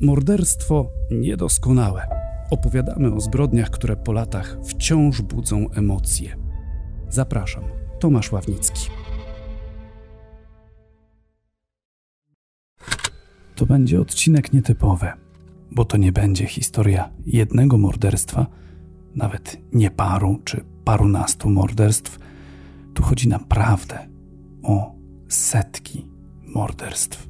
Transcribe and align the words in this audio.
Morderstwo 0.00 0.90
niedoskonałe. 1.10 2.06
Opowiadamy 2.50 3.14
o 3.14 3.20
zbrodniach, 3.20 3.70
które 3.70 3.96
po 3.96 4.12
latach 4.12 4.58
wciąż 4.64 5.22
budzą 5.22 5.70
emocje. 5.70 6.36
Zapraszam, 7.08 7.64
Tomasz 8.00 8.32
Ławnicki. 8.32 8.90
To 13.54 13.66
będzie 13.66 14.00
odcinek 14.00 14.52
nietypowy, 14.52 15.12
bo 15.70 15.84
to 15.84 15.96
nie 15.96 16.12
będzie 16.12 16.46
historia 16.46 17.10
jednego 17.26 17.78
morderstwa, 17.78 18.46
nawet 19.14 19.60
nie 19.72 19.90
paru 19.90 20.40
czy 20.44 20.64
parunastu 20.84 21.50
morderstw. 21.50 22.18
Tu 22.94 23.02
chodzi 23.02 23.28
naprawdę 23.28 24.08
o 24.62 24.94
setki 25.28 26.06
morderstw. 26.54 27.28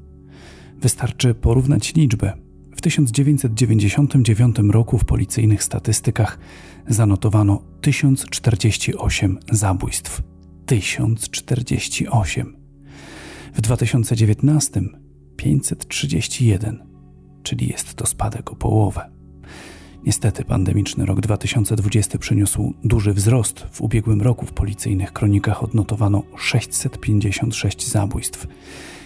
Wystarczy 0.81 1.35
porównać 1.35 1.95
liczby. 1.95 2.46
W 2.87 2.89
1999 2.89 4.57
roku 4.71 4.99
w 4.99 5.05
policyjnych 5.05 5.63
statystykach 5.63 6.39
zanotowano 6.89 7.63
1048 7.81 9.39
zabójstw. 9.51 10.23
1048. 10.67 12.57
W 13.55 13.61
2019 13.61 14.81
531, 15.37 16.83
czyli 17.43 17.69
jest 17.69 17.95
to 17.95 18.07
spadek 18.07 18.53
o 18.53 18.57
połowę. 18.57 19.11
Niestety 20.05 20.45
pandemiczny 20.45 21.07
rok 21.07 21.21
2020 21.21 22.19
przyniósł 22.19 22.75
duży 22.85 23.13
wzrost. 23.13 23.67
W 23.73 23.81
ubiegłym 23.81 24.23
roku 24.23 24.47
w 24.47 24.53
policyjnych 24.53 25.13
kronikach 25.13 25.63
odnotowano 25.63 26.23
656 26.37 27.89
zabójstw. 27.89 28.47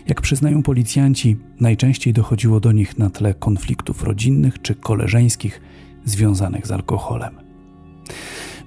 Jak 0.07 0.21
przyznają 0.21 0.63
policjanci, 0.63 1.37
najczęściej 1.61 2.13
dochodziło 2.13 2.61
do 2.61 2.73
nich 2.73 2.99
na 2.99 3.11
tle 3.11 3.35
konfliktów 3.35 4.03
rodzinnych 4.03 4.63
czy 4.63 4.75
koleżeńskich 4.75 5.61
związanych 6.05 6.67
z 6.67 6.71
alkoholem. 6.71 7.35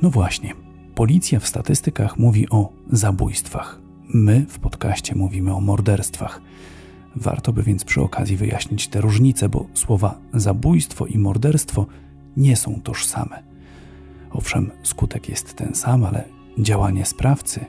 No 0.02 0.10
właśnie, 0.10 0.54
policja 0.96 1.40
w 1.40 1.48
statystykach 1.48 2.20
mówi 2.20 2.50
o 2.50 2.74
zabójstwach. 2.92 3.80
My 4.14 4.46
w 4.50 4.60
podcaście 4.60 5.16
mówimy 5.16 5.56
o 5.56 5.62
morderstwach. 5.62 6.42
Warto 7.16 7.54
by 7.54 7.64
więc 7.64 7.84
przy 7.84 8.02
okazji 8.02 8.38
wyjaśnić 8.38 8.88
te 8.88 9.02
różnice, 9.02 9.50
bo 9.50 9.66
słowa 9.74 10.20
zabójstwo 10.34 11.06
i 11.06 11.18
morderstwo 11.18 11.86
nie 12.38 12.56
są 12.56 12.82
tożsame. 12.82 13.44
Owszem, 14.32 14.72
skutek 14.84 15.30
jest 15.30 15.54
ten 15.54 15.76
sam, 15.76 16.04
ale 16.04 16.24
działanie 16.60 17.06
sprawcy 17.06 17.66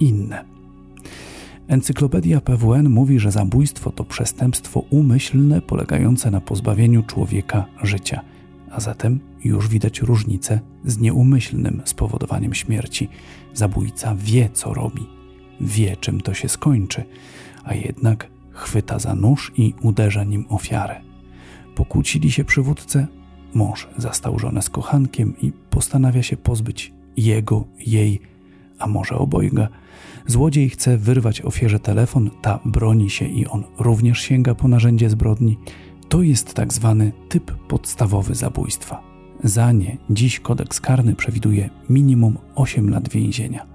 inne. 0.00 0.53
Encyklopedia 1.68 2.40
PWN 2.40 2.90
mówi, 2.90 3.18
że 3.18 3.30
zabójstwo 3.30 3.90
to 3.92 4.04
przestępstwo 4.04 4.80
umyślne 4.80 5.60
polegające 5.60 6.30
na 6.30 6.40
pozbawieniu 6.40 7.02
człowieka 7.02 7.66
życia, 7.82 8.20
a 8.70 8.80
zatem 8.80 9.20
już 9.44 9.68
widać 9.68 10.00
różnicę 10.00 10.60
z 10.84 10.98
nieumyślnym 10.98 11.82
spowodowaniem 11.84 12.54
śmierci. 12.54 13.08
Zabójca 13.54 14.14
wie, 14.18 14.50
co 14.52 14.74
robi, 14.74 15.06
wie, 15.60 15.96
czym 15.96 16.20
to 16.20 16.34
się 16.34 16.48
skończy, 16.48 17.04
a 17.64 17.74
jednak 17.74 18.30
chwyta 18.50 18.98
za 18.98 19.14
nóż 19.14 19.52
i 19.56 19.74
uderza 19.82 20.24
nim 20.24 20.44
ofiarę. 20.48 21.00
Pokłócili 21.74 22.32
się 22.32 22.44
przywódcę, 22.44 23.06
mąż 23.54 23.88
zastał 23.96 24.38
żonę 24.38 24.62
z 24.62 24.70
kochankiem 24.70 25.34
i 25.42 25.52
postanawia 25.70 26.22
się 26.22 26.36
pozbyć 26.36 26.92
jego, 27.16 27.64
jej, 27.86 28.20
a 28.84 28.86
może 28.86 29.14
obojga. 29.14 29.68
Złodziej 30.26 30.70
chce 30.70 30.96
wyrwać 30.96 31.42
ofierze 31.42 31.78
telefon, 31.78 32.30
ta 32.42 32.58
broni 32.64 33.10
się 33.10 33.24
i 33.24 33.46
on 33.46 33.64
również 33.78 34.20
sięga 34.20 34.54
po 34.54 34.68
narzędzie 34.68 35.10
zbrodni. 35.10 35.58
To 36.08 36.22
jest 36.22 36.54
tak 36.54 36.72
zwany 36.72 37.12
typ 37.28 37.52
podstawowy 37.68 38.34
zabójstwa. 38.34 39.00
Za 39.44 39.72
nie 39.72 39.96
dziś 40.10 40.40
kodeks 40.40 40.80
karny 40.80 41.14
przewiduje 41.14 41.70
minimum 41.90 42.38
8 42.54 42.90
lat 42.90 43.08
więzienia. 43.08 43.66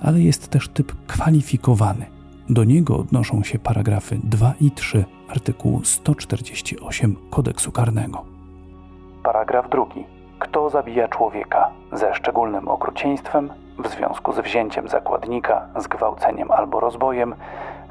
Ale 0.00 0.20
jest 0.20 0.48
też 0.48 0.68
typ 0.68 0.92
kwalifikowany. 1.06 2.06
Do 2.50 2.64
niego 2.64 2.96
odnoszą 2.96 3.42
się 3.42 3.58
paragrafy 3.58 4.20
2 4.24 4.54
i 4.60 4.70
3 4.70 5.04
artykułu 5.28 5.84
148 5.84 7.16
kodeksu 7.30 7.72
karnego. 7.72 8.24
Paragraf 9.22 9.70
drugi. 9.70 10.04
Kto 10.42 10.70
zabija 10.70 11.08
człowieka 11.08 11.70
ze 11.92 12.14
szczególnym 12.14 12.68
okrucieństwem 12.68 13.50
w 13.78 13.88
związku 13.88 14.32
z 14.32 14.38
wzięciem 14.38 14.88
zakładnika, 14.88 15.66
zgwałceniem 15.76 16.50
albo 16.50 16.80
rozbojem, 16.80 17.34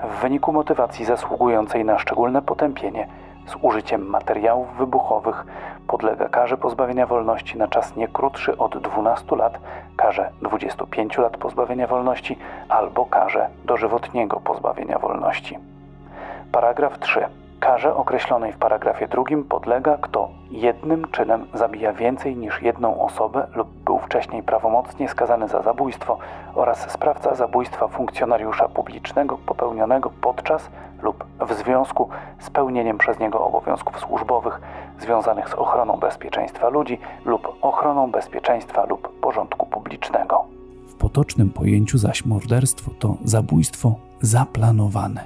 w 0.04 0.22
wyniku 0.22 0.54
motywacji 0.54 1.06
zasługującej 1.06 1.86
na 1.86 2.00
szczególne 2.00 2.42
potępienie, 2.42 3.08
z 3.48 3.56
użyciem 3.62 4.06
materiałów 4.06 4.78
wybuchowych, 4.78 5.46
podlega 5.88 6.30
karze 6.30 6.58
pozbawienia 6.58 7.08
wolności 7.08 7.58
na 7.58 7.68
czas 7.68 7.96
nie 7.96 8.08
krótszy 8.08 8.58
od 8.58 8.78
12 8.78 9.36
lat, 9.36 9.60
karze 9.98 10.30
25 10.42 11.18
lat 11.18 11.38
pozbawienia 11.38 11.88
wolności 11.88 12.38
albo 12.70 13.06
karze 13.06 13.50
dożywotniego 13.66 14.40
pozbawienia 14.40 15.00
wolności. 15.00 15.58
Paragraf 16.52 17.00
3. 17.00 17.26
Karze 17.62 17.96
określonej 17.96 18.54
w 18.54 18.58
paragrafie 18.58 19.08
drugim 19.08 19.44
podlega, 19.44 19.98
kto 19.98 20.30
jednym 20.52 21.08
czynem 21.12 21.48
zabija 21.54 21.94
więcej 21.94 22.36
niż 22.38 22.62
jedną 22.62 23.02
osobę 23.02 23.48
lub 23.56 23.68
był 23.86 24.00
wcześniej 24.00 24.44
prawomocnie 24.44 25.10
skazany 25.10 25.48
za 25.48 25.62
zabójstwo 25.62 26.18
oraz 26.56 26.92
sprawca 26.92 27.36
zabójstwa 27.36 27.88
funkcjonariusza 27.88 28.70
publicznego 28.70 29.38
popełnionego 29.38 30.12
podczas 30.22 30.70
lub 31.02 31.26
w 31.50 31.54
związku 31.54 32.10
z 32.40 32.50
pełnieniem 32.50 32.98
przez 32.98 33.20
niego 33.20 33.46
obowiązków 33.46 34.00
służbowych 34.00 34.62
związanych 35.00 35.50
z 35.50 35.54
ochroną 35.54 35.98
bezpieczeństwa 35.98 36.70
ludzi 36.70 36.98
lub 37.26 37.58
ochroną 37.62 38.12
bezpieczeństwa 38.12 38.86
lub 38.86 39.20
porządku 39.20 39.66
publicznego. 39.66 40.44
W 40.88 40.96
potocznym 40.96 41.50
pojęciu 41.50 41.98
zaś 41.98 42.26
morderstwo 42.26 42.92
to 43.00 43.16
zabójstwo 43.24 43.96
zaplanowane, 44.22 45.24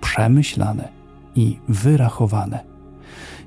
przemyślane 0.00 0.95
i 1.36 1.58
wyrachowane. 1.68 2.64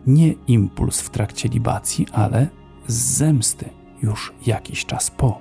Nie 0.07 0.33
impuls 0.47 1.01
w 1.01 1.09
trakcie 1.09 1.49
libacji, 1.49 2.05
ale 2.11 2.47
z 2.87 2.93
zemsty 2.93 3.69
już 4.03 4.33
jakiś 4.45 4.85
czas 4.85 5.11
po. 5.11 5.39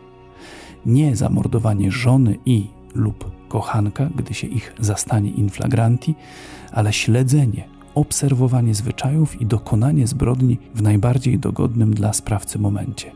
Nie 0.86 1.16
zamordowanie 1.16 1.90
żony 1.90 2.38
i 2.46 2.66
lub 2.94 3.30
kochanka, 3.48 4.08
gdy 4.16 4.34
się 4.34 4.46
ich 4.46 4.74
zastanie 4.80 5.30
in 5.30 5.50
flagranti, 5.50 6.14
ale 6.72 6.92
śledzenie, 6.92 7.68
obserwowanie 7.94 8.74
zwyczajów 8.74 9.40
i 9.40 9.46
dokonanie 9.46 10.06
zbrodni 10.06 10.58
w 10.74 10.82
najbardziej 10.82 11.38
dogodnym 11.38 11.94
dla 11.94 12.12
sprawcy 12.12 12.58
momencie. 12.58 13.12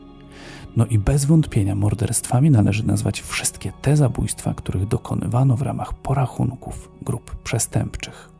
No 0.76 0.86
i 0.86 0.98
bez 0.98 1.24
wątpienia 1.24 1.74
morderstwami 1.74 2.50
należy 2.50 2.86
nazwać 2.86 3.20
wszystkie 3.20 3.72
te 3.82 3.96
zabójstwa, 3.96 4.54
których 4.54 4.88
dokonywano 4.88 5.56
w 5.56 5.62
ramach 5.62 5.94
porachunków 5.94 6.90
grup 7.02 7.34
przestępczych. 7.34 8.30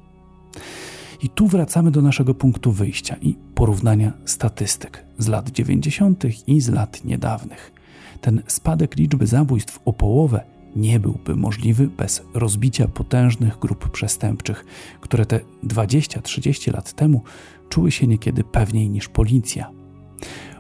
I 1.23 1.29
tu 1.29 1.47
wracamy 1.47 1.91
do 1.91 2.03
naszego 2.03 2.35
punktu 2.35 2.73
wyjścia 2.73 3.17
i 3.23 3.37
porównania 3.55 4.13
statystyk 4.25 5.05
z 5.19 5.29
lat 5.29 5.51
90. 5.51 6.25
i 6.47 6.61
z 6.61 6.69
lat 6.69 7.05
niedawnych. 7.05 7.73
Ten 8.21 8.43
spadek 8.47 8.97
liczby 8.97 9.27
zabójstw 9.27 9.81
o 9.85 9.93
połowę 9.93 10.45
nie 10.77 11.01
byłby 11.01 11.37
możliwy 11.37 11.89
bez 11.89 12.23
rozbicia 12.35 12.89
potężnych 12.89 13.59
grup 13.59 13.91
przestępczych, 13.91 14.65
które 15.01 15.27
te 15.27 15.41
20-30 15.65 16.73
lat 16.73 16.93
temu 16.93 17.23
czuły 17.69 17.91
się 17.91 18.07
niekiedy 18.07 18.45
pewniej 18.45 18.91
niż 18.91 19.09
policja. 19.09 19.71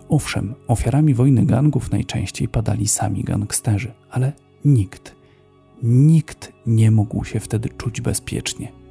Owszem, 0.08 0.54
ofiarami 0.68 1.14
wojny 1.14 1.46
gangów 1.46 1.90
najczęściej 1.90 2.48
padali 2.48 2.88
sami 2.88 3.24
gangsterzy, 3.24 3.92
ale 4.10 4.32
nikt, 4.64 5.16
nikt 5.82 6.52
nie 6.66 6.90
mógł 6.90 7.24
się 7.24 7.40
wtedy 7.40 7.68
czuć 7.68 8.00
bezpiecznie. 8.00 8.81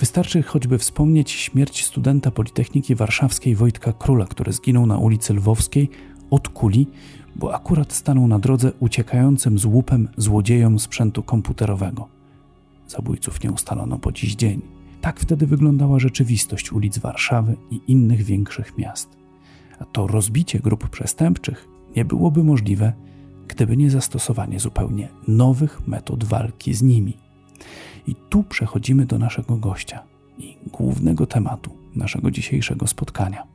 Wystarczy 0.00 0.42
choćby 0.42 0.78
wspomnieć 0.78 1.30
śmierć 1.30 1.84
studenta 1.84 2.30
Politechniki 2.30 2.94
Warszawskiej 2.94 3.56
Wojtka 3.56 3.92
Króla, 3.92 4.26
który 4.26 4.52
zginął 4.52 4.86
na 4.86 4.98
ulicy 4.98 5.34
Lwowskiej 5.34 5.90
od 6.30 6.48
kuli, 6.48 6.86
bo 7.36 7.54
akurat 7.54 7.92
stanął 7.92 8.26
na 8.28 8.38
drodze 8.38 8.72
uciekającym 8.78 9.58
z 9.58 9.64
łupem 9.64 10.08
złodziejom 10.16 10.78
sprzętu 10.78 11.22
komputerowego. 11.22 12.08
Zabójców 12.88 13.44
nie 13.44 13.52
ustalono 13.52 13.98
po 13.98 14.12
dziś 14.12 14.34
dzień. 14.34 14.62
Tak 15.00 15.20
wtedy 15.20 15.46
wyglądała 15.46 15.98
rzeczywistość 15.98 16.72
ulic 16.72 16.98
Warszawy 16.98 17.56
i 17.70 17.80
innych 17.86 18.22
większych 18.22 18.78
miast. 18.78 19.08
A 19.78 19.84
to 19.84 20.06
rozbicie 20.06 20.58
grup 20.58 20.88
przestępczych 20.88 21.68
nie 21.96 22.04
byłoby 22.04 22.44
możliwe, 22.44 22.92
gdyby 23.48 23.76
nie 23.76 23.90
zastosowanie 23.90 24.60
zupełnie 24.60 25.08
nowych 25.28 25.88
metod 25.88 26.24
walki 26.24 26.74
z 26.74 26.82
nimi. 26.82 27.29
I 28.10 28.14
tu 28.14 28.42
przechodzimy 28.42 29.06
do 29.06 29.18
naszego 29.18 29.56
gościa 29.56 30.02
i 30.38 30.56
głównego 30.66 31.26
tematu 31.26 31.76
naszego 31.96 32.30
dzisiejszego 32.30 32.86
spotkania. 32.86 33.46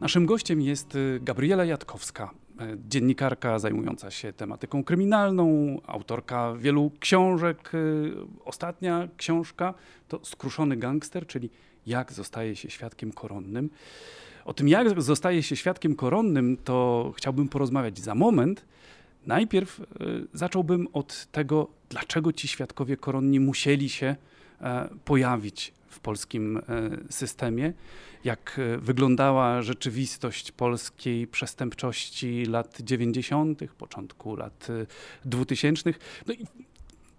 Naszym 0.00 0.26
gościem 0.26 0.60
jest 0.60 0.94
y, 0.94 1.20
Gabriela 1.22 1.64
Jatkowska, 1.64 2.30
dziennikarka 2.88 3.58
zajmująca 3.58 4.10
się 4.10 4.32
tematyką 4.32 4.84
kryminalną, 4.84 5.76
autorka 5.86 6.54
wielu 6.54 6.92
książek. 7.00 7.72
Ostatnia 8.44 9.08
książka 9.16 9.74
to 10.08 10.20
Skruszony 10.22 10.76
gangster, 10.76 11.26
czyli 11.26 11.50
jak 11.86 12.12
zostaje 12.12 12.56
się 12.56 12.70
świadkiem 12.70 13.12
koronnym. 13.12 13.70
O 14.44 14.54
tym, 14.54 14.68
jak 14.68 15.02
zostaje 15.02 15.42
się 15.42 15.56
świadkiem 15.56 15.96
koronnym, 15.96 16.56
to 16.64 17.12
chciałbym 17.16 17.48
porozmawiać 17.48 17.98
za 17.98 18.14
moment. 18.14 18.64
Najpierw 19.26 19.80
zacząłbym 20.32 20.88
od 20.92 21.26
tego, 21.32 21.77
dlaczego 21.88 22.32
ci 22.32 22.48
świadkowie 22.48 22.96
koronni 22.96 23.40
musieli 23.40 23.88
się 23.88 24.16
pojawić 25.04 25.72
w 25.88 26.00
polskim 26.00 26.56
e, 26.56 26.62
systemie, 27.10 27.72
jak 28.24 28.58
e, 28.58 28.78
wyglądała 28.78 29.62
rzeczywistość 29.62 30.52
polskiej 30.52 31.26
przestępczości 31.26 32.44
lat 32.46 32.80
90., 32.80 33.60
początku 33.78 34.36
lat 34.36 34.68
2000. 35.24 35.90
E, 35.90 35.92
no 36.26 36.34
i 36.34 36.46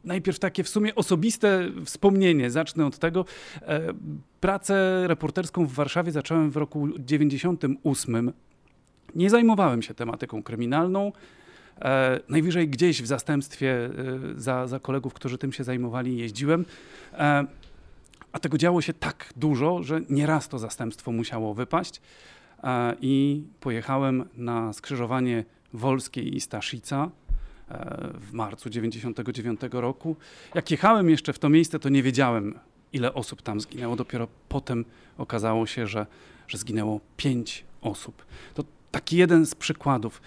najpierw 0.04 0.40
takie 0.40 0.64
w 0.64 0.70
sumie 0.70 0.96
osobiste 0.96 1.70
wspomnienie. 1.86 2.52
Zacznę 2.52 2.86
od 2.86 2.98
tego. 2.98 3.26
Pracę 4.42 5.04
reporterską 5.08 5.66
w 5.66 5.74
Warszawie 5.74 6.12
zacząłem 6.12 6.52
w 6.52 6.58
roku 6.58 6.88
98. 7.00 8.34
Nie 9.16 9.30
zajmowałem 9.30 9.82
się 9.82 9.94
tematyką 9.94 10.44
kryminalną. 10.44 11.12
Najwyżej 12.30 12.70
gdzieś 12.70 13.02
w 13.02 13.06
zastępstwie 13.06 13.90
za, 14.36 14.68
za 14.68 14.80
kolegów, 14.80 15.14
którzy 15.14 15.38
tym 15.38 15.54
się 15.54 15.64
zajmowali, 15.64 16.18
jeździłem. 16.18 16.66
A 18.32 18.40
tego 18.40 18.58
działo 18.58 18.82
się 18.82 18.94
tak 18.94 19.34
dużo, 19.36 19.84
że 19.84 20.02
nieraz 20.10 20.48
to 20.48 20.60
zastępstwo 20.60 21.12
musiało 21.12 21.54
wypaść. 21.54 22.02
E, 22.64 22.96
I 23.02 23.44
pojechałem 23.60 24.30
na 24.38 24.74
skrzyżowanie 24.74 25.46
Wolskiej 25.74 26.36
i 26.36 26.42
Staszica 26.42 27.10
e, 27.70 28.10
w 28.14 28.34
marcu 28.34 28.70
99 28.70 29.62
roku. 29.72 30.16
Jak 30.56 30.72
jechałem 30.72 31.10
jeszcze 31.10 31.34
w 31.34 31.40
to 31.40 31.50
miejsce, 31.50 31.80
to 31.80 31.90
nie 31.90 32.04
wiedziałem, 32.04 32.60
ile 32.94 33.14
osób 33.14 33.42
tam 33.42 33.62
zginęło. 33.62 33.96
Dopiero 33.96 34.28
potem 34.50 34.86
okazało 35.18 35.68
się, 35.68 35.88
że, 35.88 36.06
że 36.48 36.58
zginęło 36.58 37.00
pięć 37.18 37.66
osób. 37.82 38.26
To 38.54 38.64
taki 38.92 39.18
jeden 39.18 39.46
z 39.46 39.56
przykładów. 39.56 40.22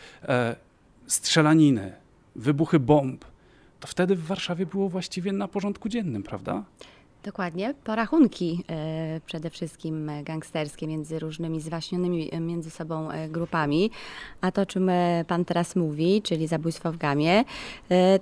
Strzelaniny, 1.12 1.92
wybuchy 2.36 2.80
bomb. 2.80 3.24
To 3.80 3.86
wtedy 3.86 4.16
w 4.16 4.26
Warszawie 4.26 4.66
było 4.66 4.88
właściwie 4.88 5.32
na 5.32 5.48
porządku 5.48 5.88
dziennym, 5.88 6.22
prawda? 6.22 6.64
Dokładnie. 7.24 7.74
Porachunki 7.84 8.64
e, 8.70 9.20
przede 9.26 9.50
wszystkim 9.50 10.10
gangsterskie 10.24 10.86
między 10.86 11.18
różnymi 11.18 11.60
zwaśnionymi 11.60 12.34
e, 12.34 12.40
między 12.40 12.70
sobą 12.70 13.10
e, 13.10 13.28
grupami. 13.28 13.90
A 14.40 14.52
to, 14.52 14.66
czym 14.66 14.90
Pan 15.26 15.44
teraz 15.44 15.76
mówi, 15.76 16.22
czyli 16.22 16.46
zabójstwo 16.46 16.92
w 16.92 16.96
Gamie, 16.96 17.44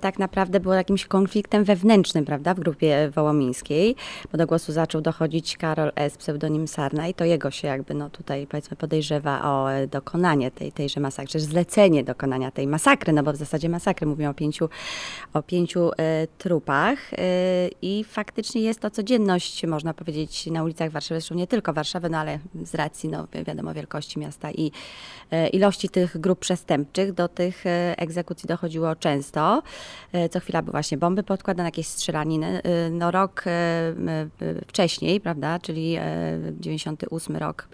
tak 0.01 0.19
naprawdę 0.19 0.59
było 0.59 0.73
jakimś 0.73 1.05
konfliktem 1.05 1.63
wewnętrznym, 1.63 2.25
prawda, 2.25 2.53
w 2.53 2.59
grupie 2.59 3.11
wołomińskiej, 3.15 3.95
bo 4.31 4.37
do 4.37 4.47
głosu 4.47 4.71
zaczął 4.71 5.01
dochodzić 5.01 5.57
Karol 5.57 5.91
S., 5.95 6.17
pseudonim 6.17 6.67
Sarna 6.67 7.07
i 7.07 7.13
to 7.13 7.25
jego 7.25 7.51
się 7.51 7.67
jakby 7.67 7.93
no 7.93 8.09
tutaj 8.09 8.47
powiedzmy 8.47 8.77
podejrzewa 8.77 9.41
o 9.43 9.67
dokonanie 9.87 10.51
tej, 10.51 10.71
tejże 10.71 10.99
masakry, 10.99 11.39
zlecenie 11.39 12.03
dokonania 12.03 12.51
tej 12.51 12.67
masakry, 12.67 13.13
no 13.13 13.23
bo 13.23 13.33
w 13.33 13.35
zasadzie 13.35 13.69
masakry, 13.69 14.07
mówimy 14.07 14.29
o 14.29 14.33
pięciu, 14.33 14.69
o 15.33 15.43
pięciu 15.43 15.91
trupach 16.37 17.11
i 17.81 18.05
faktycznie 18.09 18.61
jest 18.61 18.79
to 18.79 18.90
codzienność, 18.91 19.65
można 19.65 19.93
powiedzieć, 19.93 20.47
na 20.47 20.63
ulicach 20.63 20.91
Warszawy, 20.91 21.21
zresztą 21.21 21.35
nie 21.35 21.47
tylko 21.47 21.73
Warszawy, 21.73 22.09
no 22.09 22.17
ale 22.17 22.39
z 22.63 22.75
racji, 22.75 23.09
no 23.09 23.27
wiadomo, 23.45 23.73
wielkości 23.73 24.19
miasta 24.19 24.51
i 24.51 24.71
e, 25.31 25.47
ilości 25.47 25.89
tych 25.89 26.17
grup 26.17 26.39
przestępczych, 26.39 27.13
do 27.13 27.27
tych 27.27 27.65
e, 27.65 27.95
egzekucji 27.97 28.47
dochodziło 28.47 28.95
często. 28.95 29.63
E, 30.11 30.29
co 30.29 30.39
chwila 30.39 30.61
były 30.61 30.71
właśnie 30.71 30.97
bomby 30.97 31.23
podkładane, 31.23 31.67
jakieś 31.67 31.87
strzelaniny. 31.87 32.61
No 32.91 33.11
rok 33.11 33.43
wcześniej, 34.67 35.21
prawda, 35.21 35.59
czyli 35.59 35.97
98 36.59 37.37
rok, 37.37 37.67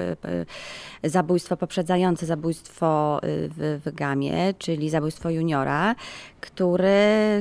zabójstwo 1.03 1.57
poprzedzające 1.57 2.25
zabójstwo 2.25 3.19
w, 3.23 3.81
w 3.85 3.95
Gamie, 3.95 4.53
czyli 4.57 4.89
zabójstwo 4.89 5.29
juniora, 5.29 5.95
który 6.41 6.89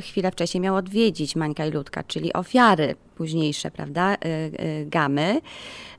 chwilę 0.01 0.31
wcześniej 0.31 0.61
miał 0.61 0.77
odwiedzić 0.77 1.37
Mańka 1.37 1.67
i 1.67 1.71
Ludka, 1.71 2.03
czyli 2.03 2.33
ofiary 2.33 2.95
późniejsze, 3.17 3.71
prawda, 3.71 4.15
y, 4.15 4.29
y, 4.29 4.87
gamy, 4.87 5.41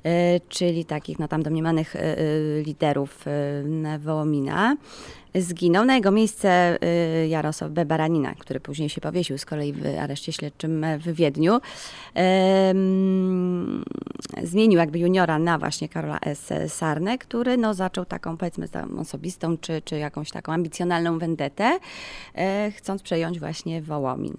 y, 0.05 0.09
czyli 0.49 0.85
takich 0.85 1.19
no, 1.19 1.27
tam 1.27 1.43
domniemanych 1.43 1.95
liderów 2.65 3.25
Wołomina. 3.99 4.75
Zginął. 5.37 5.85
Na 5.85 5.95
jego 5.95 6.11
miejsce 6.11 6.77
Jarosław 7.27 7.71
B. 7.71 7.85
Baranina, 7.85 8.35
który 8.35 8.59
później 8.59 8.89
się 8.89 9.01
powiesił 9.01 9.37
z 9.37 9.45
kolei 9.45 9.73
w 9.73 9.85
areszcie 9.99 10.31
śledczym 10.31 10.85
w 10.99 11.13
Wiedniu. 11.13 11.59
Zmienił 14.43 14.79
jakby 14.79 14.99
juniora 14.99 15.39
na 15.39 15.57
właśnie 15.57 15.89
Karola 15.89 16.19
S. 16.19 16.53
Sarnę, 16.67 17.17
który 17.17 17.57
no, 17.57 17.73
zaczął 17.73 18.05
taką 18.05 18.37
powiedzmy 18.37 18.67
osobistą 18.99 19.57
czy, 19.57 19.81
czy 19.81 19.97
jakąś 19.97 20.31
taką 20.31 20.53
ambicjonalną 20.53 21.19
wendetę, 21.19 21.79
chcąc 22.77 23.01
przejąć 23.01 23.39
właśnie 23.39 23.81
Wołomin. 23.81 24.37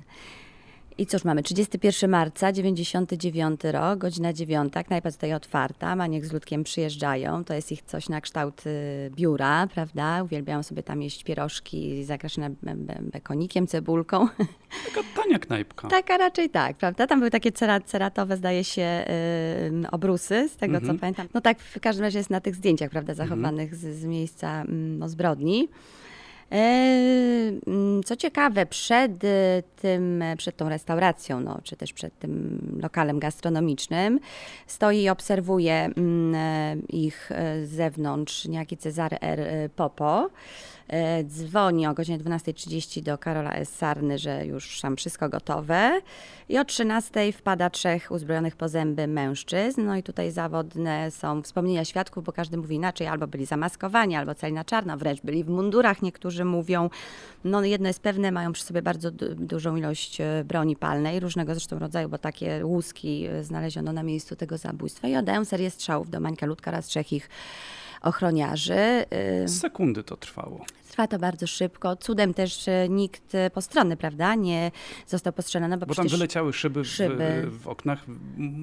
I 0.99 1.07
cóż, 1.07 1.25
mamy 1.25 1.43
31 1.43 2.11
marca, 2.11 2.53
99 2.53 3.61
rok, 3.65 3.99
godzina 3.99 4.33
9, 4.33 4.73
knajpa 4.87 5.13
tutaj 5.13 5.35
otwarta, 5.35 5.97
Maniek 5.97 6.27
z 6.27 6.33
Ludkiem 6.33 6.65
przyjeżdżają, 6.65 7.45
to 7.45 7.55
jest 7.55 7.73
ich 7.73 7.83
coś 7.83 8.09
na 8.09 8.21
kształt 8.21 8.67
y, 8.67 9.11
biura, 9.15 9.67
prawda? 9.75 10.23
Uwielbiają 10.23 10.63
sobie 10.63 10.83
tam 10.83 11.03
jeść 11.03 11.25
pierożki 11.25 12.05
zakraszone 12.05 12.51
bekonikiem, 13.01 13.67
cebulką. 13.67 14.29
Taka 14.87 15.09
tania 15.17 15.39
knajpka. 15.39 15.89
Taka 15.89 16.17
raczej 16.17 16.51
tak, 16.51 16.77
prawda? 16.77 17.07
Tam 17.07 17.19
były 17.19 17.31
takie 17.31 17.53
ceratowe, 17.85 18.37
zdaje 18.37 18.65
się, 18.65 19.05
yy, 19.73 19.91
obrusy, 19.91 20.49
z 20.49 20.57
tego 20.57 20.77
mhm. 20.77 20.95
co 20.95 21.01
pamiętam. 21.01 21.29
No 21.35 21.41
tak 21.41 21.59
w 21.59 21.81
każdym 21.81 22.05
razie 22.05 22.19
jest 22.19 22.31
na 22.31 22.41
tych 22.41 22.55
zdjęciach, 22.55 22.91
prawda, 22.91 23.13
mhm. 23.13 23.29
zachowanych 23.29 23.75
z, 23.75 24.01
z 24.01 24.05
miejsca 24.05 24.63
mm, 24.63 25.09
zbrodni. 25.09 25.69
E, 26.53 27.53
mm, 27.67 28.03
co 28.03 28.17
ciekawe, 28.17 28.67
przed 28.67 29.25
y, 29.25 29.63
tym, 29.77 30.25
przed 30.37 30.57
tą 30.57 30.69
restauracją, 30.69 31.41
no, 31.41 31.61
czy 31.65 31.77
też 31.77 31.93
przed 31.93 32.19
tym 32.19 32.61
lokalem 32.83 33.19
gastronomicznym, 33.19 34.21
stoi 34.67 35.03
i 35.03 35.09
obserwuje 35.09 35.75
mm, 35.97 36.35
e, 36.35 36.77
ich 36.89 37.33
e, 37.33 37.67
z 37.67 37.71
zewnątrz 37.71 38.45
niejaki 38.45 38.77
Cezary 38.77 39.21
R. 39.21 39.41
Popo. 39.77 40.31
E, 40.89 41.25
dzwoni 41.25 41.87
o 41.87 41.95
godzinie 41.95 42.19
12.30 42.19 43.03
do 43.03 43.19
Karola 43.19 43.53
S. 43.55 43.69
Sarny, 43.69 44.19
że 44.19 44.47
już 44.47 44.81
tam 44.81 44.97
wszystko 44.97 45.29
gotowe. 45.29 46.01
I 46.49 46.59
o 46.59 46.63
13.00 46.63 47.33
wpada 47.33 47.71
trzech 47.71 48.11
uzbrojonych 48.11 48.57
po 48.57 48.69
zęby 48.69 49.07
mężczyzn. 49.07 49.85
No 49.85 49.97
i 49.97 50.03
tutaj 50.03 50.31
zawodne 50.31 51.11
są 51.11 51.43
wspomnienia 51.43 51.85
świadków, 51.85 52.25
bo 52.25 52.33
każdy 52.33 52.57
mówi 52.57 52.77
inaczej, 52.77 53.07
albo 53.07 53.27
byli 53.27 53.47
zamaskowani, 53.47 54.17
albo 54.17 54.35
cali 54.35 54.53
na 54.53 54.65
czarno, 54.65 54.97
wręcz 54.97 55.21
byli 55.21 55.45
w 55.45 55.49
mundurach, 55.49 56.03
niektórzy 56.03 56.45
mówią. 56.45 56.91
No 57.45 57.65
jedno 57.65 57.89
jest 57.89 58.01
pewne, 58.01 58.33
mają 58.33 58.53
przy 58.53 58.65
sobie 58.65 58.83
bardzo 58.83 59.11
du 59.11 59.35
dużą 59.35 59.77
ilość 59.77 60.21
e, 60.21 60.45
broni 60.45 60.77
palnej, 60.77 61.21
różnego 61.21 61.55
zresztą 61.55 61.79
rodzaju, 61.79 62.09
bo 62.09 62.19
takie 62.19 62.67
łuski 62.67 63.27
e, 63.27 63.45
znaleziono 63.45 63.93
na 63.93 64.03
miejscu 64.03 64.37
tego 64.37 64.59
zabójstwa 64.59 65.09
i 65.09 65.17
oddają 65.17 65.45
serię 65.45 65.71
strzałów 65.71 66.11
do 66.11 66.21
Mańka 66.21 66.47
Ludka 66.47 66.71
raz 66.71 66.87
trzech 66.87 67.13
ich 67.13 67.29
ochroniarzy. 68.03 69.05
Sekundy 69.47 70.03
to 70.03 70.17
trwało. 70.17 70.65
Trwa 70.99 71.09
to 71.09 71.19
bardzo 71.19 71.47
szybko. 71.47 71.97
Cudem 71.97 72.35
też 72.35 72.67
nikt 72.89 73.33
postronny, 73.55 73.97
prawda, 73.97 74.35
nie 74.35 74.71
został 75.07 75.33
postrzelony. 75.33 75.79
Bo, 75.79 75.87
bo 75.87 75.95
tam 75.95 76.09
wyleciały 76.09 76.53
szyby, 76.53 76.85
szyby. 76.85 77.43
W, 77.47 77.63
w, 77.63 77.69
oknach, 77.69 78.05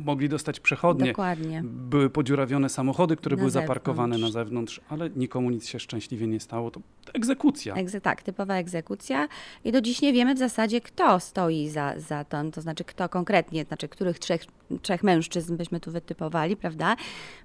mogli 0.05 0.29
dostać 0.29 0.59
przechodnie. 0.59 1.07
Dokładnie. 1.07 1.61
Były 1.65 2.09
podziurawione 2.09 2.69
samochody, 2.69 3.15
które 3.15 3.35
na 3.35 3.39
były 3.39 3.51
zewnątrz. 3.51 3.67
zaparkowane 3.67 4.17
na 4.17 4.31
zewnątrz, 4.31 4.81
ale 4.89 5.09
nikomu 5.09 5.49
nic 5.49 5.67
się 5.67 5.79
szczęśliwie 5.79 6.27
nie 6.27 6.39
stało. 6.39 6.71
To 6.71 6.81
egzekucja. 7.13 7.75
Egze, 7.75 8.01
tak, 8.01 8.23
typowa 8.23 8.55
egzekucja. 8.55 9.27
I 9.63 9.71
do 9.71 9.81
dziś 9.81 10.01
nie 10.01 10.13
wiemy 10.13 10.35
w 10.35 10.37
zasadzie, 10.37 10.81
kto 10.81 11.19
stoi 11.19 11.69
za, 11.69 11.93
za 11.97 12.23
to, 12.23 12.37
to 12.51 12.61
znaczy 12.61 12.83
kto 12.83 13.09
konkretnie, 13.09 13.63
znaczy 13.63 13.87
których 13.87 14.19
trzech, 14.19 14.41
trzech 14.81 15.03
mężczyzn 15.03 15.57
byśmy 15.57 15.79
tu 15.79 15.91
wytypowali, 15.91 16.55
prawda? 16.57 16.95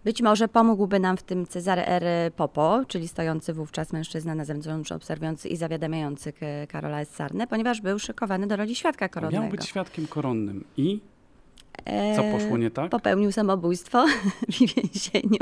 Być 0.05 0.23
może 0.23 0.49
pomógłby 0.49 1.01
nam 1.01 1.17
w 1.17 1.23
tym 1.23 1.47
Cezary 1.47 1.87
R. 1.87 2.33
Popo, 2.37 2.83
czyli 2.89 3.09
stojący 3.09 3.53
wówczas 3.53 3.93
mężczyzna 3.93 4.35
na 4.35 4.45
zewnątrz 4.45 4.71
obserwujący 4.95 5.49
i 5.49 5.57
zawiadamiający 5.57 6.33
Karola. 6.69 7.05
Sarnę, 7.05 7.47
ponieważ 7.47 7.81
był 7.81 7.99
szykowany 7.99 8.47
do 8.47 8.57
roli 8.57 8.75
świadka 8.75 9.09
koronnego. 9.09 9.43
Miał 9.43 9.51
być 9.51 9.65
świadkiem 9.65 10.07
koronnym 10.07 10.65
i 10.77 11.01
co 12.17 12.23
poszło 12.23 12.59
nie 12.59 12.71
tak? 12.71 12.91
Popełnił 12.91 13.33
samobójstw 13.33 13.93
w 14.49 14.59
więzieniu. 14.59 15.39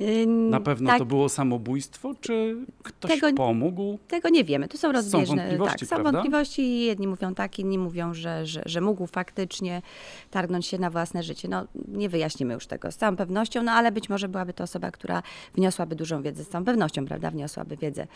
Y, 0.00 0.26
Na 0.26 0.60
pewno 0.60 0.90
tak, 0.90 0.98
to 0.98 1.04
było 1.04 1.28
samobójstwo, 1.28 2.14
czy 2.20 2.56
ktoś 2.82 3.20
Tego- 3.20 3.36
pomógł? 3.36 3.98
Tego 4.08 4.28
nie 4.28 4.44
wiemy, 4.44 4.68
tu 4.68 4.78
są 4.78 4.92
rozbieżne. 4.92 5.36
wątpliwości, 5.36 5.78
tak, 5.78 5.88
są 5.88 5.96
prawda? 5.96 6.12
wątpliwości, 6.12 6.80
jedni 6.80 7.06
mówią 7.08 7.34
tak, 7.34 7.58
inni 7.58 7.78
mówią, 7.78 8.14
że, 8.14 8.46
że, 8.46 8.62
że 8.66 8.80
mógł 8.80 9.06
faktycznie 9.06 9.82
targnąć 10.30 10.66
się 10.66 10.78
na 10.78 10.90
własne 10.90 11.22
życie. 11.22 11.48
No, 11.48 11.64
nie 11.88 12.08
wyjaśnimy 12.08 12.54
już 12.54 12.66
tego 12.66 12.92
z 12.92 12.96
całą 12.96 13.16
pewnością, 13.16 13.62
no 13.62 13.72
ale 13.72 13.92
być 13.92 14.08
może 14.08 14.28
byłaby 14.28 14.52
to 14.52 14.64
osoba, 14.64 14.90
która 14.90 15.22
wniosłaby 15.54 15.96
dużą 15.96 16.22
wiedzę, 16.22 16.44
z 16.44 16.48
całą 16.48 16.64
pewnością, 16.64 17.06
prawda, 17.06 17.30
wniosłaby 17.30 17.76
wiedzę, 17.76 18.06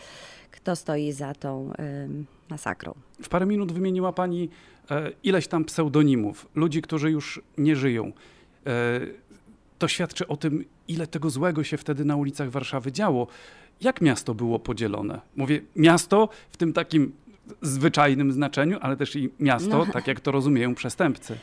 kto 0.51 0.75
stoi 0.75 1.11
za 1.11 1.33
tą 1.33 1.71
ym, 2.05 2.25
masakrą. 2.49 2.93
W 3.23 3.29
parę 3.29 3.45
minut 3.45 3.71
wymieniła 3.71 4.13
Pani 4.13 4.43
e, 4.43 4.49
ileś 5.23 5.47
tam 5.47 5.65
pseudonimów, 5.65 6.47
ludzi, 6.55 6.81
którzy 6.81 7.11
już 7.11 7.41
nie 7.57 7.75
żyją. 7.75 8.11
E, 8.67 8.99
to 9.79 9.87
świadczy 9.87 10.27
o 10.27 10.37
tym, 10.37 10.65
ile 10.87 11.07
tego 11.07 11.29
złego 11.29 11.63
się 11.63 11.77
wtedy 11.77 12.05
na 12.05 12.15
ulicach 12.15 12.49
Warszawy 12.49 12.91
działo. 12.91 13.27
Jak 13.81 14.01
miasto 14.01 14.33
było 14.35 14.59
podzielone? 14.59 15.21
Mówię 15.35 15.61
miasto 15.75 16.29
w 16.51 16.57
tym 16.57 16.73
takim 16.73 17.11
zwyczajnym 17.61 18.31
znaczeniu, 18.31 18.77
ale 18.81 18.97
też 18.97 19.15
i 19.15 19.29
miasto, 19.39 19.77
No. 19.77 19.85
tak 19.93 20.07
jak 20.07 20.19
to 20.19 20.31
rozumieją 20.31 20.75
przestępcy. 20.75 21.37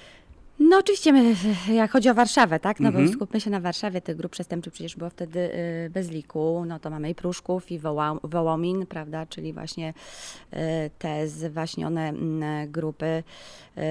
No 0.59 0.79
oczywiście, 0.79 1.13
my, 1.13 1.35
jak 1.73 1.91
chodzi 1.91 2.11
o 2.11 2.15
Warszawę, 2.15 2.61
tak, 2.61 2.81
no 2.81 2.89
Mhm. 2.89 3.07
bo 3.07 3.13
skupmy 3.13 3.41
się 3.41 3.51
na 3.51 3.61
Warszawie, 3.61 4.01
tych 4.01 4.17
grup 4.17 4.33
przestępczych 4.33 4.73
przecież 4.73 4.97
było 4.97 5.11
wtedy 5.11 5.41
y, 5.87 5.91
bez 5.91 6.11
liku, 6.11 6.65
no 6.67 6.79
to 6.79 6.91
mamy 6.91 7.11
i 7.11 7.15
Pruszków, 7.15 7.71
i 7.71 7.79
Woła, 7.79 8.17
Wołomin, 8.23 8.87
prawda, 8.87 9.27
czyli 9.27 9.53
właśnie 9.53 9.95
y, 10.53 10.57
te 10.99 11.29
zwaśnione 11.29 12.09
mm, 12.09 12.71
grupy. 12.73 13.23
Y, 13.79 13.83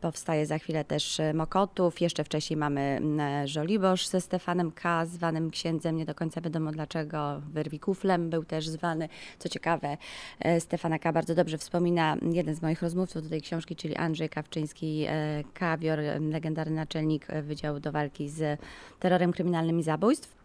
Powstaje 0.00 0.46
za 0.46 0.58
chwilę 0.58 0.84
też 0.84 1.20
y, 1.20 1.34
Mokotów, 1.34 2.00
jeszcze 2.00 2.24
wcześniej 2.24 2.56
mamy 2.56 3.00
Żoliborz 3.44 4.06
ze 4.06 4.20
Stefanem 4.20 4.72
K., 4.72 5.06
zwanym 5.06 5.50
księdzem, 5.50 5.96
nie 5.96 6.04
do 6.04 6.14
końca 6.14 6.40
wiadomo 6.40 6.72
dlaczego, 6.72 7.40
Wyrwikuflem 7.52 8.30
był 8.30 8.44
też 8.44 8.68
zwany. 8.68 9.08
Co 9.38 9.48
ciekawe, 9.48 9.96
e, 10.40 10.60
Stefana 10.60 10.98
K. 10.98 11.12
bardzo 11.12 11.34
dobrze 11.34 11.58
wspomina 11.58 12.16
jeden 12.32 12.54
z 12.54 12.62
moich 12.62 12.82
rozmówców 12.82 13.22
do 13.22 13.28
tej 13.28 13.42
książki, 13.42 13.76
czyli 13.76 13.96
Andrzej 13.96 14.28
Kawczyński, 14.28 15.04
e, 15.08 15.44
Kawior, 15.54 15.98
legendarny 16.20 16.76
naczelnik 16.76 17.30
e, 17.30 17.42
Wydziału 17.42 17.80
do 17.80 17.92
Walki 17.92 18.28
z 18.28 18.60
Terrorem 19.00 19.32
Kryminalnym 19.32 19.78
i 19.78 19.82
Zabójstw. 19.82 20.38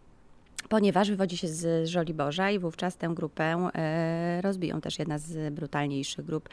Ponieważ 0.68 1.10
wywodzi 1.10 1.36
się 1.36 1.48
z 1.48 1.88
Żoliborza 1.88 2.50
i 2.50 2.58
wówczas 2.58 2.96
tę 2.96 3.08
grupę 3.14 3.68
e, 3.74 4.40
rozbiją. 4.42 4.80
Też 4.80 4.98
jedna 4.98 5.18
z 5.18 5.54
brutalniejszych 5.54 6.24
grup. 6.24 6.48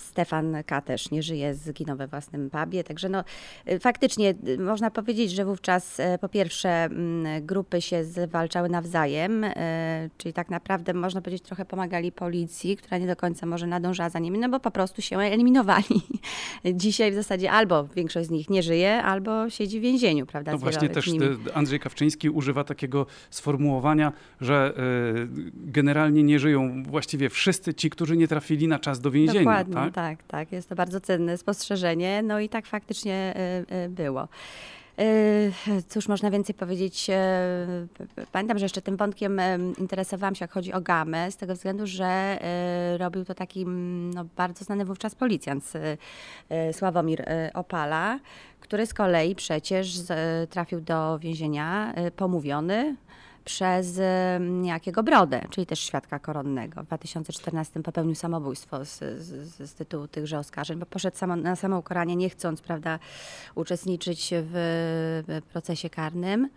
Stefan 0.00 0.56
K. 0.66 0.80
też 0.80 1.10
nie 1.10 1.22
żyje, 1.22 1.54
zginął 1.54 1.96
we 1.96 2.06
własnym 2.06 2.50
pubie. 2.50 2.84
Także 2.84 3.08
no, 3.08 3.24
y, 3.70 3.78
faktycznie 3.78 4.34
y, 4.48 4.58
można 4.58 4.90
powiedzieć, 4.90 5.30
że 5.30 5.44
wówczas 5.44 6.00
e, 6.00 6.18
po 6.18 6.28
pierwsze 6.28 6.68
mm, 6.84 7.46
grupy 7.46 7.82
się 7.82 8.04
zwalczały 8.04 8.68
nawzajem, 8.68 9.46
czyli 10.18 10.32
tak 10.32 10.50
naprawdę 10.50 10.94
można 10.94 11.20
powiedzieć 11.20 11.42
trochę 11.42 11.64
pomagali 11.64 12.12
policji, 12.12 12.76
która 12.76 12.98
nie 12.98 13.06
do 13.06 13.16
końca 13.16 13.46
może 13.46 13.66
nadążała 13.66 14.10
za 14.10 14.18
nimi, 14.18 14.38
no 14.38 14.48
bo 14.48 14.60
po 14.60 14.70
prostu 14.70 15.02
się 15.02 15.18
eliminowali. 15.18 16.02
Dzisiaj 16.74 17.12
w 17.12 17.14
zasadzie 17.14 17.50
albo 17.50 17.84
większość 17.84 18.28
z 18.28 18.30
nich 18.30 18.50
nie 18.50 18.62
żyje, 18.62 19.02
albo 19.02 19.50
siedzi 19.50 19.80
w 19.80 19.82
więzieniu, 19.82 20.26
prawda? 20.26 20.52
No 20.52 20.58
właśnie 20.58 20.88
też 20.88 21.10
Andrzej 21.54 21.80
Kawczyński 21.80 22.30
używa 22.30 22.64
takiego 22.64 23.06
sformułowania, 23.30 24.12
że 24.40 24.74
generalnie 25.54 26.22
nie 26.22 26.38
żyją 26.38 26.82
właściwie 26.82 27.28
wszyscy 27.28 27.74
ci, 27.74 27.90
którzy 27.90 28.16
nie 28.16 28.28
trafili 28.28 28.68
na 28.68 28.78
czas 28.78 29.00
do 29.00 29.10
więzienia. 29.10 29.40
Dokładnie, 29.40 29.77
tak? 29.84 29.92
tak? 29.92 30.22
tak, 30.22 30.52
Jest 30.52 30.68
to 30.68 30.74
bardzo 30.74 31.00
cenne 31.00 31.38
spostrzeżenie. 31.38 32.22
No 32.22 32.40
i 32.40 32.48
tak 32.48 32.66
faktycznie 32.66 33.34
y, 33.70 33.74
y, 33.74 33.88
było. 33.88 34.28
Y, 35.00 35.52
Cóż 35.88 36.08
można 36.08 36.30
więcej 36.30 36.54
powiedzieć? 36.54 37.06
Pamiętam, 38.32 38.58
że 38.58 38.64
jeszcze 38.64 38.82
tym 38.82 38.96
wątkiem 38.96 39.40
interesowałam 39.78 40.34
się, 40.34 40.44
jak 40.44 40.52
chodzi 40.52 40.72
o 40.72 40.80
gamę, 40.80 41.30
z 41.32 41.36
tego 41.36 41.54
względu, 41.54 41.86
że 41.86 42.38
robił 42.98 43.24
to 43.24 43.34
taki 43.34 43.66
no, 44.14 44.24
bardzo 44.36 44.64
znany 44.64 44.84
wówczas 44.84 45.14
policjant, 45.14 45.72
Sławomir 46.72 47.24
Opala, 47.54 48.18
który 48.60 48.86
z 48.86 48.94
kolei 48.94 49.34
przecież 49.34 49.98
trafił 50.50 50.80
do 50.80 51.18
więzienia 51.18 51.94
pomówiony 52.16 52.96
przez 53.48 53.98
em, 53.98 54.62
niejakiego 54.62 55.02
Brodę, 55.02 55.40
czyli 55.50 55.66
też 55.66 55.80
świadka 55.80 56.18
koronnego. 56.18 56.82
W 56.82 56.86
2014 56.86 57.82
popełnił 57.82 58.14
samobójstwo 58.14 58.84
z, 58.84 58.98
z, 58.98 59.70
z 59.70 59.74
tytułu 59.74 60.08
tychże 60.08 60.38
oskarżeń, 60.38 60.78
bo 60.78 60.86
poszedł 60.86 61.16
samo, 61.16 61.36
na 61.36 61.56
samoukaranie, 61.56 62.16
nie 62.16 62.30
chcąc 62.30 62.60
prawda, 62.60 62.98
uczestniczyć 63.54 64.30
w, 64.32 65.42
procesie 65.52 65.90
karnym. 65.90 66.48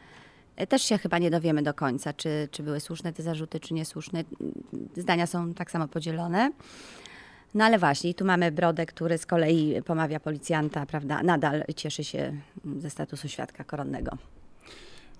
E, 0.56 0.68
Też 0.68 0.82
się 0.82 0.98
chyba 0.98 1.18
nie 1.18 1.32
dowiemy 1.32 1.64
do 1.64 1.74
końca, 1.74 2.14
czy, 2.14 2.48
czy 2.52 2.64
były 2.64 2.80
słuszne 2.80 3.14
te 3.14 3.24
zarzuty, 3.24 3.60
czy 3.60 3.74
niesłuszne. 3.74 4.24
Zdania 4.98 5.28
są 5.28 5.54
tak 5.54 5.72
samo 5.72 5.88
podzielone. 5.88 6.52
No 7.54 7.66
ale 7.66 7.80
właśnie, 7.80 8.14
tu 8.14 8.26
mamy 8.26 8.52
Brodę, 8.52 8.86
który 8.86 9.18
z 9.18 9.26
kolei 9.26 9.82
pomawia 9.86 10.20
policjanta, 10.20 10.86
prawda, 10.86 11.24
nadal 11.24 11.64
cieszy 11.76 12.04
się 12.04 12.34
ze 12.80 12.90
statusu 12.90 13.28
świadka 13.28 13.64
koronnego. 13.64 14.18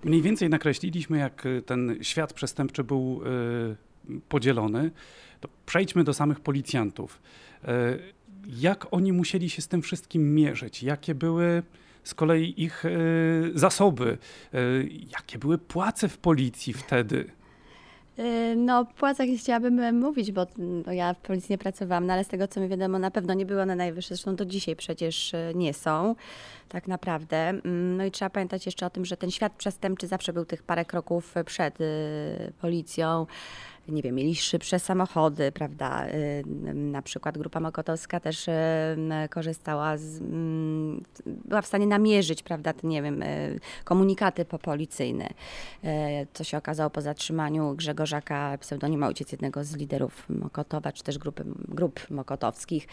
Mniej 0.04 0.22
więcej 0.22 0.48
nakreśliliśmy, 0.48 1.18
jak 1.18 1.46
y, 1.46 1.62
ten 1.62 1.98
świat 2.02 2.32
przestępczy 2.32 2.84
był 2.84 3.20
y, 4.10 4.20
podzielony. 4.28 4.90
To 5.40 5.48
przejdźmy 5.66 6.04
do 6.04 6.14
samych 6.14 6.40
policjantów. 6.40 7.22
Y, 7.64 7.66
jak 8.46 8.86
oni 8.90 9.12
musieli 9.12 9.50
się 9.50 9.62
z 9.62 9.68
tym 9.68 9.82
wszystkim 9.82 10.34
mierzyć? 10.34 10.82
Jakie 10.82 11.14
były 11.14 11.62
z 12.04 12.14
kolei 12.14 12.62
ich 12.62 12.84
zasoby? 13.54 14.18
Jakie 15.12 15.38
były 15.38 15.58
płace 15.58 16.08
w 16.08 16.18
policji 16.18 16.72
wtedy? 16.72 17.30
Yy, 18.18 18.56
No, 18.56 18.78
o 18.78 18.84
płacach 18.84 19.28
nie 19.28 19.38
chciałabym 19.38 19.80
e, 19.80 19.92
mówić, 19.92 20.32
bo 20.32 20.46
no, 20.58 20.92
ja 20.92 21.14
w 21.14 21.18
policji 21.18 21.52
nie 21.52 21.58
pracowałam, 21.58 22.06
no, 22.06 22.12
ale 22.12 22.24
z 22.24 22.28
tego 22.28 22.48
co 22.48 22.60
mi 22.60 22.68
wiadomo, 22.68 22.98
na 22.98 23.10
pewno 23.10 23.34
nie 23.34 23.46
były 23.46 23.62
one 23.62 23.76
najwyższe, 23.76 24.08
zresztą 24.14 24.36
do 24.36 24.44
dzisiaj 24.44 24.76
przecież 24.76 25.34
e, 25.34 25.52
nie 25.54 25.74
są, 25.74 26.14
tak 26.68 26.88
naprawdę. 26.88 27.36
Mm, 27.36 27.96
No 27.96 28.04
i 28.04 28.10
trzeba 28.10 28.30
pamiętać 28.30 28.66
jeszcze 28.66 28.86
o 28.86 28.90
tym, 28.90 29.04
że 29.04 29.16
ten 29.16 29.30
świat 29.30 29.52
przestępczy 29.52 30.06
zawsze 30.06 30.32
był 30.32 30.44
tych 30.44 30.62
parę 30.62 30.84
kroków 30.84 31.34
przed 31.46 31.80
y, 31.80 32.52
policją. 32.60 33.26
Nie 33.88 34.02
wiem, 34.02 34.14
mieli 34.14 34.34
szybsze 34.34 34.78
samochody, 34.78 35.52
prawda? 35.52 36.06
Na 36.74 37.02
przykład 37.02 37.38
grupa 37.38 37.60
Mokotowska 37.60 38.20
też 38.20 38.46
korzystała 39.30 39.96
z, 39.96 40.20
była 41.26 41.62
w 41.62 41.66
stanie 41.66 41.86
namierzyć, 41.86 42.42
prawda, 42.42 42.72
te, 42.72 42.88
nie 42.88 43.02
wiem, 43.02 43.22
y, 43.22 43.60
komunikaty 43.84 44.44
popolicyjne. 44.44 45.28
E, 45.84 46.26
co 46.32 46.44
się 46.44 46.58
okazało 46.58 46.90
po 46.90 47.00
zatrzymaniu 47.00 47.74
Grzegorzaka, 47.74 48.58
pseudonima 48.60 49.06
ojciec 49.06 49.32
jednego 49.32 49.64
z 49.64 49.76
liderów 49.76 50.28
Mokotowa, 50.28 50.92
czy 50.92 51.02
też 51.02 51.18
grupy, 51.18 51.44
grup 51.68 52.10
mokotowskich. 52.10 52.88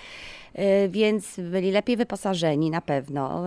E, 0.54 0.90
Więc 0.90 1.40
byli 1.40 1.72
lepiej 1.72 1.98
wyposażeni 1.98 2.70
na 2.70 2.82
pewno. 2.82 3.44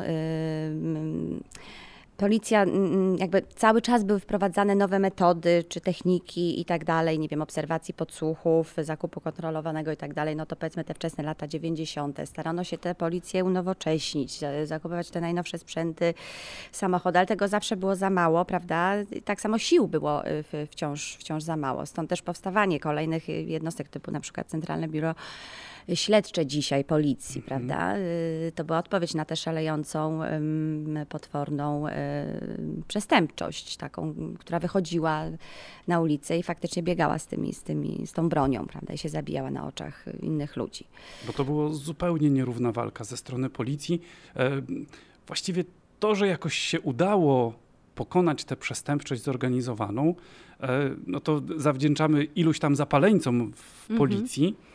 E, 2.23 2.25
mm, 2.25 2.31
Policja, 2.31 2.63
mm, 2.63 3.17
jakby 3.19 3.43
cały 3.57 3.83
czas 3.83 4.05
były 4.05 4.21
wprowadzane 4.21 4.75
nowe 4.75 4.99
metody, 4.99 5.65
czy 5.69 5.81
techniki 5.81 6.61
i 6.61 6.65
tak 6.65 6.85
dalej, 6.85 7.19
nie 7.19 7.29
wiem, 7.29 7.43
obserwacji 7.43 7.95
podsłuchów, 7.95 8.75
zakupu 8.79 9.21
kontrolowanego 9.21 9.93
i 9.93 9.97
tak 9.97 10.15
dalej, 10.15 10.37
no 10.37 10.47
to 10.47 10.57
powiedzmy 10.57 10.85
te 10.85 10.95
wczesne 10.95 11.25
lata 11.25 11.47
90. 11.47 12.19
Starano 12.25 12.65
się 12.65 12.79
te 12.79 12.95
policje 12.95 13.45
unowocześnić, 13.45 14.39
za- 14.39 14.67
zakupować 14.67 15.11
te 15.11 15.21
najnowsze 15.21 15.59
sprzęty, 15.59 16.15
samochody, 16.73 17.19
ale 17.19 17.27
tego 17.27 17.49
zawsze 17.49 17.77
było 17.77 17.97
za 17.97 18.11
mało, 18.11 18.45
prawda? 18.45 18.93
Tak 19.25 19.41
samo 19.41 19.59
sił 19.59 19.89
było 19.89 20.27
y, 20.27 20.67
wciąż, 20.67 21.17
wciąż 21.17 21.43
za 21.43 21.57
mało. 21.57 21.87
Stąd 21.87 22.11
też 22.11 22.23
powstawanie 22.23 22.81
kolejnych 22.81 23.29
jednostek 23.29 23.89
typu 23.89 24.11
na 24.11 24.21
przykład 24.21 24.47
Centralne 24.47 24.89
Biuro 24.89 25.15
Śledcze 25.95 26.47
dzisiaj 26.47 26.85
policji, 26.85 27.43
prawda? 27.43 27.97
Y, 27.99 28.53
To 28.55 28.65
była 28.65 28.79
odpowiedź 28.79 29.15
na 29.15 29.25
tę 29.25 29.37
szalejącą, 29.37 30.21
potworną 31.09 31.89
y, 31.89 31.93
przestępczość, 32.89 33.77
taką, 33.77 34.15
która 34.39 34.59
wychodziła 34.59 35.23
na 35.89 36.01
ulicę 36.01 36.39
i 36.39 36.43
faktycznie 36.43 36.83
biegała 36.83 37.19
z, 37.19 37.27
tymi, 37.27 37.55
z, 37.55 37.63
tymi, 37.63 38.07
z 38.07 38.13
tą 38.13 38.29
bronią, 38.29 38.67
prawda? 38.67 38.95
I 38.95 38.99
się 38.99 39.09
zabijała 39.09 39.51
na 39.51 39.67
oczach 39.67 40.05
innych 40.23 40.57
ludzi. 40.57 40.85
Bo 41.27 41.33
to 41.33 41.45
było 41.45 41.69
zupełnie 41.75 42.31
nierówna 42.31 42.73
walka 42.73 43.05
ze 43.05 43.17
strony 43.17 43.51
policji. 43.51 44.03
E, 44.37 44.51
Właściwie 45.27 45.65
to, 46.01 46.15
że 46.15 46.27
jakoś 46.27 46.55
się 46.59 46.81
udało 46.81 47.55
pokonać 47.95 48.45
tę 48.45 48.57
przestępczość 48.57 49.23
zorganizowaną, 49.23 50.15
e, 50.61 50.91
no 51.07 51.21
to 51.21 51.43
zawdzięczamy 51.57 52.25
iluś 52.25 52.59
tam 52.59 52.77
zapaleńcom 52.77 53.53
w 53.53 53.91
Mhm. 53.91 53.99
policji, 53.99 54.57
no 54.59 54.72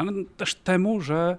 ale 0.00 0.12
też 0.36 0.54
temu, 0.54 1.00
że 1.00 1.30
e, 1.30 1.36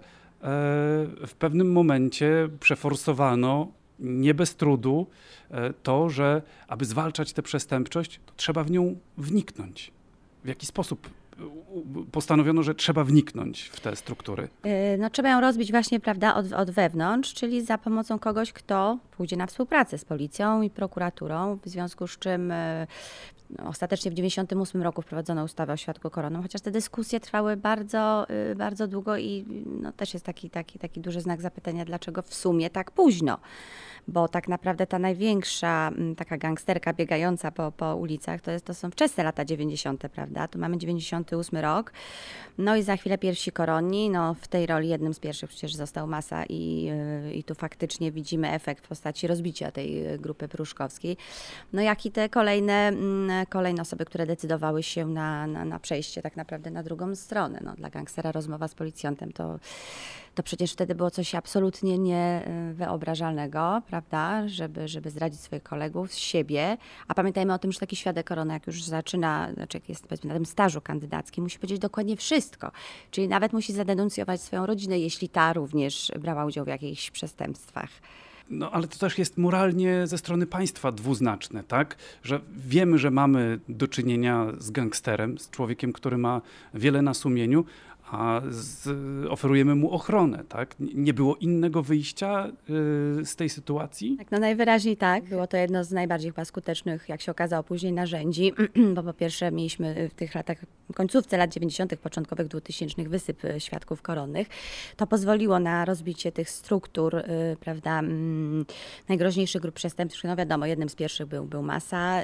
w 1.28 1.32
pewnym 1.40 1.72
momencie 1.72 2.50
przeforsowano 2.60 3.68
nie 4.00 4.34
bez 4.34 4.56
trudu 4.56 5.08
e, 5.52 5.74
to, 5.74 6.10
że 6.10 6.42
aby 6.68 6.86
zwalczać 6.86 7.34
tę 7.34 7.42
przestępczość, 7.42 8.20
trzeba 8.36 8.64
w 8.64 8.72
nią 8.72 8.96
wniknąć. 9.18 9.92
W 10.44 10.48
jaki 10.48 10.66
sposób 10.66 11.10
postanowiono, 12.12 12.64
że 12.64 12.76
trzeba 12.76 13.04
wniknąć 13.04 13.62
w 13.64 13.80
te 13.80 13.96
struktury? 13.96 14.48
Y, 14.66 14.98
no, 14.98 15.10
trzeba 15.10 15.30
ją 15.30 15.42
rozbić 15.42 15.72
właśnie, 15.72 16.00
prawda, 16.00 16.36
od, 16.36 16.54
od 16.54 16.72
wewnątrz, 16.72 17.34
czyli 17.34 17.66
za 17.66 17.78
pomocą 17.78 18.20
kogoś, 18.20 18.54
kto 18.54 18.98
pójdzie 19.18 19.38
na 19.38 19.48
współpracę 19.48 19.98
z 19.98 20.06
policją 20.06 20.62
i 20.62 20.70
prokuraturą, 20.70 21.60
w 21.64 21.70
związku 21.70 22.08
z 22.08 22.20
czym 22.20 22.54
ostatecznie 23.58 24.12
w 24.12 24.16
1998 24.16 24.82
roku 24.82 25.02
wprowadzono 25.02 25.44
ustawę 25.44 25.74
o 25.74 25.78
świadku 25.78 26.10
koronnym, 26.10 26.42
chociaż 26.42 26.62
te 26.62 26.72
dyskusje 26.72 27.20
trwały 27.20 27.58
bardzo, 27.58 28.26
y, 28.52 28.56
bardzo 28.56 28.88
długo 28.88 29.18
i 29.18 29.46
no, 29.82 29.92
też 29.92 30.14
jest 30.14 30.26
taki, 30.26 30.50
taki, 30.50 30.80
taki 30.80 31.02
duży 31.02 31.22
znak 31.22 31.42
zapytania, 31.42 31.86
dlaczego 31.86 32.22
w 32.22 32.34
sumie 32.34 32.70
tak 32.70 32.92
późno 32.92 33.38
bo 34.08 34.28
tak 34.28 34.48
naprawdę 34.48 34.88
ta 34.88 35.00
największa 35.00 35.88
mm, 35.88 36.16
taka 36.16 36.38
gangsterka 36.38 36.94
biegająca 36.94 37.52
po, 37.52 37.72
po 37.72 37.96
ulicach 37.96 38.42
to, 38.42 38.52
jest, 38.52 38.66
to 38.66 38.74
są 38.74 38.92
wczesne 38.92 39.24
lata 39.24 39.46
90., 39.46 40.04
prawda? 40.14 40.48
Tu 40.48 40.60
mamy 40.60 40.78
98 40.78 41.60
rok. 41.60 41.94
No 42.58 42.76
i 42.76 42.84
za 42.84 42.98
chwilę 42.98 43.18
pierwsi 43.18 43.52
koronni. 43.52 44.10
No, 44.10 44.34
w 44.34 44.48
tej 44.48 44.66
roli 44.66 44.90
jednym 44.90 45.14
z 45.14 45.20
pierwszych 45.20 45.50
przecież 45.50 45.76
został 45.76 46.08
Masa 46.08 46.44
i, 46.50 46.90
y, 47.30 47.34
i 47.34 47.44
tu 47.44 47.56
faktycznie 47.56 48.12
widzimy 48.12 48.52
efekt 48.52 48.86
w 48.86 48.88
postaci 48.88 49.28
rozbicia 49.28 49.72
tej 49.72 50.20
grupy 50.20 50.48
pruszkowskiej. 50.48 51.18
No 51.74 51.82
jak 51.82 52.06
i 52.06 52.12
te 52.12 52.30
kolejne, 52.30 52.74
mm, 52.88 53.41
kolejne 53.46 53.82
osoby, 53.82 54.06
które 54.06 54.26
decydowały 54.26 54.84
się 54.84 55.06
na, 55.06 55.48
na, 55.48 55.66
na 55.66 55.80
przejście 55.80 56.22
tak 56.22 56.36
naprawdę 56.36 56.72
na 56.72 56.84
drugą 56.84 57.16
stronę. 57.16 57.60
No, 57.64 57.76
dla 57.76 57.90
gangstera 57.90 58.32
rozmowa 58.32 58.68
z 58.68 58.76
policjantem 58.76 59.32
to 59.32 59.60
to 60.36 60.44
przecież 60.44 60.74
wtedy 60.74 60.96
było 60.96 61.12
coś 61.12 61.36
absolutnie 61.36 61.98
niewyobrażalnego, 61.98 63.82
prawda, 63.88 64.48
żeby, 64.48 64.88
żeby 64.88 65.10
zdradzić 65.10 65.42
swoich 65.42 65.64
kolegów, 65.64 66.14
siebie. 66.14 66.78
A 67.08 67.14
pamiętajmy 67.14 67.54
o 67.54 67.60
tym, 67.60 67.72
że 67.72 67.80
taki 67.80 67.96
świadek 67.96 68.28
korona, 68.28 68.54
jak 68.54 68.68
już 68.68 68.84
zaczyna, 68.84 69.54
znaczy 69.54 69.78
jak 69.78 69.90
jest 69.90 70.08
powiedzmy 70.08 70.28
na 70.28 70.34
tym 70.34 70.46
stażu 70.46 70.82
kandydackim, 70.82 71.44
musi 71.44 71.60
powiedzieć 71.60 71.80
dokładnie 71.80 72.18
wszystko. 72.18 72.72
Czyli 73.12 73.28
nawet 73.28 73.54
musi 73.54 73.74
zadenuncjować 73.74 74.42
swoją 74.42 74.66
rodzinę, 74.66 75.00
jeśli 75.00 75.30
ta 75.30 75.54
również 75.54 76.12
brała 76.20 76.46
udział 76.46 76.66
w 76.66 76.68
jakichś 76.68 77.12
przestępstwach. 77.12 77.90
No 78.52 78.72
ale 78.72 78.88
to 78.88 78.98
też 78.98 79.18
jest 79.18 79.38
moralnie 79.38 80.08
ze 80.08 80.18
strony 80.18 80.46
państwa 80.46 80.92
dwuznaczne, 80.92 81.64
tak? 81.64 81.96
Że 82.24 82.40
wiemy, 82.68 82.98
że 82.98 83.12
mamy 83.12 83.60
do 83.70 83.88
czynienia 83.88 84.48
z 84.58 84.72
gangsterem, 84.72 85.38
z 85.38 85.50
człowiekiem, 85.50 85.94
który 85.94 86.18
ma 86.18 86.42
wiele 86.74 87.02
na 87.02 87.14
sumieniu, 87.14 87.66
a 88.12 88.42
z, 88.50 88.88
oferujemy 89.30 89.76
mu 89.76 89.92
ochronę, 89.92 90.44
tak? 90.50 90.76
Nie 90.80 91.14
było 91.14 91.36
innego 91.36 91.84
wyjścia 91.84 92.48
y, 92.48 92.52
z 93.26 93.36
tej 93.36 93.50
sytuacji? 93.50 94.16
Tak, 94.18 94.32
no 94.32 94.40
najwyraźniej 94.40 94.98
tak. 94.98 95.24
Było 95.24 95.48
to 95.48 95.58
jedno 95.58 95.84
z 95.84 95.92
najbardziej 95.92 96.32
chyba 96.32 96.46
skutecznych, 96.46 97.10
jak 97.10 97.22
się 97.22 97.32
okazało 97.32 97.64
później, 97.64 97.94
narzędzi, 97.94 98.54
bo 98.96 99.04
po 99.04 99.14
pierwsze 99.14 99.52
mieliśmy 99.52 100.10
w 100.10 100.14
tych 100.14 100.36
latach, 100.36 100.58
końcówce 100.96 101.38
lat 101.38 101.54
90., 101.54 101.96
początkowych 101.96 102.48
2000 102.48 103.04
wysyp 103.04 103.46
y, 103.46 103.60
świadków 103.60 104.02
koronnych. 104.02 104.48
To 104.98 105.08
pozwoliło 105.08 105.60
na 105.60 105.86
rozbicie 105.86 106.32
tych 106.32 106.50
struktur, 106.50 107.16
y, 107.16 107.24
prawda, 107.60 108.00
mm, 108.00 108.66
najgroźniejszych 109.10 109.62
grup 109.62 109.76
przestępczych. 109.76 110.24
No 110.24 110.36
wiadomo, 110.36 110.66
jednym 110.66 110.90
z 110.90 110.96
pierwszych 110.96 111.28
był, 111.28 111.46
był 111.46 111.64
Masa, 111.64 112.22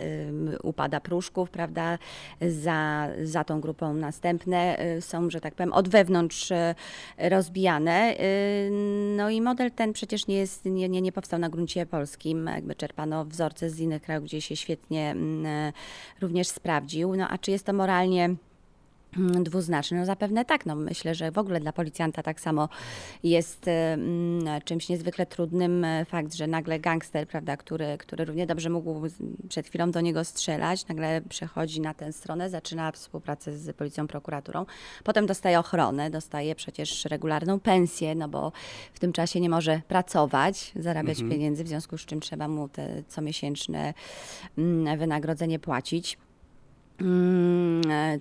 upada 0.64 1.00
Pruszków, 1.00 1.50
prawda, 1.50 1.98
za, 2.42 3.08
za 3.24 3.44
tą 3.44 3.62
grupą 3.62 3.94
następne 3.94 4.78
są, 5.00 5.30
że 5.30 5.42
tak 5.42 5.56
powiem, 5.56 5.74
od 5.78 5.90
wewnątrz 5.90 6.52
e, 6.52 6.76
rozbijane. 7.18 7.92
E, 7.92 8.20
no 9.16 9.30
i 9.30 9.42
model 9.42 9.72
ten 9.72 9.94
przecież 9.94 10.28
nie, 10.28 10.38
jest, 10.38 10.66
nie, 10.66 10.90
nie, 10.90 11.02
nie 11.02 11.12
powstał 11.12 11.40
na 11.40 11.50
gruncie 11.50 11.86
polskim. 11.86 12.50
Jakby 12.56 12.76
czerpano 12.76 13.26
wzorce 13.26 13.70
z 13.70 13.80
innych 13.80 14.02
krajów, 14.02 14.24
gdzie 14.24 14.42
się 14.42 14.56
świetnie 14.56 15.12
mm, 15.12 15.46
e, 15.46 15.74
również 16.22 16.48
sprawdził. 16.48 17.16
No 17.16 17.28
a 17.30 17.38
czy 17.38 17.52
jest 17.52 17.66
to 17.66 17.74
moralnie 17.74 18.36
dwuznaczny? 19.44 19.98
No 19.98 20.06
zapewne 20.06 20.46
tak. 20.46 20.66
No 20.66 20.76
myślę, 20.76 21.16
że 21.16 21.32
w 21.32 21.38
ogóle 21.38 21.60
dla 21.60 21.74
policjanta 21.74 22.24
tak 22.24 22.42
samo 22.42 22.70
jest 23.24 23.68
mm, 23.68 24.62
czymś 24.62 24.90
niezwykle 24.90 25.26
trudnym 25.26 25.86
e, 25.86 26.06
fakt, 26.06 26.34
że 26.34 26.48
nagle 26.48 26.80
gangster, 26.80 27.28
prawda, 27.28 27.58
który, 27.58 27.98
który 27.98 28.26
równie 28.26 28.48
dobrze 28.48 28.70
mógł 28.70 29.02
przed 29.50 29.68
chwilą 29.68 29.92
do 29.92 30.02
niego 30.02 30.24
strzelać, 30.24 30.88
nagle 30.88 31.22
przechodzi 31.30 31.82
na 31.82 31.94
tę 31.94 32.14
stronę, 32.14 32.50
zaczyna 32.50 32.92
współpracę 32.92 33.58
z 33.58 33.76
policją, 33.76 34.08
prokuraturą, 34.08 34.66
potem 35.04 35.26
dostaje 35.26 35.60
ochronę, 35.60 36.10
dostaje 36.10 36.56
przecież 36.56 37.06
regularną 37.06 37.60
pensję, 37.60 38.16
no 38.16 38.28
bo 38.28 38.52
w 38.94 39.00
tym 39.00 39.14
czasie 39.14 39.40
nie 39.40 39.50
może 39.50 39.82
pracować, 39.88 40.72
zarabiać 40.76 41.20
mhm. 41.20 41.32
pieniędzy, 41.32 41.64
w 41.64 41.68
związku 41.68 41.98
z 41.98 42.06
czym 42.06 42.20
trzeba 42.20 42.48
mu 42.48 42.70
te 42.70 43.04
comiesięczne 43.04 43.94
mm, 44.58 45.00
wynagrodzenie 45.00 45.60
płacić. 45.60 46.18
Mm, 47.02 47.82
e, 47.92 48.20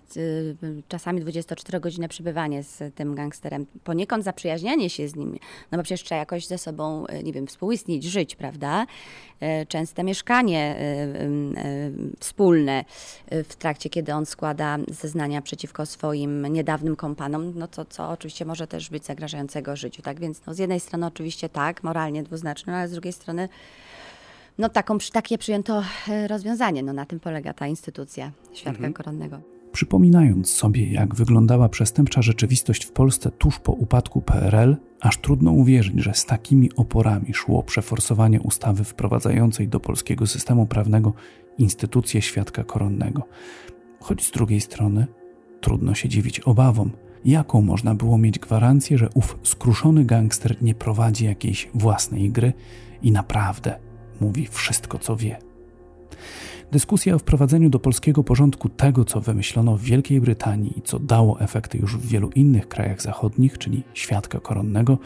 czasami 0.88 1.25
24-godzinne 1.25 2.09
przebywanie 2.09 2.62
z 2.62 2.95
tym 2.95 3.14
gangsterem, 3.14 3.66
poniekąd 3.85 4.25
zaprzyjaźnianie 4.25 4.90
się 4.90 5.09
z 5.09 5.16
nim, 5.16 5.38
no 5.73 5.78
bo 5.78 5.85
przecież 5.85 6.02
trzeba 6.02 6.18
jakoś 6.18 6.47
ze 6.47 6.59
sobą, 6.59 7.06
e, 7.06 7.23
nie 7.23 7.33
wiem, 7.33 7.47
współistnieć, 7.47 8.04
żyć, 8.04 8.37
prawda? 8.37 8.87
E, 9.40 9.66
częste 9.66 10.04
mieszkanie 10.04 10.76
wspólne 12.21 12.85
w 13.30 13.56
trakcie, 13.56 13.90
kiedy 13.90 14.14
on 14.14 14.26
składa 14.26 14.78
zeznania 14.88 15.43
przeciwko 15.43 15.86
swoim 15.86 16.47
niedawnym 16.47 16.97
kompanom, 16.97 17.52
no 17.54 17.69
to 17.69 17.84
co 17.84 18.10
oczywiście 18.10 18.45
może 18.45 18.67
też 18.67 18.91
być 18.91 19.04
zagrażającego 19.04 19.76
życiu, 19.76 20.02
tak? 20.02 20.21
Więc 20.21 20.47
no, 20.47 20.54
z 20.54 20.58
jednej 20.58 20.80
strony 20.80 21.06
oczywiście 21.06 21.49
tak, 21.49 21.82
moralnie 21.82 22.23
dwuznaczne, 22.23 22.73
no 22.73 22.78
ale 22.78 22.89
z 22.89 22.93
drugiej 22.93 23.12
strony 23.12 23.49
no 24.58 24.69
taką, 24.69 24.99
takie 25.12 25.38
przyjęto 25.38 25.82
e, 26.08 26.28
rozwiązanie. 26.28 26.82
No 26.82 26.92
na 26.92 27.06
tym 27.06 27.21
polega 27.21 27.52
ta 27.52 27.66
instytucja 27.66 28.32
świadka 28.52 28.76
mhm. 28.76 28.92
koronnego. 28.92 29.40
Przypominając 29.73 30.50
sobie, 30.50 30.92
jak 30.92 31.14
wyglądała 31.14 31.69
przestępcza 31.69 32.23
rzeczywistość 32.23 32.84
w 32.84 32.92
Polsce 32.92 33.30
tuż 33.30 33.58
po 33.58 33.73
upadku 33.73 34.23
PRL, 34.23 34.76
aż 35.00 35.19
trudno 35.19 35.50
uwierzyć, 35.50 36.02
że 36.02 36.14
z 36.14 36.25
takimi 36.25 36.71
oporami 36.76 37.34
szło 37.34 37.62
przeforsowanie 37.62 38.40
ustawy 38.40 38.84
wprowadzającej 38.84 39.69
do 39.69 39.80
polskiego 39.80 40.26
systemu 40.26 40.66
prawnego 40.66 41.12
instytucję 41.58 42.23
świadka 42.23 42.64
koronnego. 42.64 43.23
Choć 44.00 44.25
z 44.25 44.30
drugiej 44.30 44.60
strony 44.60 45.06
trudno 45.60 45.95
się 45.95 46.08
dziwić 46.08 46.40
obawom, 46.40 46.90
jaką 47.25 47.62
można 47.62 47.95
było 47.95 48.19
mieć 48.19 48.38
gwarancję, 48.38 48.99
że 48.99 49.08
ów 49.14 49.38
skruszony 49.42 50.04
gangster 50.04 50.62
nie 50.62 50.75
prowadzi 50.75 51.25
jakiejś 51.25 51.69
własnej 51.75 52.30
gry 52.30 52.52
i 53.02 53.12
naprawdę 53.12 53.78
mówi 54.21 54.47
wszystko, 54.47 54.99
co 54.99 55.17
wie. 55.17 55.39
Dyskusja 56.73 57.15
o 57.15 57.19
wprowadzeniu 57.19 57.71
do 57.71 57.79
polskiego 57.79 58.25
porządku 58.25 58.69
tego, 58.69 59.05
co 59.05 59.21
wymyślono 59.21 59.76
w 59.76 59.83
Wielkiej 59.83 60.21
Brytanii 60.21 60.79
i 60.79 60.83
co 60.83 60.99
dało 60.99 61.41
efekty 61.41 61.79
już 61.79 61.97
w 61.97 62.07
wielu 62.07 62.31
innych 62.31 62.69
krajach 62.69 63.02
zachodnich, 63.02 63.59
czyli 63.59 63.83
świadka 63.95 64.41
koronnego, 64.41 64.99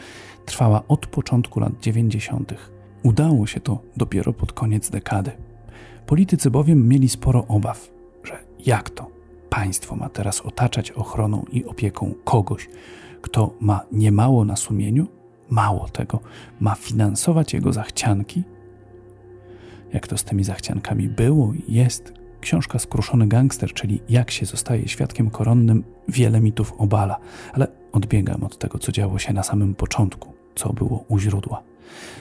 trwała 0.45 0.83
od 0.87 1.07
początku 1.07 1.59
lat 1.59 1.73
90. 1.81 2.53
Udało 3.03 3.47
się 3.47 3.59
to 3.59 3.81
dopiero 3.97 4.33
pod 4.33 4.53
koniec 4.53 4.89
dekady. 4.89 5.31
Politycy 6.05 6.51
bowiem 6.51 6.87
mieli 6.87 7.09
sporo 7.09 7.47
obaw, 7.47 7.91
że 8.23 8.37
jak 8.65 8.89
to 8.89 9.07
państwo 9.49 9.95
ma 9.95 10.09
teraz 10.09 10.41
otaczać 10.41 10.91
ochroną 10.91 11.45
i 11.51 11.65
opieką 11.65 12.13
kogoś, 12.23 12.69
kto 13.21 13.53
ma 13.59 13.81
niemało 13.91 14.45
na 14.45 14.55
sumieniu, 14.55 15.07
mało 15.49 15.89
tego, 15.89 16.19
ma 16.59 16.75
finansować 16.75 17.53
jego 17.53 17.73
zachcianki 17.73 18.43
jak 19.93 20.07
to 20.07 20.17
z 20.17 20.23
tymi 20.23 20.43
zachciankami 20.43 21.09
było 21.09 21.53
i 21.53 21.73
jest. 21.73 22.13
Książka 22.41 22.79
Skruszony 22.79 23.27
Gangster, 23.27 23.73
czyli 23.73 24.01
jak 24.09 24.31
się 24.31 24.45
zostaje 24.45 24.87
świadkiem 24.87 25.29
koronnym, 25.29 25.83
wiele 26.07 26.41
mitów 26.41 26.73
obala, 26.77 27.17
ale 27.53 27.67
odbiegam 27.91 28.43
od 28.43 28.57
tego, 28.57 28.79
co 28.79 28.91
działo 28.91 29.19
się 29.19 29.33
na 29.33 29.43
samym 29.43 29.75
początku, 29.75 30.33
co 30.55 30.73
było 30.73 31.05
u 31.07 31.19
źródła. 31.19 31.63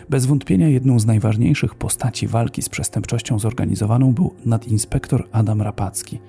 Bez 0.09 0.27
wątpienia 0.27 0.69
jedną 0.69 0.99
z 0.99 1.07
najważniejszych 1.07 1.75
postaci 1.75 2.27
walki 2.27 2.63
z 2.63 2.69
przestępczością 2.69 3.39
zorganizowaną 3.39 4.13
był 4.13 4.35
nadinspektor 4.47 5.29
Adam 5.33 5.63
Rapacki. 5.63 6.21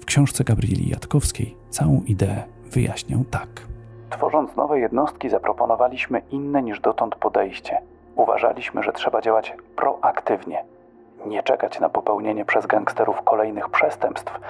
W 0.00 0.04
książce 0.04 0.44
Gabrieli 0.44 0.88
Jatkowskiej 0.88 1.56
całą 1.70 2.02
ideę 2.06 2.42
wyjaśniał 2.70 3.24
tak. 3.24 3.48
Tworząc 4.10 4.56
nowe 4.56 4.80
jednostki, 4.80 5.30
zaproponowaliśmy 5.30 6.22
inne 6.30 6.62
niż 6.62 6.80
dotąd 6.80 7.14
podejście. 7.14 7.78
Uważaliśmy, 8.16 8.82
że 8.82 8.92
trzeba 8.92 9.20
działać 9.20 9.54
proaktywnie, 9.76 10.64
nie 11.26 11.42
czekać 11.42 11.80
na 11.80 11.88
popełnienie 11.88 12.44
przez 12.44 12.66
gangsterów 12.66 13.22
kolejnych 13.22 13.68
przestępstw, 13.68 14.40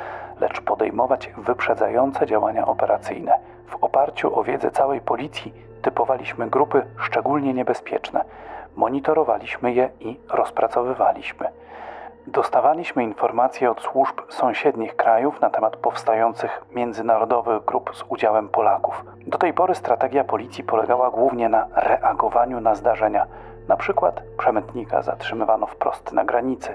lecz 0.41 0.61
podejmować 0.61 1.31
wyprzedzające 1.37 2.27
działania 2.27 2.67
operacyjne. 2.67 3.39
W 3.67 3.85
oparciu 3.85 4.39
o 4.39 4.45
wiedzę 4.45 4.71
całej 4.71 5.01
policji 5.01 5.55
typowaliśmy 5.83 6.51
grupy 6.51 6.83
szczególnie 6.97 7.55
niebezpieczne, 7.55 8.25
monitorowaliśmy 8.77 9.73
je 9.73 9.91
i 10.01 10.21
rozpracowywaliśmy. 10.31 11.49
Dostawaliśmy 12.27 13.03
informacje 13.03 13.71
od 13.71 13.81
służb 13.81 14.21
sąsiednich 14.29 14.97
krajów 14.97 15.41
na 15.41 15.51
temat 15.51 15.77
powstających 15.77 16.65
międzynarodowych 16.75 17.65
grup 17.65 17.91
z 17.95 18.05
udziałem 18.09 18.49
Polaków. 18.49 19.05
Do 19.27 19.39
tej 19.39 19.53
pory 19.53 19.75
strategia 19.75 20.25
policji 20.25 20.65
polegała 20.65 21.11
głównie 21.11 21.49
na 21.49 21.67
reagowaniu 21.75 22.61
na 22.61 22.75
zdarzenia 22.75 23.27
na 23.69 23.77
przykład 23.77 24.23
przemytnika 24.39 25.03
zatrzymywano 25.03 25.67
wprost 25.67 26.13
na 26.13 26.25
granicy. 26.25 26.69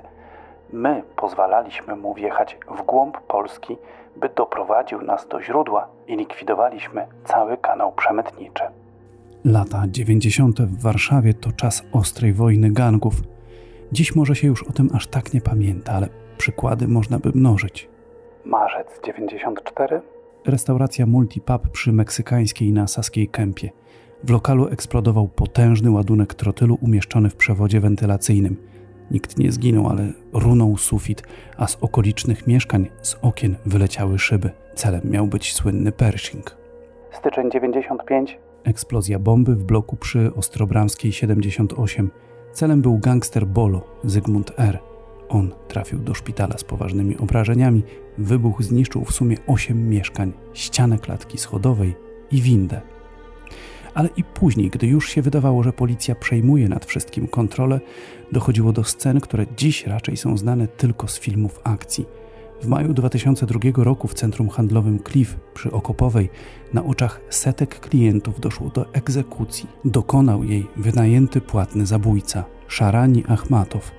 My 0.74 1.04
pozwalaliśmy 1.16 1.96
mu 1.96 2.14
wjechać 2.14 2.58
w 2.78 2.82
głąb 2.82 3.18
Polski, 3.22 3.78
by 4.16 4.30
doprowadził 4.30 5.02
nas 5.02 5.28
do 5.28 5.42
źródła 5.42 5.88
i 6.08 6.16
likwidowaliśmy 6.16 7.08
cały 7.26 7.58
kanał 7.58 7.92
przemytniczy. 7.92 8.64
Lata 9.46 9.84
90. 9.88 10.62
w 10.62 10.82
Warszawie 10.82 11.34
to 11.34 11.52
czas 11.52 11.84
ostrej 11.92 12.34
wojny 12.34 12.72
gangów. 12.72 13.14
Dziś 13.92 14.16
może 14.16 14.36
się 14.36 14.48
już 14.48 14.64
o 14.64 14.72
tym 14.72 14.90
aż 14.94 15.08
tak 15.08 15.34
nie 15.34 15.42
pamięta, 15.42 15.94
ale 15.94 16.08
przykłady 16.38 16.88
można 16.88 17.20
by 17.20 17.32
mnożyć. 17.36 17.90
Marzec 18.46 18.88
94, 19.04 20.02
Restauracja 20.46 21.06
Multipub 21.06 21.68
przy 21.72 21.92
meksykańskiej 21.92 22.72
na 22.72 22.88
Saskiej 22.88 23.28
Kępie. 23.28 23.70
W 24.24 24.30
lokalu 24.30 24.68
eksplodował 24.68 25.28
potężny 25.28 25.92
ładunek 25.92 26.34
trotylu 26.34 26.78
umieszczony 26.82 27.30
w 27.30 27.36
przewodzie 27.36 27.80
wentylacyjnym. 27.80 28.58
Nikt 29.12 29.38
nie 29.38 29.52
zginął, 29.52 29.90
ale 29.90 30.14
runął 30.34 30.78
sufit, 30.78 31.24
a 31.58 31.68
z 31.68 31.78
okolicznych 31.82 32.48
mieszkań 32.48 32.90
z 33.02 33.18
okien 33.22 33.56
wyleciały 33.66 34.20
szyby. 34.20 34.52
Celem 34.76 35.02
miał 35.04 35.28
być 35.28 35.54
słynny 35.54 35.92
Pershing. 35.92 36.58
styczeń 37.12 37.52
95, 37.52 38.38
Eksplozja 38.64 39.20
bomby 39.20 39.56
w 39.56 39.64
bloku 39.64 39.96
przy 39.96 40.34
Ostrobramskiej 40.36 41.12
78. 41.12 42.12
Celem 42.54 42.82
był 42.82 43.00
gangster 43.00 43.48
Bolo, 43.48 43.82
Zygmunt 44.04 44.52
R. 44.58 44.80
On 45.30 45.52
trafił 45.68 46.00
do 46.00 46.14
szpitala 46.14 46.58
z 46.58 46.64
poważnymi 46.64 47.18
obrażeniami. 47.18 47.84
Wybuch 48.18 48.64
zniszczył 48.64 49.06
w 49.06 49.12
sumie 49.12 49.38
8 49.48 49.90
mieszkań, 49.90 50.34
ścianę 50.54 50.98
klatki 50.98 51.38
schodowej 51.38 51.96
i 52.32 52.42
windę. 52.42 52.82
Ale 53.98 54.10
i 54.18 54.24
później, 54.24 54.70
gdy 54.70 54.88
już 54.88 55.10
się 55.10 55.22
wydawało, 55.22 55.64
że 55.64 55.74
policja 55.74 56.16
przejmuje 56.16 56.70
nad 56.70 56.86
wszystkim 56.86 57.28
kontrolę, 57.28 57.80
dochodziło 58.32 58.74
do 58.74 58.84
scen, 58.84 59.20
które 59.20 59.46
dziś 59.58 59.88
raczej 59.88 60.18
są 60.18 60.38
znane 60.38 60.68
tylko 60.68 61.08
z 61.08 61.20
filmów 61.20 61.60
akcji. 61.64 62.06
W 62.62 62.68
maju 62.68 62.94
2002 62.94 63.60
roku 63.84 64.08
w 64.08 64.14
centrum 64.14 64.50
handlowym 64.50 65.00
Cliff 65.12 65.38
przy 65.54 65.72
Okopowej 65.72 66.30
na 66.74 66.86
oczach 66.86 67.22
setek 67.30 67.80
klientów 67.80 68.40
doszło 68.40 68.70
do 68.70 68.94
egzekucji. 68.94 69.70
Dokonał 69.86 70.44
jej 70.44 70.68
wynajęty 70.76 71.42
płatny 71.42 71.86
zabójca, 71.86 72.44
Szarani 72.68 73.24
Achmatow. 73.28 73.92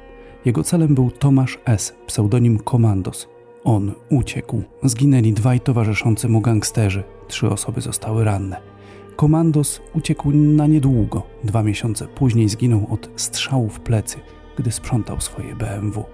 Jego 0.45 0.63
celem 0.63 0.95
był 0.95 1.11
Tomasz 1.11 1.59
S., 1.65 1.95
pseudonim 2.07 2.59
Komandos. 2.59 3.29
On 3.65 3.93
uciekł. 4.11 4.63
Zginęli 4.83 5.33
dwaj 5.33 5.61
towarzyszący 5.61 6.29
mu 6.29 6.41
gangsterzy. 6.41 7.05
Trzy 7.29 7.51
osoby 7.51 7.81
zostały 7.81 8.25
ranne. 8.25 8.78
Komandos 9.19 9.81
uciekł 9.95 10.31
na 10.33 10.67
niedługo. 10.67 11.23
Dwa 11.45 11.63
miesiące 11.63 12.09
później 12.09 12.49
zginął 12.49 12.87
od 12.91 13.11
strzału 13.17 13.69
w 13.69 13.81
plecy, 13.81 14.19
gdy 14.57 14.73
sprzątał 14.73 15.21
swoje 15.21 15.57
BMW. 15.57 16.05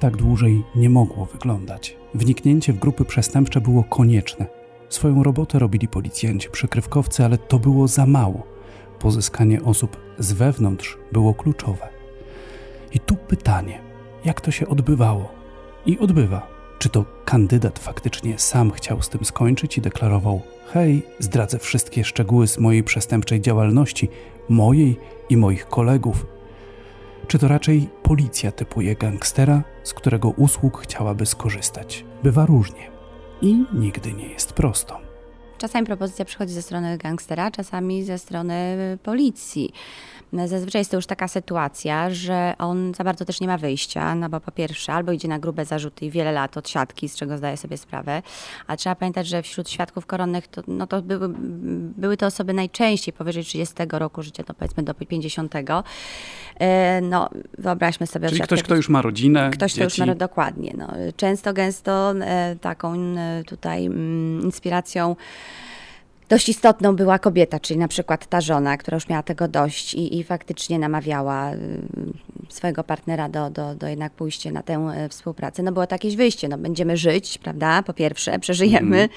Tak 0.00 0.16
dłużej 0.16 0.64
nie 0.76 0.90
mogło 0.90 1.24
wyglądać. 1.24 1.96
Wniknięcie 2.14 2.72
w 2.72 2.78
grupy 2.78 3.04
przestępcze 3.04 3.60
było 3.60 3.84
konieczne. 3.84 4.46
Swoją 4.88 5.22
robotę 5.22 5.58
robili 5.58 5.88
policjanci, 5.88 6.50
przykrywkowcy, 6.50 7.24
ale 7.24 7.38
to 7.38 7.58
było 7.58 7.88
za 7.88 8.06
mało. 8.06 8.42
Pozyskanie 8.98 9.62
osób 9.62 9.96
z 10.18 10.32
wewnątrz 10.32 10.98
było 11.12 11.34
kluczowe. 11.34 11.88
I 12.92 13.00
tu 13.00 13.16
pytanie, 13.16 13.80
jak 14.24 14.40
to 14.40 14.50
się 14.50 14.68
odbywało? 14.68 15.28
I 15.86 15.98
odbywa. 15.98 16.55
Czy 16.78 16.88
to 16.88 17.04
kandydat 17.24 17.78
faktycznie 17.78 18.38
sam 18.38 18.70
chciał 18.70 19.02
z 19.02 19.08
tym 19.08 19.24
skończyć 19.24 19.78
i 19.78 19.80
deklarował: 19.80 20.42
Hej, 20.72 21.02
zdradzę 21.18 21.58
wszystkie 21.58 22.04
szczegóły 22.04 22.46
z 22.46 22.58
mojej 22.58 22.84
przestępczej 22.84 23.40
działalności, 23.40 24.08
mojej 24.48 24.96
i 25.28 25.36
moich 25.36 25.66
kolegów? 25.66 26.26
Czy 27.26 27.38
to 27.38 27.48
raczej 27.48 27.88
policja 28.02 28.52
typuje 28.52 28.96
gangstera, 28.96 29.62
z 29.82 29.94
którego 29.94 30.28
usług 30.28 30.80
chciałaby 30.82 31.26
skorzystać? 31.26 32.04
Bywa 32.22 32.46
różnie 32.46 32.90
i 33.42 33.64
nigdy 33.72 34.12
nie 34.12 34.28
jest 34.28 34.52
prosto. 34.52 35.00
Czasami 35.58 35.86
propozycja 35.86 36.24
przychodzi 36.24 36.52
ze 36.52 36.62
strony 36.62 36.98
gangstera, 36.98 37.50
czasami 37.50 38.04
ze 38.04 38.18
strony 38.18 38.76
policji. 39.02 39.72
Zazwyczaj 40.44 40.80
jest 40.80 40.90
to 40.90 40.96
już 40.96 41.06
taka 41.06 41.28
sytuacja, 41.28 42.10
że 42.10 42.54
on 42.58 42.94
za 42.94 43.04
bardzo 43.04 43.24
też 43.24 43.40
nie 43.40 43.46
ma 43.46 43.58
wyjścia, 43.58 44.14
no 44.14 44.28
bo 44.28 44.40
po 44.40 44.52
pierwsze 44.52 44.92
albo 44.92 45.12
idzie 45.12 45.28
na 45.28 45.38
grube 45.38 45.64
zarzuty 45.64 46.06
i 46.06 46.10
wiele 46.10 46.32
lat 46.32 46.56
od 46.56 46.68
siatki, 46.68 47.08
z 47.08 47.16
czego 47.16 47.38
zdaje 47.38 47.56
sobie 47.56 47.76
sprawę, 47.76 48.22
a 48.66 48.76
trzeba 48.76 48.94
pamiętać, 48.94 49.26
że 49.26 49.42
wśród 49.42 49.70
świadków 49.70 50.06
koronnych 50.06 50.48
to, 50.48 50.62
no 50.68 50.86
to 50.86 51.02
były, 51.02 51.28
były 51.96 52.16
to 52.16 52.26
osoby 52.26 52.52
najczęściej 52.52 53.14
powyżej 53.14 53.44
30 53.44 53.74
roku 53.92 54.22
życia, 54.22 54.44
to 54.44 54.54
powiedzmy 54.54 54.82
do 54.82 54.94
50. 54.94 55.54
E, 56.60 57.00
No 57.00 57.30
wyobraźmy 57.58 58.06
sobie... 58.06 58.28
Czyli 58.28 58.40
ktoś, 58.40 58.62
kto 58.62 58.76
już 58.76 58.88
ma 58.88 59.02
rodzinę, 59.02 59.50
Ktoś, 59.52 59.72
kto 59.72 59.84
dzieci. 59.84 60.00
już 60.00 60.08
ma 60.08 60.14
dokładnie. 60.14 60.74
No. 60.76 60.88
Często, 61.16 61.52
gęsto 61.52 62.14
e, 62.20 62.56
taką 62.60 62.94
e, 62.94 63.42
tutaj 63.46 63.86
mm, 63.86 64.42
inspiracją 64.42 65.16
dość 66.28 66.48
istotną 66.48 66.96
była 66.96 67.18
kobieta, 67.18 67.60
czyli 67.60 67.80
na 67.80 67.88
przykład 67.88 68.26
ta 68.26 68.40
żona, 68.40 68.76
która 68.76 68.94
już 68.94 69.08
miała 69.08 69.22
tego 69.22 69.48
dość 69.48 69.94
i, 69.94 70.18
i 70.18 70.24
faktycznie 70.24 70.78
namawiała 70.78 71.52
y, 71.52 71.58
swojego 72.48 72.84
partnera 72.84 73.28
do, 73.28 73.50
do, 73.50 73.74
do 73.74 73.88
jednak 73.88 74.12
pójścia 74.12 74.50
na 74.50 74.62
tę 74.62 74.74
e, 74.74 75.08
współpracę. 75.08 75.62
No 75.62 75.72
było 75.72 75.86
to 75.86 75.94
jakieś 75.94 76.16
wyjście, 76.16 76.48
no 76.48 76.58
będziemy 76.58 76.96
żyć, 76.96 77.38
prawda? 77.38 77.82
Po 77.82 77.92
pierwsze, 77.92 78.38
przeżyjemy. 78.46 79.08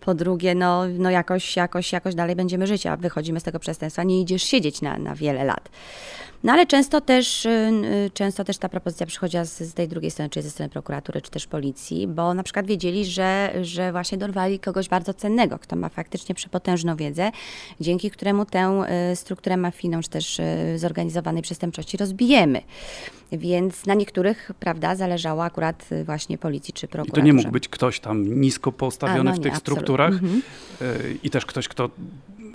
Po 0.00 0.14
drugie, 0.14 0.54
no, 0.54 0.84
no 0.98 1.10
jakoś, 1.10 1.56
jakoś, 1.56 1.92
jakoś 1.92 2.14
dalej 2.14 2.36
będziemy 2.36 2.66
żyć, 2.66 2.86
a 2.86 2.96
wychodzimy 2.96 3.40
z 3.40 3.42
tego 3.42 3.58
przestępstwa, 3.58 4.02
nie 4.02 4.20
idziesz 4.20 4.42
siedzieć 4.42 4.82
na, 4.82 4.98
na 4.98 5.14
wiele 5.14 5.44
lat. 5.44 5.68
No 6.44 6.52
ale 6.52 6.66
często 6.66 7.00
też, 7.00 7.46
y, 7.46 7.48
y, 8.06 8.10
często 8.14 8.44
też 8.44 8.58
ta 8.58 8.68
propozycja 8.68 9.06
przychodziła 9.06 9.44
z, 9.44 9.58
z 9.60 9.74
tej 9.74 9.88
drugiej 9.88 10.10
strony, 10.10 10.30
czyli 10.30 10.42
ze 10.42 10.50
strony 10.50 10.70
prokuratury, 10.70 11.20
czy 11.22 11.30
też 11.30 11.46
policji, 11.46 12.06
bo 12.06 12.34
na 12.34 12.42
przykład 12.42 12.66
wiedzieli, 12.66 13.04
że, 13.04 13.52
że 13.62 13.92
właśnie 13.92 14.18
dorwali 14.18 14.58
kogoś 14.58 14.88
bardzo 14.88 15.14
cennego, 15.14 15.58
kto 15.58 15.76
ma 15.76 15.88
faktycznie 15.88 16.34
przepotężną 16.34 16.96
wiedzę, 16.96 17.30
dzięki 17.80 18.10
któremu 18.10 18.44
tę 18.44 18.84
y, 19.12 19.16
strukturę 19.16 19.56
mafijną, 19.56 20.00
czy 20.00 20.10
też 20.10 20.40
zorganizowanej 20.76 21.42
przestępczości 21.42 21.96
rozbijemy. 21.96 22.62
Więc 23.32 23.86
na 23.86 23.94
niektórych, 23.94 24.50
prawda, 24.60 24.94
zależało 24.94 25.44
akurat 25.44 25.88
właśnie 26.04 26.38
policji 26.38 26.74
czy 26.74 26.86
I 26.86 26.88
prokuraturze. 26.88 27.22
to 27.22 27.26
nie 27.26 27.32
mógł 27.32 27.50
być 27.50 27.68
ktoś 27.68 28.00
tam 28.00 28.40
nisko 28.40 28.72
postawiony 28.72 29.20
A, 29.20 29.22
no 29.22 29.32
w 29.32 29.38
nie, 29.38 29.42
tych 29.42 29.52
absolutnie. 29.52 29.72
strukturach 29.82 30.12
Mhm. 30.12 30.42
i 31.22 31.30
też 31.30 31.46
ktoś, 31.46 31.68
kto 31.68 31.90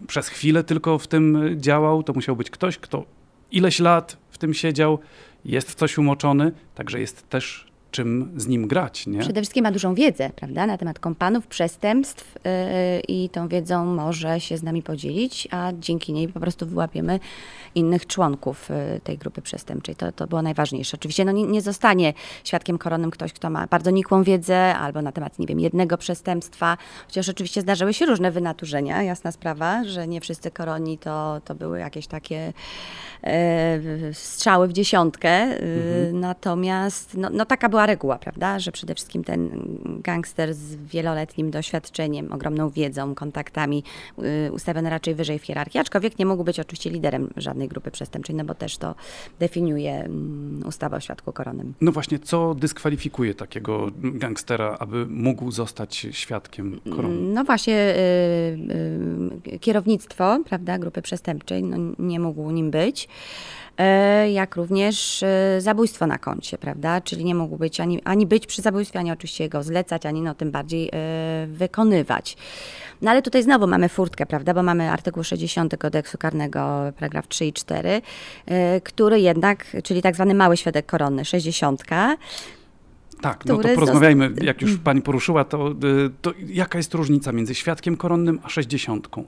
przez 0.08 0.28
chwilę 0.28 0.63
tylko 0.63 1.00
w 1.00 1.08
tym 1.08 1.56
działał. 1.58 2.04
To 2.04 2.13
musiał 2.13 2.36
być 2.36 2.50
ktoś, 2.50 2.78
kto 2.78 3.06
ileś 3.52 3.80
lat 3.80 4.18
w 4.30 4.38
tym 4.38 4.54
siedział, 4.54 5.00
jest 5.46 5.72
w 5.72 5.76
coś 5.76 5.98
umoczony, 5.98 6.52
także 6.76 7.00
jest 7.00 7.30
też 7.30 7.71
czym 7.92 8.32
z 8.38 8.48
nim 8.48 8.68
grać, 8.68 9.08
nie? 9.08 9.20
Przede 9.20 9.42
wszystkim 9.42 9.64
ma 9.64 9.72
dużą 9.72 9.96
wiedzę, 9.96 10.30
prawda, 10.36 10.68
na 10.68 10.78
temat 10.78 11.00
kompanów, 11.00 11.48
przestępstw 11.48 12.36
yy, 12.36 12.52
i 13.08 13.30
tą 13.30 13.48
wiedzą 13.48 13.86
może 13.86 14.40
się 14.40 14.58
z 14.58 14.64
nami 14.64 14.84
podzielić, 14.84 15.48
a 15.52 15.72
dzięki 15.80 16.14
niej 16.14 16.28
po 16.28 16.40
prostu 16.40 16.66
wyłapiemy 16.66 17.20
innych 17.76 18.08
członków 18.08 18.70
yy, 18.70 19.00
tej 19.00 19.18
grupy 19.18 19.42
przestępczej. 19.42 19.96
To, 19.96 20.12
to 20.12 20.28
było 20.28 20.42
najważniejsze. 20.42 20.98
Oczywiście 20.98 21.26
no, 21.26 21.32
nie, 21.32 21.44
nie 21.44 21.62
zostanie 21.62 22.14
świadkiem 22.44 22.78
koronnym 22.78 23.12
ktoś, 23.12 23.34
kto 23.34 23.50
ma 23.50 23.68
bardzo 23.68 23.92
nikłą 23.92 24.24
wiedzę 24.24 24.76
albo 24.76 25.02
na 25.02 25.12
temat, 25.12 25.40
nie 25.40 25.48
wiem, 25.48 25.60
jednego 25.60 25.98
przestępstwa, 25.98 26.78
chociaż 27.08 27.30
oczywiście 27.30 27.62
zdarzyły 27.62 27.94
się 27.94 28.06
różne 28.06 28.32
wynaturzenia, 28.32 29.04
jasna 29.04 29.32
sprawa, 29.32 29.84
że 29.84 30.08
nie 30.08 30.22
wszyscy 30.22 30.52
koroni 30.52 30.98
to, 30.98 31.42
to 31.46 31.56
były 31.56 31.80
jakieś 31.80 32.08
takie 32.08 32.54
e, 33.24 33.80
strzały 34.14 34.68
w 34.68 34.74
dziesiątkę. 34.74 35.30
e, 35.30 35.60
Natomiast 36.14 37.18
no, 37.18 37.30
no 37.34 37.46
taka 37.46 37.70
była 37.70 37.81
reguła, 37.86 38.17
prawda, 38.17 38.60
że 38.60 38.72
przede 38.72 38.96
wszystkim 38.96 39.24
ten 39.24 39.50
gangster 40.04 40.54
z 40.54 40.76
wieloletnim 40.76 41.52
doświadczeniem, 41.52 42.32
ogromną 42.32 42.70
wiedzą, 42.70 43.15
kontaktami, 43.15 43.84
y, 44.48 44.52
ustawiony 44.52 44.89
raczej 44.89 45.15
wyżej 45.15 45.39
w 45.39 45.44
hierarchii, 45.44 45.80
aczkolwiek 45.80 46.20
nie 46.20 46.26
mógł 46.26 46.44
być 46.44 46.60
oczywiście 46.60 46.89
liderem 46.89 47.30
żadnej 47.38 47.67
grupy 47.67 47.91
przestępczej, 47.91 48.36
no 48.36 48.44
bo 48.44 48.56
też 48.56 48.78
to 48.78 48.96
definiuje 49.39 49.96
mm, 49.96 50.63
ustawa 50.67 50.98
o 50.98 51.00
świadku 51.00 51.34
koronnym. 51.34 51.74
No 51.82 51.91
właśnie, 51.91 52.20
co 52.20 52.56
dyskwalifikuje 52.56 53.34
takiego 53.34 53.91
gangstera, 53.98 54.78
aby 54.80 55.06
mógł 55.06 55.52
zostać 55.52 56.08
świadkiem 56.12 56.80
koronnym? 56.96 57.34
No 57.34 57.44
właśnie, 57.44 57.76
y, 57.76 59.54
y, 59.54 59.60
kierownictwo, 59.60 60.39
prawda, 60.46 60.80
grupy 60.80 61.02
przestępczej, 61.02 61.63
no, 61.63 61.78
nie 62.00 62.20
mógł 62.20 62.52
nim 62.52 62.72
być. 62.72 63.08
E, 63.78 64.32
Jak 64.32 64.56
również 64.56 65.24
e, 65.24 65.62
zabójstwo 65.62 66.08
na 66.08 66.18
koncie, 66.18 66.58
prawda? 66.58 67.02
Czyli 67.02 67.26
nie 67.26 67.36
mógł 67.36 67.58
być 67.58 67.80
ani, 67.80 68.02
ani 68.04 68.28
być 68.28 68.48
przy 68.48 68.62
zabójstwie, 68.62 69.00
ani 69.00 69.12
oczywiście 69.12 69.50
go 69.50 69.64
zlecać, 69.64 70.06
ani 70.06 70.22
no 70.22 70.36
tym 70.36 70.52
bardziej 70.52 70.90
e, 70.94 71.48
wykonywać. 71.48 72.38
No 73.02 73.12
ale 73.12 73.22
tutaj 73.22 73.44
znowu 73.44 73.68
mamy 73.68 73.90
furtkę, 73.90 74.26
prawda? 74.26 74.54
Bo 74.54 74.64
mamy 74.64 74.92
artykuł 74.92 75.24
60 75.24 75.78
kodeksu 75.78 76.18
karnego, 76.18 76.60
paragraf 76.96 77.28
3 77.28 77.46
i 77.46 77.54
4, 77.54 78.02
e, 78.46 78.82
który 78.82 79.20
jednak, 79.20 79.66
czyli 79.84 80.02
tak 80.02 80.16
zwany 80.16 80.34
mały 80.34 80.58
świadek 80.58 80.86
koronny, 80.86 81.26
60, 81.26 81.84
Tak, 83.22 83.46
no 83.46 83.58
to 83.58 83.70
porozmawiajmy, 83.76 84.32
jak 84.42 84.62
już 84.62 84.78
pani 84.78 85.02
poruszyła, 85.02 85.44
to, 85.44 85.76
to 86.22 86.34
jaka 86.48 86.78
jest 86.78 86.94
różnica 86.94 87.32
między 87.32 87.56
świadkiem 87.56 87.98
koronnym 87.98 88.40
a 88.44 88.50
sześćdziesiątką? 88.50 89.26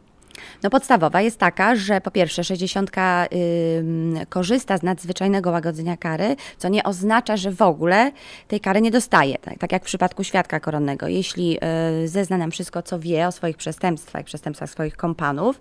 No 0.64 0.70
podstawowa 0.70 1.22
jest 1.22 1.40
taka, 1.40 1.76
że 1.76 2.02
po 2.02 2.12
pierwsze 2.12 2.44
60 2.44 2.92
y, 2.92 4.26
korzysta 4.30 4.78
z 4.78 4.84
nadzwyczajnego 4.84 5.52
łagodzenia 5.52 5.98
kary, 5.98 6.36
co 6.58 6.70
nie 6.70 6.84
oznacza, 6.84 7.38
że 7.38 7.52
w 7.52 7.62
ogóle 7.62 8.12
tej 8.48 8.60
kary 8.60 8.82
nie 8.82 8.92
dostaje. 8.92 9.38
Tak, 9.38 9.58
tak 9.58 9.72
jak 9.72 9.84
w 9.84 9.86
przypadku 9.86 10.24
świadka 10.24 10.60
koronnego. 10.60 11.08
Jeśli 11.08 11.58
y, 12.04 12.08
zezna 12.08 12.38
nam 12.38 12.52
wszystko, 12.52 12.82
co 12.82 13.00
wie 13.00 13.28
o 13.28 13.32
swoich 13.32 13.58
przestępstwach, 13.58 14.26
przestępstwach 14.26 14.70
swoich 14.70 14.98
kompanów, 14.98 15.60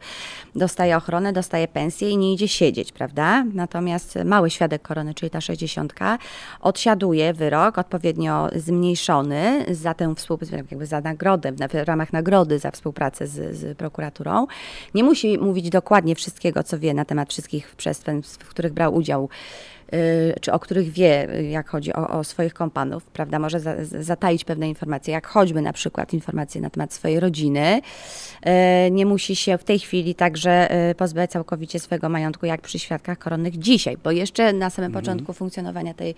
dostaje 0.55 0.97
ochronę, 0.97 1.33
dostaje 1.33 1.68
pensję 1.68 2.11
i 2.11 2.16
nie 2.16 2.33
idzie 2.33 2.49
siedzieć, 2.49 2.92
prawda? 2.92 3.45
Natomiast 3.55 4.18
mały 4.25 4.51
świadek 4.51 4.83
korony, 4.83 5.14
czyli 5.14 5.31
ta 5.31 5.40
60, 5.40 5.95
odsiaduje 6.61 7.33
wyrok 7.33 7.79
odpowiednio 7.79 8.49
zmniejszony 8.57 9.64
za 9.71 9.95
tę 9.95 10.14
współpracę, 10.14 10.57
jakby 10.57 10.87
za 10.87 11.01
nagrodę, 11.01 11.53
w 11.53 11.75
ramach 11.85 12.12
nagrody 12.12 12.59
za 12.59 12.71
współpracę 12.71 13.27
z, 13.27 13.57
z 13.57 13.79
prokuraturą 13.79 14.47
nie 14.94 15.04
musi 15.04 15.38
mówić 15.38 15.70
dokładnie 15.70 16.14
wszystkiego, 16.14 16.62
co 16.62 16.78
wie 16.78 16.94
na 16.94 17.04
temat 17.04 17.32
wszystkich 17.32 17.74
przestępstw, 17.76 18.44
w 18.44 18.48
których 18.48 18.72
brał 18.72 18.94
udział 18.94 19.28
Y, 19.94 20.40
czy 20.40 20.52
o 20.52 20.58
których 20.58 20.90
wie, 20.90 21.28
jak 21.50 21.68
chodzi 21.68 21.92
o, 21.92 22.08
o 22.08 22.24
swoich 22.24 22.54
kompanów, 22.54 23.04
prawda, 23.04 23.38
może 23.38 23.61
za, 23.61 23.74
zataić 23.85 24.44
pewne 24.44 24.68
informacje, 24.68 25.14
jak 25.14 25.26
choćby 25.26 25.62
na 25.62 25.72
przykład 25.72 26.12
informacje 26.12 26.61
na 26.61 26.70
temat 26.70 26.92
swojej 26.92 27.20
rodziny. 27.20 27.80
Y, 28.87 28.90
nie 28.90 29.06
musi 29.06 29.37
się 29.37 29.58
w 29.58 29.64
tej 29.64 29.78
chwili 29.78 30.14
także 30.14 30.88
y, 30.90 30.94
pozbyć 30.94 31.30
całkowicie 31.30 31.80
swojego 31.80 32.08
majątku, 32.08 32.46
jak 32.46 32.61
przy 32.61 32.78
świadkach 32.78 33.18
koronnych 33.18 33.58
dzisiaj, 33.58 33.96
bo 34.04 34.11
jeszcze 34.11 34.52
na 34.52 34.70
samym 34.70 34.88
mhm. 34.88 35.04
początku 35.04 35.32
funkcjonowania 35.32 35.94
tej, 35.94 36.14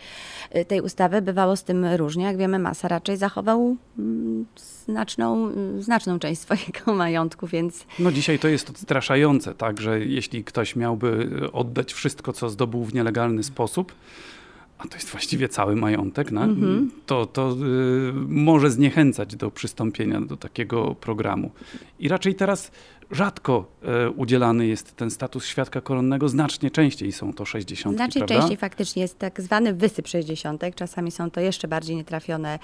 tej 0.68 0.80
ustawy 0.80 1.22
bywało 1.22 1.56
z 1.56 1.64
tym 1.64 1.84
różnie. 1.84 2.24
Jak 2.24 2.36
wiemy, 2.36 2.58
Masa 2.58 2.88
raczej 2.88 3.16
zachował 3.16 3.76
mm, 3.98 4.46
znaczną, 4.84 5.52
znaczną 5.78 6.18
część 6.18 6.40
swojego 6.40 6.94
majątku, 7.04 7.46
więc... 7.46 7.86
No 7.98 8.12
dzisiaj 8.12 8.38
to 8.38 8.48
jest 8.48 8.70
odstraszające, 8.70 9.54
tak, 9.54 9.80
że 9.80 10.00
jeśli 10.00 10.44
ktoś 10.44 10.76
miałby 10.76 11.30
oddać 11.52 11.92
wszystko, 11.92 12.32
co 12.32 12.50
zdobył 12.50 12.84
w 12.84 12.94
nielegalny 12.94 13.42
sposób, 13.42 13.92
a 14.78 14.88
to 14.88 14.94
jest 14.96 15.10
właściwie 15.10 15.48
cały 15.48 15.76
majątek, 15.76 16.32
no, 16.32 16.40
mm-hmm. 16.40 16.86
to, 17.06 17.26
to 17.26 17.52
y, 17.52 18.12
może 18.28 18.70
zniechęcać 18.70 19.36
do 19.36 19.50
przystąpienia 19.50 20.20
do 20.20 20.36
takiego 20.36 20.94
programu. 20.94 21.50
I 21.98 22.08
raczej 22.08 22.34
teraz 22.34 22.70
rzadko 23.10 23.66
e, 23.82 24.10
udzielany 24.10 24.66
jest 24.66 24.96
ten 24.96 25.10
status 25.10 25.44
świadka 25.44 25.80
koronnego, 25.80 26.28
znacznie 26.28 26.70
częściej 26.70 27.12
są 27.12 27.32
to 27.32 27.44
60. 27.44 27.96
Znacznie 27.96 28.18
prawda? 28.18 28.34
częściej 28.34 28.56
faktycznie 28.56 29.02
jest 29.02 29.18
tak 29.18 29.40
zwany 29.40 29.74
wysyp 29.74 30.08
60. 30.08 30.62
Czasami 30.74 31.10
są 31.10 31.30
to 31.30 31.40
jeszcze 31.40 31.68
bardziej 31.68 31.96
nietrafione 31.96 32.58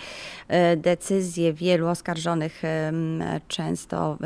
e, 0.49 0.77
decyzje. 0.77 1.53
Wielu 1.53 1.89
oskarżonych 1.89 2.63
często 3.49 4.19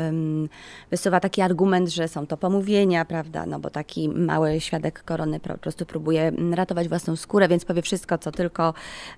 wysuwa 0.91 1.19
taki 1.19 1.41
argument, 1.41 1.89
że 1.89 2.07
są 2.07 2.27
to 2.27 2.37
pomówienia, 2.37 3.05
prawda? 3.05 3.45
No 3.45 3.59
bo 3.59 3.69
taki 3.69 4.09
mały 4.09 4.61
świadek 4.61 5.03
korony 5.03 5.39
po 5.39 5.57
prostu 5.57 5.85
próbuje 5.85 6.31
ratować 6.51 6.89
własną 6.89 7.15
skórę, 7.15 7.47
więc 7.47 7.65
powie 7.65 7.81
wszystko, 7.81 8.17
co 8.17 8.31
tylko 8.31 8.73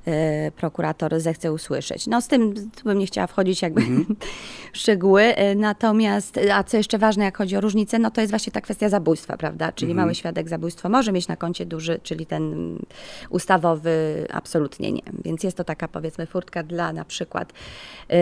e, 0.05 0.51
prokurator 0.51 1.19
zechce 1.19 1.53
usłyszeć. 1.53 2.07
No 2.07 2.21
z 2.21 2.27
tym 2.27 2.53
bym 2.83 2.99
nie 2.99 3.05
chciała 3.05 3.27
wchodzić 3.27 3.61
jakby 3.61 3.81
mm-hmm. 3.81 4.15
w 4.73 4.77
szczegóły. 4.77 5.33
Natomiast, 5.55 6.39
a 6.53 6.63
co 6.63 6.77
jeszcze 6.77 6.86
ważne, 6.95 7.25
jak 7.25 7.37
chodzi 7.37 7.57
o 7.57 7.61
różnicę, 7.61 7.99
no 7.99 8.11
to 8.11 8.21
jest 8.21 8.31
właśnie 8.31 8.51
ta 8.51 8.61
kwestia 8.61 8.89
zabójstwa, 8.89 9.37
prawda? 9.37 9.71
Czyli 9.71 9.91
mhm. 9.91 10.05
mały 10.05 10.15
świadek 10.15 10.49
zabójstwa 10.49 10.89
może 10.89 11.11
mieć 11.11 11.27
na 11.27 11.35
koncie 11.35 11.65
duży, 11.65 11.99
czyli 12.03 12.25
ten 12.25 12.75
ustawowy 13.29 14.25
absolutnie 14.33 14.91
nie. 14.91 15.01
Więc 15.25 15.43
jest 15.43 15.57
to 15.57 15.63
taka 15.63 15.87
powiedzmy 15.87 16.25
furtka 16.25 16.63
dla 16.63 16.93
na 16.93 17.05
przykład 17.05 17.53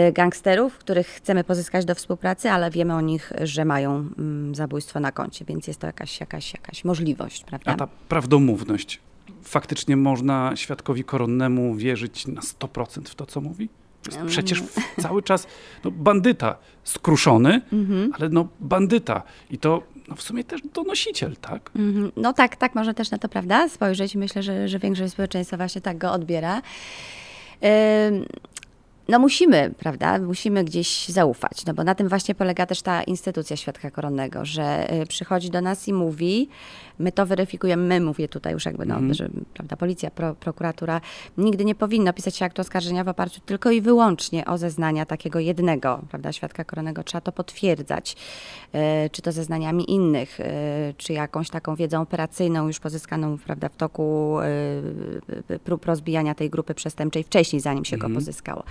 y, 0.09 0.11
gangsterów, 0.11 0.77
których 0.77 1.07
chcemy 1.07 1.43
pozyskać 1.43 1.85
do 1.85 1.95
współpracy, 1.95 2.51
ale 2.51 2.71
wiemy 2.71 2.93
o 2.93 3.01
nich, 3.01 3.33
że 3.41 3.65
mają 3.65 4.09
mm, 4.17 4.55
zabójstwo 4.55 4.99
na 4.99 5.11
koncie, 5.11 5.45
więc 5.45 5.67
jest 5.67 5.79
to 5.79 5.87
jakaś, 5.87 6.19
jakaś, 6.19 6.53
jakaś 6.53 6.85
możliwość, 6.85 7.43
prawda? 7.43 7.71
A 7.71 7.75
ta 7.75 7.87
prawdomówność, 8.09 8.99
faktycznie 9.43 9.97
można 9.97 10.51
świadkowi 10.55 11.03
koronnemu 11.03 11.75
wierzyć 11.75 12.27
na 12.27 12.41
100% 12.41 13.09
w 13.09 13.15
to, 13.15 13.25
co 13.25 13.41
mówi? 13.41 13.69
Przecież 14.27 14.63
cały 15.01 15.23
czas 15.23 15.47
no, 15.83 15.91
bandyta 15.91 16.57
skruszony, 16.83 17.61
mhm. 17.73 18.11
ale 18.19 18.29
no 18.29 18.47
bandyta. 18.59 19.23
I 19.49 19.57
to 19.57 19.83
no, 20.07 20.15
w 20.15 20.21
sumie 20.21 20.43
też 20.43 20.61
donosiciel, 20.73 21.35
tak? 21.41 21.71
Mhm. 21.75 22.11
No 22.17 22.33
tak, 22.33 22.55
tak 22.55 22.75
można 22.75 22.93
też 22.93 23.11
na 23.11 23.17
to, 23.17 23.29
prawda, 23.29 23.69
spojrzeć. 23.69 24.15
Myślę, 24.15 24.43
że, 24.43 24.67
że 24.67 24.79
większość 24.79 25.13
społeczeństwa 25.13 25.57
właśnie 25.57 25.81
tak 25.81 25.97
go 25.97 26.11
odbiera. 26.11 26.61
No 29.07 29.19
musimy, 29.19 29.71
prawda, 29.77 30.19
musimy 30.19 30.63
gdzieś 30.63 31.07
zaufać, 31.09 31.65
no 31.65 31.73
bo 31.73 31.83
na 31.83 31.95
tym 31.95 32.09
właśnie 32.09 32.35
polega 32.35 32.65
też 32.65 32.81
ta 32.81 33.03
instytucja 33.03 33.57
świadka 33.57 33.91
koronnego, 33.91 34.45
że 34.45 34.93
y, 35.01 35.05
przychodzi 35.05 35.49
do 35.49 35.61
nas 35.61 35.87
i 35.87 35.93
mówi, 35.93 36.49
my 36.99 37.11
to 37.11 37.25
weryfikujemy, 37.25 37.83
my 37.83 38.01
mówię 38.01 38.27
tutaj 38.27 38.53
już 38.53 38.65
jakby, 38.65 38.85
no, 38.85 38.95
mm. 38.95 39.13
że 39.13 39.29
prawda, 39.53 39.75
policja, 39.75 40.11
pro, 40.11 40.35
prokuratura 40.35 41.01
nigdy 41.37 41.65
nie 41.65 41.75
powinno 41.75 42.13
pisać 42.13 42.41
aktu 42.41 42.61
oskarżenia 42.61 43.03
w 43.03 43.07
oparciu 43.07 43.41
tylko 43.45 43.71
i 43.71 43.81
wyłącznie 43.81 44.45
o 44.45 44.57
zeznania 44.57 45.05
takiego 45.05 45.39
jednego, 45.39 46.01
prawda, 46.09 46.31
świadka 46.31 46.63
koronnego. 46.63 47.03
Trzeba 47.03 47.21
to 47.21 47.31
potwierdzać, 47.31 48.15
y, 48.75 49.09
czy 49.09 49.21
to 49.21 49.31
zeznaniami 49.31 49.91
innych, 49.91 50.39
y, 50.39 50.43
czy 50.97 51.13
jakąś 51.13 51.49
taką 51.49 51.75
wiedzą 51.75 52.01
operacyjną 52.01 52.67
już 52.67 52.79
pozyskaną, 52.79 53.37
prawda, 53.37 53.69
w 53.69 53.75
toku 53.75 54.37
prób 55.63 55.85
rozbijania 55.85 56.35
tej 56.35 56.49
grupy 56.49 56.73
przestępczej 56.73 57.23
wcześniej, 57.23 57.59
zanim 57.59 57.85
się 57.85 57.95
mm. 57.95 58.01
go 58.01 58.07
mhm. 58.07 58.25
pozyskało. 58.25 58.63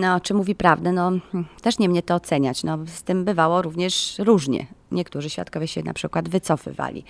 No, 0.00 0.20
czy 0.20 0.34
mówi 0.34 0.54
prawdę? 0.54 0.92
No, 0.92 1.12
też 1.62 1.78
nie 1.78 1.88
mnie 1.88 2.02
to 2.02 2.14
oceniać. 2.14 2.64
No, 2.64 2.78
z 2.86 3.02
tym 3.02 3.24
bywało 3.24 3.62
również 3.62 4.18
różnie. 4.18 4.66
Niektórzy 4.92 5.30
świadkowie 5.30 5.68
się 5.68 5.82
na 5.82 5.94
przykład 5.94 6.28
wycofywali. 6.28 7.04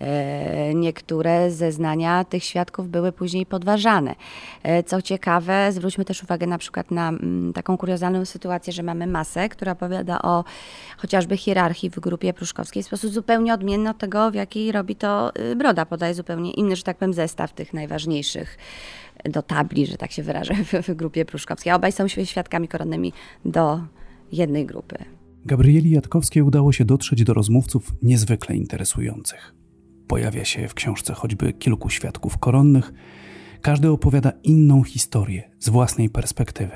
E, 0.00 0.74
niektóre 0.74 1.50
zeznania 1.50 2.24
tych 2.24 2.44
świadków 2.44 2.88
były 2.88 3.12
później 3.12 3.46
podważane. 3.46 4.14
E, 4.62 4.82
co 4.82 5.02
ciekawe, 5.02 5.72
zwróćmy 5.72 6.04
też 6.04 6.22
uwagę 6.22 6.46
na 6.46 6.58
przykład 6.58 6.90
na 6.90 7.08
mm, 7.08 7.52
taką 7.52 7.76
kuriozalną 7.76 8.24
sytuację, 8.24 8.72
że 8.72 8.82
mamy 8.82 9.06
masę, 9.06 9.48
która 9.48 9.72
opowiada 9.72 10.22
o 10.22 10.44
chociażby 10.96 11.36
hierarchii 11.36 11.90
w 11.90 12.00
grupie 12.00 12.32
pruszkowskiej 12.32 12.82
w 12.82 12.86
sposób 12.86 13.12
zupełnie 13.12 13.54
odmienny 13.54 13.90
od 13.90 13.98
tego, 13.98 14.30
w 14.30 14.34
jaki 14.34 14.72
robi 14.72 14.96
to 14.96 15.32
y, 15.52 15.56
Broda. 15.56 15.86
Podaje 15.86 16.14
zupełnie 16.14 16.50
inny, 16.50 16.76
że 16.76 16.82
tak 16.82 16.96
powiem, 16.96 17.14
zestaw 17.14 17.52
tych 17.52 17.72
najważniejszych 17.74 18.58
do 19.30 19.42
tabli, 19.42 19.86
że 19.86 19.96
tak 19.96 20.12
się 20.12 20.22
wyrażę, 20.22 20.54
w, 20.64 20.88
w 20.88 20.94
grupie 20.94 21.24
pruszkowskiej. 21.24 21.72
Obaj 21.72 21.92
są 21.92 22.08
świadkami 22.08 22.68
koronnymi 22.68 23.12
do 23.44 23.80
jednej 24.32 24.66
grupy. 24.66 24.96
Gabrieli 25.46 25.90
Jatkowskiej 25.90 26.42
udało 26.42 26.72
się 26.72 26.84
dotrzeć 26.84 27.24
do 27.24 27.34
rozmówców 27.34 27.92
niezwykle 28.02 28.56
interesujących. 28.56 29.54
Pojawia 30.06 30.44
się 30.44 30.68
w 30.68 30.74
książce 30.74 31.14
choćby 31.14 31.52
kilku 31.52 31.90
świadków 31.90 32.38
koronnych. 32.38 32.92
Każdy 33.60 33.90
opowiada 33.90 34.32
inną 34.42 34.82
historię 34.82 35.50
z 35.58 35.68
własnej 35.68 36.10
perspektywy. 36.10 36.72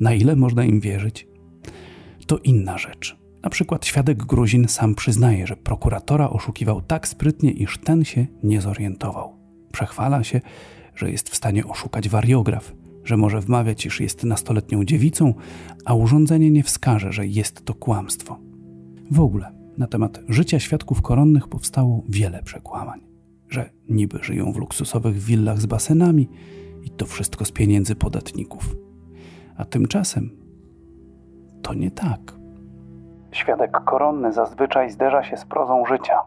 Na 0.00 0.14
ile 0.14 0.36
można 0.36 0.64
im 0.64 0.80
wierzyć? 0.80 1.28
To 2.26 2.38
inna 2.38 2.78
rzecz. 2.78 3.16
Na 3.42 3.50
przykład 3.50 3.86
świadek 3.86 4.24
Gruzin 4.24 4.68
sam 4.68 4.94
przyznaje, 4.94 5.46
że 5.46 5.56
prokuratora 5.56 6.30
oszukiwał 6.30 6.82
tak 6.82 7.08
sprytnie, 7.08 7.50
iż 7.50 7.78
ten 7.78 8.04
się 8.04 8.26
nie 8.42 8.60
zorientował. 8.60 9.36
Przechwala 9.72 10.24
się, 10.24 10.40
że 10.94 11.10
jest 11.10 11.28
w 11.28 11.36
stanie 11.36 11.66
oszukać 11.66 12.08
wariograf, 12.08 12.72
że 13.04 13.16
może 13.16 13.40
wmawiać, 13.40 13.86
iż 13.86 14.00
jest 14.00 14.24
nastoletnią 14.24 14.84
dziewicą, 14.84 15.34
a 15.84 15.94
urządzenie 15.94 16.50
nie 16.50 16.62
wskaże, 16.62 17.12
że 17.12 17.26
jest 17.26 17.64
to 17.64 17.74
kłamstwo. 17.74 18.38
W 19.10 19.20
ogóle 19.20 19.52
na 19.78 19.86
temat 19.86 20.20
życia 20.28 20.60
świadków 20.60 21.02
koronnych 21.02 21.48
powstało 21.48 22.02
wiele 22.08 22.42
przekłamań, 22.42 23.00
że 23.48 23.70
niby 23.88 24.18
żyją 24.22 24.52
w 24.52 24.56
luksusowych 24.56 25.18
willach 25.18 25.58
z 25.58 25.66
basenami 25.66 26.28
i 26.82 26.90
to 26.90 27.06
wszystko 27.06 27.44
z 27.44 27.52
pieniędzy 27.52 27.94
podatników. 27.94 28.76
A 29.56 29.64
tymczasem 29.64 30.30
to 31.62 31.74
nie 31.74 31.90
tak. 31.90 32.20
Świadek 33.32 33.70
koronny 33.84 34.32
zazwyczaj 34.32 34.90
zderza 34.90 35.22
się 35.22 35.36
z 35.36 35.44
prozą 35.44 35.86
życia. 35.86 36.18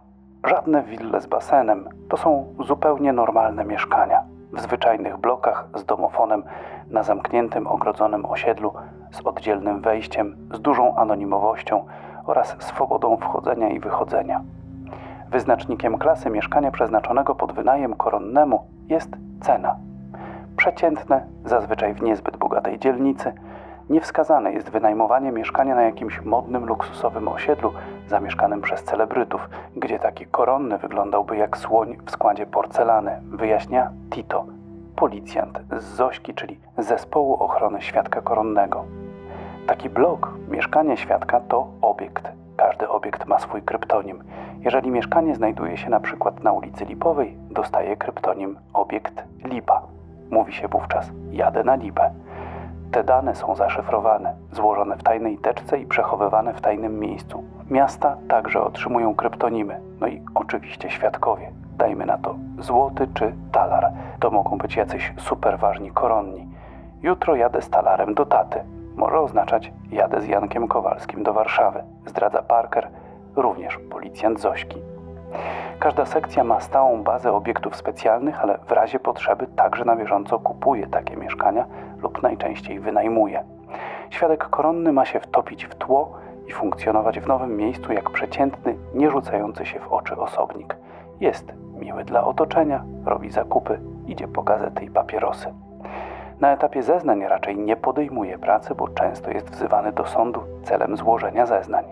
Żadne 0.48 0.84
wille 0.84 1.22
z 1.22 1.28
basenem 1.28 1.90
to 2.10 2.18
są 2.18 2.56
zupełnie 2.68 3.14
normalne 3.14 3.66
mieszkania 3.66 4.35
w 4.56 4.62
zwyczajnych 4.62 5.18
blokach 5.18 5.68
z 5.76 5.86
domofonem 5.86 6.44
na 6.90 7.04
zamkniętym, 7.04 7.68
ogrodzonym 7.68 8.26
osiedlu 8.26 8.74
z 9.12 9.22
oddzielnym 9.22 9.82
wejściem, 9.82 10.36
z 10.54 10.62
dużą 10.62 10.96
anonimowością 10.96 11.86
oraz 12.26 12.56
swobodą 12.60 13.18
wchodzenia 13.18 13.70
i 13.70 13.80
wychodzenia. 13.80 14.42
Wyznacznikiem 15.32 15.98
klasy 15.98 16.30
mieszkania 16.30 16.72
przeznaczonego 16.72 17.36
pod 17.36 17.52
wynajem 17.52 17.94
koronnemu 17.94 18.64
jest 18.88 19.10
cena. 19.42 19.76
Przeciętne, 20.58 21.26
zazwyczaj 21.46 21.94
w 21.94 22.02
niezbyt 22.02 22.38
bogatej 22.38 22.80
dzielnicy, 22.80 23.34
Niewskazane 23.90 24.54
jest 24.54 24.70
wynajmowanie 24.70 25.32
mieszkania 25.32 25.76
na 25.76 25.82
jakimś 25.82 26.22
modnym, 26.22 26.66
luksusowym 26.66 27.28
osiedlu 27.28 27.74
zamieszkanym 28.08 28.62
przez 28.62 28.84
celebrytów, 28.84 29.50
gdzie 29.76 30.00
taki 30.00 30.26
koronny 30.26 30.78
wyglądałby 30.78 31.38
jak 31.38 31.58
słoń 31.58 31.98
w 32.06 32.12
składzie 32.12 32.46
porcelany, 32.46 33.22
wyjaśnia 33.32 33.92
Tito, 34.10 34.46
policjant 34.96 35.60
z 35.78 35.84
Zośki, 35.84 36.34
czyli 36.34 36.60
Zespołu 36.78 37.34
Ochrony 37.34 37.82
Świadka 37.82 38.22
Koronnego. 38.22 38.86
Taki 39.68 39.90
blok, 39.90 40.34
mieszkanie 40.50 40.98
świadka 40.98 41.40
to 41.40 41.68
obiekt 41.82 42.32
Każdy 42.58 42.90
obiekt 42.90 43.26
ma 43.26 43.40
swój 43.40 43.62
kryptonim. 43.62 44.24
Jeżeli 44.60 44.92
mieszkanie 44.92 45.36
znajduje 45.36 45.78
się 45.78 45.90
na 45.90 46.00
przykład 46.00 46.44
na 46.44 46.52
ulicy 46.52 46.86
Lipowej, 46.86 47.38
dostaje 47.52 47.98
kryptonim 47.98 48.58
obiekt 48.74 49.24
Lipa. 49.44 49.82
Mówi 50.32 50.54
się 50.54 50.68
wówczas 50.68 51.12
jadę 51.32 51.64
na 51.64 51.76
Lipę. 51.76 52.14
Te 52.96 53.04
dane 53.04 53.36
są 53.36 53.56
zaszyfrowane, 53.56 54.36
złożone 54.52 54.98
w 54.98 55.04
tajnej 55.04 55.38
teczce 55.38 55.80
i 55.80 55.86
przechowywane 55.86 56.54
w 56.54 56.62
tajnym 56.62 57.00
miejscu. 57.00 57.44
Miasta 57.70 58.18
także 58.28 58.62
otrzymują 58.62 59.16
kryptonimy, 59.16 59.82
no 60.00 60.08
i 60.08 60.22
oczywiście 60.36 60.90
świadkowie. 60.90 61.52
Dajmy 61.78 62.06
na 62.06 62.18
to 62.18 62.36
złoty 62.60 63.08
czy 63.14 63.34
talar. 63.52 63.92
To 64.20 64.32
mogą 64.32 64.58
być 64.58 64.76
jacyś 64.76 65.14
super 65.18 65.60
ważni 65.60 65.92
koronni. 65.92 66.48
Jutro 67.02 67.36
jadę 67.36 67.62
z 67.62 67.70
talarem 67.70 68.14
do 68.14 68.26
taty. 68.26 68.60
Może 68.96 69.20
oznaczać 69.20 69.74
jadę 69.92 70.22
z 70.22 70.28
Jankiem 70.28 70.68
Kowalskim 70.68 71.24
do 71.24 71.34
Warszawy. 71.34 71.84
Zdradza 72.06 72.42
Parker, 72.42 72.88
również 73.36 73.80
policjant 73.92 74.40
Zośki. 74.40 74.78
Każda 75.86 76.06
sekcja 76.06 76.44
ma 76.44 76.60
stałą 76.60 77.04
bazę 77.04 77.34
obiektów 77.34 77.76
specjalnych, 77.76 78.42
ale 78.42 78.58
w 78.58 78.72
razie 78.72 79.00
potrzeby 79.00 79.48
także 79.48 79.86
na 79.86 79.96
bieżąco 79.96 80.40
kupuje 80.40 80.88
takie 80.88 81.18
mieszkania 81.18 81.66
lub 82.02 82.24
najczęściej 82.24 82.80
wynajmuje. 82.80 83.44
Świadek 84.10 84.50
koronny 84.50 84.94
ma 84.94 85.06
się 85.06 85.20
wtopić 85.20 85.66
w 85.66 85.76
tło 85.76 86.14
i 86.48 86.52
funkcjonować 86.52 87.20
w 87.20 87.28
nowym 87.28 87.58
miejscu 87.58 87.94
jak 87.94 88.10
przeciętny, 88.10 88.76
nie 88.94 89.12
rzucający 89.12 89.66
się 89.66 89.80
w 89.80 89.94
oczy 89.94 90.16
osobnik. 90.16 90.76
Jest 91.20 91.54
miły 91.80 92.04
dla 92.04 92.24
otoczenia, 92.24 92.84
robi 93.06 93.30
zakupy, 93.30 93.80
idzie 94.08 94.28
po 94.28 94.44
gazety 94.44 94.86
i 94.86 94.92
papierosy. 94.92 95.54
Na 96.40 96.54
etapie 96.54 96.84
zeznań 96.84 97.24
raczej 97.24 97.58
nie 97.58 97.76
podejmuje 97.76 98.38
pracy, 98.38 98.76
bo 98.76 98.88
często 98.88 99.32
jest 99.32 99.50
wzywany 99.50 99.92
do 99.92 100.06
sądu 100.06 100.44
celem 100.64 100.98
złożenia 100.98 101.46
zeznań. 101.46 101.86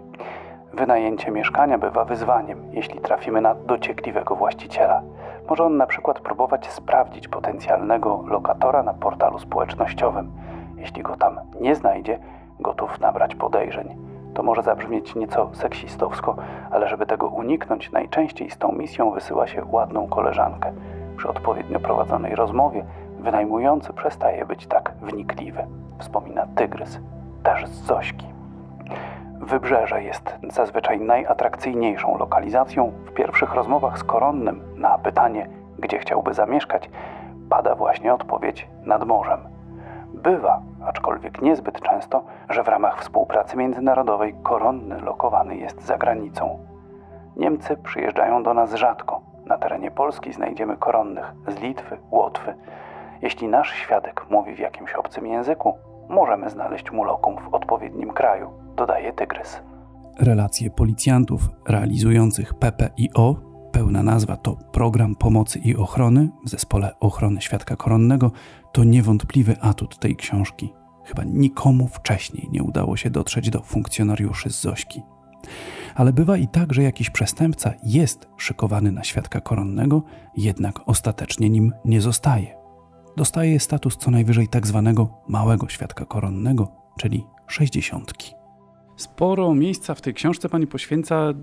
Wynajęcie 0.73 1.31
mieszkania 1.31 1.77
bywa 1.77 2.05
wyzwaniem, 2.05 2.63
jeśli 2.71 2.99
trafimy 2.99 3.41
na 3.41 3.55
dociekliwego 3.55 4.35
właściciela. 4.35 5.01
Może 5.49 5.63
on 5.63 5.77
na 5.77 5.87
przykład 5.87 6.19
próbować 6.19 6.67
sprawdzić 6.67 7.27
potencjalnego 7.27 8.23
lokatora 8.27 8.83
na 8.83 8.93
portalu 8.93 9.39
społecznościowym. 9.39 10.31
Jeśli 10.77 11.03
go 11.03 11.15
tam 11.15 11.39
nie 11.61 11.75
znajdzie, 11.75 12.19
gotów 12.59 12.99
nabrać 12.99 13.35
podejrzeń. 13.35 13.97
To 14.33 14.43
może 14.43 14.63
zabrzmieć 14.63 15.15
nieco 15.15 15.49
seksistowsko, 15.53 16.35
ale 16.71 16.87
żeby 16.87 17.05
tego 17.05 17.27
uniknąć, 17.27 17.91
najczęściej 17.91 18.49
z 18.49 18.57
tą 18.57 18.71
misją 18.71 19.11
wysyła 19.11 19.47
się 19.47 19.65
ładną 19.71 20.07
koleżankę. 20.07 20.73
Przy 21.17 21.29
odpowiednio 21.29 21.79
prowadzonej 21.79 22.35
rozmowie 22.35 22.85
wynajmujący 23.19 23.93
przestaje 23.93 24.45
być 24.45 24.67
tak 24.67 24.93
wnikliwy. 25.01 25.67
Wspomina 25.99 26.47
Tygrys, 26.55 26.99
też 27.43 27.67
z 27.67 27.85
Zośki. 27.85 28.33
Wybrzeże 29.43 30.03
jest 30.03 30.35
zazwyczaj 30.49 31.01
najatrakcyjniejszą 31.01 32.17
lokalizacją. 32.17 32.91
W 33.05 33.13
pierwszych 33.13 33.53
rozmowach 33.53 33.97
z 33.99 34.03
Koronnym 34.03 34.61
na 34.75 34.97
pytanie, 34.97 35.49
gdzie 35.79 35.99
chciałby 35.99 36.33
zamieszkać, 36.33 36.89
pada 37.49 37.75
właśnie 37.75 38.13
odpowiedź 38.13 38.67
nad 38.83 39.07
morzem. 39.07 39.39
Bywa, 40.13 40.61
aczkolwiek 40.85 41.41
niezbyt 41.41 41.81
często, 41.81 42.23
że 42.49 42.63
w 42.63 42.67
ramach 42.67 42.99
współpracy 42.99 43.57
międzynarodowej 43.57 44.35
Koronny 44.43 44.99
lokowany 44.99 45.55
jest 45.55 45.81
za 45.81 45.97
granicą. 45.97 46.59
Niemcy 47.35 47.77
przyjeżdżają 47.77 48.43
do 48.43 48.53
nas 48.53 48.73
rzadko. 48.73 49.21
Na 49.45 49.57
terenie 49.57 49.91
Polski 49.91 50.33
znajdziemy 50.33 50.77
koronnych 50.77 51.33
z 51.47 51.59
Litwy, 51.59 51.97
Łotwy. 52.11 52.55
Jeśli 53.21 53.47
nasz 53.47 53.73
świadek 53.73 54.25
mówi 54.29 54.55
w 54.55 54.59
jakimś 54.59 54.93
obcym 54.93 55.27
języku, 55.27 55.77
możemy 56.09 56.49
znaleźć 56.49 56.91
mu 56.91 57.03
lokum 57.03 57.37
w 57.37 57.53
odpowiednim 57.53 58.11
kraju, 58.11 58.62
dodaje 58.77 59.13
Tygrys. 59.13 59.59
Relacje 60.19 60.69
policjantów 60.69 61.49
realizujących 61.67 62.53
PPIO, 62.53 63.35
pełna 63.71 64.03
nazwa 64.03 64.37
to 64.37 64.57
Program 64.71 65.15
Pomocy 65.15 65.59
i 65.59 65.75
Ochrony 65.75 66.29
w 66.45 66.49
Zespole 66.49 66.99
Ochrony 66.99 67.41
Świadka 67.41 67.75
Koronnego, 67.75 68.31
to 68.71 68.83
niewątpliwy 68.83 69.55
atut 69.61 69.99
tej 69.99 70.15
książki. 70.15 70.73
Chyba 71.05 71.23
nikomu 71.23 71.87
wcześniej 71.87 72.49
nie 72.51 72.63
udało 72.63 72.97
się 72.97 73.09
dotrzeć 73.09 73.49
do 73.49 73.61
funkcjonariuszy 73.61 74.49
z 74.49 74.61
Zośki. 74.61 75.01
Ale 75.95 76.13
bywa 76.13 76.37
i 76.37 76.47
tak, 76.47 76.73
że 76.73 76.83
jakiś 76.83 77.09
przestępca 77.09 77.73
jest 77.83 78.29
szykowany 78.37 78.91
na 78.91 79.03
świadka 79.03 79.41
koronnego, 79.41 80.03
jednak 80.37 80.79
ostatecznie 80.85 81.49
nim 81.49 81.73
nie 81.85 82.01
zostaje 82.01 82.63
dostaje 83.17 83.59
status 83.59 83.97
co 83.97 84.11
najwyżej 84.11 84.47
tak 84.47 84.67
zwanego 84.67 85.09
małego 85.27 85.69
świadka 85.69 86.05
koronnego, 86.05 86.67
czyli 86.99 87.27
sześćdziesiątki. 87.47 88.33
Sporo 88.95 89.53
miejsca 89.53 89.95
w 89.95 90.01
tej 90.01 90.13
książce 90.13 90.49
pani 90.49 90.67
poświęca 90.67 91.15
e, 91.15 91.33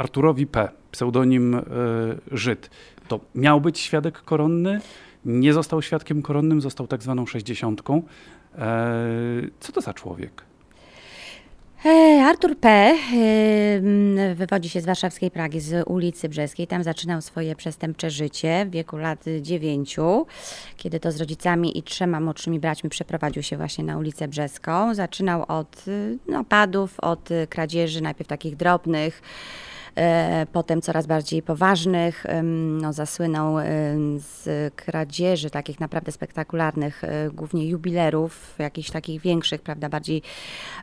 Arturowi 0.00 0.46
P., 0.46 0.68
pseudonim 0.90 1.54
y, 1.54 1.62
Żyd. 2.32 2.70
To 3.08 3.20
miał 3.34 3.60
być 3.60 3.78
świadek 3.78 4.22
koronny, 4.22 4.80
nie 5.24 5.52
został 5.52 5.82
świadkiem 5.82 6.22
koronnym, 6.22 6.60
został 6.60 6.86
tak 6.86 7.02
zwaną 7.02 7.26
sześćdziesiątką. 7.26 8.02
E, 8.58 9.02
co 9.60 9.72
to 9.72 9.80
za 9.80 9.94
człowiek? 9.94 10.47
Artur 12.24 12.58
P. 12.58 12.94
Wywodzi 14.34 14.68
się 14.68 14.80
z 14.80 14.84
warszawskiej 14.84 15.30
Pragi, 15.30 15.60
z 15.60 15.88
ulicy 15.88 16.28
Brzeskiej. 16.28 16.66
Tam 16.66 16.82
zaczynał 16.82 17.22
swoje 17.22 17.56
przestępcze 17.56 18.10
życie 18.10 18.66
w 18.68 18.70
wieku 18.70 18.96
lat 18.96 19.24
dziewięciu, 19.40 20.26
kiedy 20.76 21.00
to 21.00 21.12
z 21.12 21.20
rodzicami 21.20 21.78
i 21.78 21.82
trzema 21.82 22.20
młodszymi 22.20 22.60
braćmi 22.60 22.90
przeprowadził 22.90 23.42
się 23.42 23.56
właśnie 23.56 23.84
na 23.84 23.98
ulicę 23.98 24.28
Brzeską. 24.28 24.94
Zaczynał 24.94 25.44
od 25.48 25.84
napadów, 26.28 27.00
od 27.00 27.28
kradzieży, 27.48 28.00
najpierw 28.00 28.28
takich 28.28 28.56
drobnych, 28.56 29.22
potem 30.52 30.82
coraz 30.82 31.06
bardziej 31.06 31.42
poważnych. 31.42 32.26
No, 32.80 32.92
zasłynął 32.92 33.56
z 34.18 34.74
kradzieży 34.74 35.50
takich 35.50 35.80
naprawdę 35.80 36.12
spektakularnych, 36.12 37.04
e, 37.04 37.30
głównie 37.30 37.68
jubilerów, 37.68 38.54
jakichś 38.58 38.90
takich 38.90 39.20
większych, 39.20 39.62
prawda, 39.62 39.88
bardziej 39.88 40.22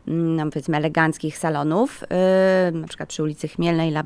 no, 0.08 0.43
powiedzmy 0.45 0.78
eleganckich 0.78 1.38
salonów, 1.38 2.04
e, 2.10 2.71
na 2.73 2.88
przykład 2.88 3.10
przy 3.10 3.23
ulicy 3.23 3.47
Chmielnej, 3.47 3.89
La 3.89 4.04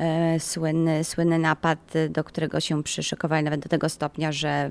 E, 0.00 0.40
słynny, 0.40 1.04
słynny 1.04 1.38
napad, 1.38 1.92
do 2.10 2.24
którego 2.24 2.60
się 2.60 2.82
przyszykowali 2.82 3.44
nawet 3.44 3.60
do 3.60 3.68
tego 3.68 3.88
stopnia, 3.88 4.32
że 4.32 4.70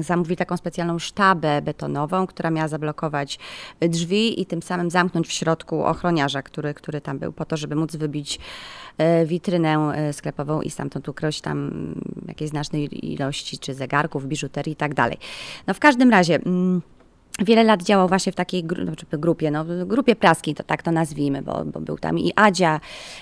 zamówili 0.00 0.36
taką 0.36 0.56
specjalną 0.56 0.98
sztabę 0.98 1.62
betonową, 1.62 2.26
która 2.26 2.50
miała 2.50 2.68
zablokować 2.68 3.38
drzwi 3.80 4.40
i 4.40 4.46
tym 4.46 4.62
samym 4.62 4.90
zamknąć 4.90 5.28
w 5.28 5.32
środku 5.32 5.84
ochroniarza, 5.84 6.42
który, 6.42 6.74
który 6.74 7.00
tam 7.00 7.18
był, 7.18 7.32
po 7.32 7.44
to, 7.44 7.56
żeby 7.56 7.74
móc 7.74 7.96
wybić 7.96 8.38
e, 8.98 9.26
witrynę 9.26 9.92
e, 9.94 10.12
sklepową 10.12 10.62
i 10.62 10.70
stamtąd 10.70 11.08
ukroić 11.08 11.40
tam 11.40 11.70
jakieś 12.28 12.48
znacznej 12.48 13.12
ilości 13.12 13.58
czy 13.58 13.74
zegarków, 13.74 14.26
biżuterii 14.26 14.72
i 14.72 14.76
tak 14.76 14.94
dalej. 14.94 15.18
No 15.66 15.74
w 15.74 15.78
każdym 15.78 16.10
razie... 16.10 16.34
Mm, 16.34 16.82
wiele 17.38 17.64
lat 17.64 17.82
działał 17.82 18.08
właśnie 18.08 18.32
w 18.32 18.34
takiej 18.34 18.64
znaczy 18.84 19.06
grupie, 19.12 19.50
no, 19.50 19.64
grupie 19.86 20.16
praskiej, 20.16 20.54
to 20.54 20.62
tak 20.62 20.82
to 20.82 20.92
nazwijmy, 20.92 21.42
bo, 21.42 21.64
bo, 21.64 21.80
był 21.80 21.98
tam 21.98 22.18
i 22.18 22.32
Adzia, 22.36 22.80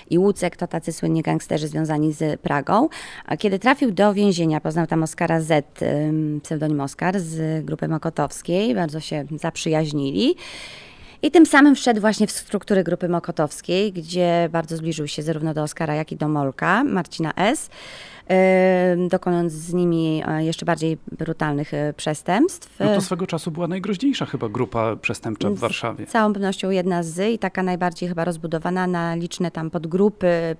i 0.09 0.17
Łucek, 0.17 0.57
to 0.57 0.67
tacy 0.67 0.93
słynni 0.93 1.21
gangsterzy 1.21 1.67
związani 1.67 2.13
z 2.13 2.41
Pragą. 2.41 2.89
A 3.25 3.37
kiedy 3.37 3.59
trafił 3.59 3.91
do 3.91 4.13
więzienia, 4.13 4.61
poznał 4.61 4.87
tam 4.87 5.03
Oskara 5.03 5.41
Z, 5.41 5.65
pseudonim 6.43 6.81
Oskar, 6.81 7.19
z 7.19 7.65
grupy 7.65 7.87
Mokotowskiej, 7.87 8.75
bardzo 8.75 8.99
się 8.99 9.25
zaprzyjaźnili. 9.39 10.35
I 11.23 11.31
tym 11.31 11.45
samym 11.45 11.75
wszedł 11.75 12.01
właśnie 12.01 12.27
w 12.27 12.31
struktury 12.31 12.83
grupy 12.83 13.09
Mokotowskiej, 13.09 13.93
gdzie 13.93 14.49
bardzo 14.51 14.77
zbliżył 14.77 15.07
się 15.07 15.21
zarówno 15.21 15.53
do 15.53 15.63
Oskara, 15.63 15.95
jak 15.95 16.11
i 16.11 16.15
do 16.15 16.27
Molka, 16.27 16.83
Marcina 16.83 17.33
S 17.35 17.69
dokonując 19.09 19.53
z 19.53 19.73
nimi 19.73 20.23
e, 20.27 20.43
jeszcze 20.43 20.65
bardziej 20.65 20.97
brutalnych 21.11 21.73
e, 21.73 21.93
przestępstw. 21.93 22.79
No 22.79 22.95
to 22.95 23.01
swego 23.01 23.27
czasu 23.27 23.51
była 23.51 23.67
najgroźniejsza 23.67 24.25
chyba 24.25 24.49
grupa 24.49 24.95
przestępcza 24.95 25.49
w 25.49 25.55
Warszawie. 25.55 26.05
Z 26.05 26.09
całą 26.09 26.33
pewnością 26.33 26.69
jedna 26.69 27.03
z 27.03 27.33
i 27.33 27.39
taka 27.39 27.63
najbardziej 27.63 28.09
chyba 28.09 28.25
rozbudowana 28.25 28.87
na 28.87 29.15
liczne 29.15 29.51
tam 29.51 29.69
podgrupy, 29.69 30.55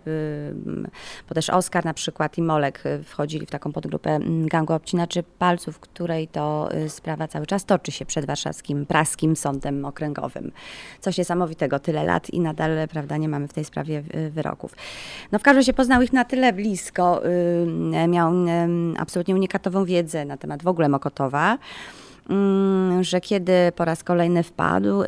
bo 1.29 1.35
też 1.35 1.49
Oskar 1.49 1.85
na 1.85 1.93
przykład 1.93 2.37
i 2.37 2.41
Molek 2.41 2.81
e, 2.85 3.03
wchodzili 3.03 3.45
w 3.45 3.51
taką 3.51 3.71
podgrupę 3.71 4.19
gangu 4.45 4.73
obcinaczy 4.73 5.23
palców, 5.39 5.79
której 5.79 6.27
to 6.27 6.69
sprawa 6.87 7.27
cały 7.27 7.45
czas 7.45 7.65
toczy 7.65 7.91
się 7.91 8.05
przed 8.05 8.25
warszawskim, 8.25 8.85
praskim 8.85 9.35
sądem 9.35 9.85
okręgowym. 9.85 10.51
Coś 10.99 11.17
niesamowitego, 11.17 11.79
tyle 11.79 12.03
lat 12.03 12.29
i 12.29 12.39
nadal, 12.39 12.87
prawda, 12.89 13.17
nie 13.17 13.29
mamy 13.29 13.47
w 13.47 13.53
tej 13.53 13.65
sprawie 13.65 14.03
wyroków. 14.31 14.75
No 15.31 15.39
w 15.39 15.43
każdym 15.43 15.59
razie 15.59 15.73
poznał 15.73 16.01
ich 16.01 16.13
na 16.13 16.25
tyle 16.25 16.53
blisko, 16.53 17.21
Y, 17.25 17.50
miał 18.07 18.33
absolutnie 18.97 19.35
unikatową 19.35 19.85
wiedzę 19.85 20.25
na 20.25 20.37
temat 20.37 20.63
w 20.63 20.67
ogóle 20.67 20.89
Mokotowa 20.89 21.57
mm, 22.29 23.03
że 23.03 23.21
kiedy 23.21 23.53
po 23.75 23.85
raz 23.85 24.03
kolejny 24.03 24.43
wpadł, 24.43 25.01
y, 25.01 25.07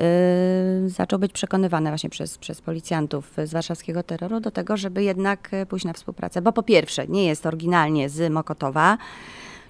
zaczął 0.87 1.19
być 1.19 1.31
przekonywany 1.31 1.89
właśnie 1.89 2.09
przez, 2.09 2.37
przez 2.37 2.61
policjantów 2.61 3.31
z 3.43 3.53
warszawskiego 3.53 4.03
terroru 4.03 4.39
do 4.39 4.51
tego, 4.51 4.77
żeby 4.77 5.03
jednak 5.03 5.51
pójść 5.69 5.85
na 5.85 5.93
współpracę. 5.93 6.41
Bo 6.41 6.51
po 6.51 6.63
pierwsze, 6.63 7.07
nie 7.07 7.25
jest 7.25 7.45
oryginalnie 7.45 8.09
z 8.09 8.31
Mokotowa, 8.31 8.97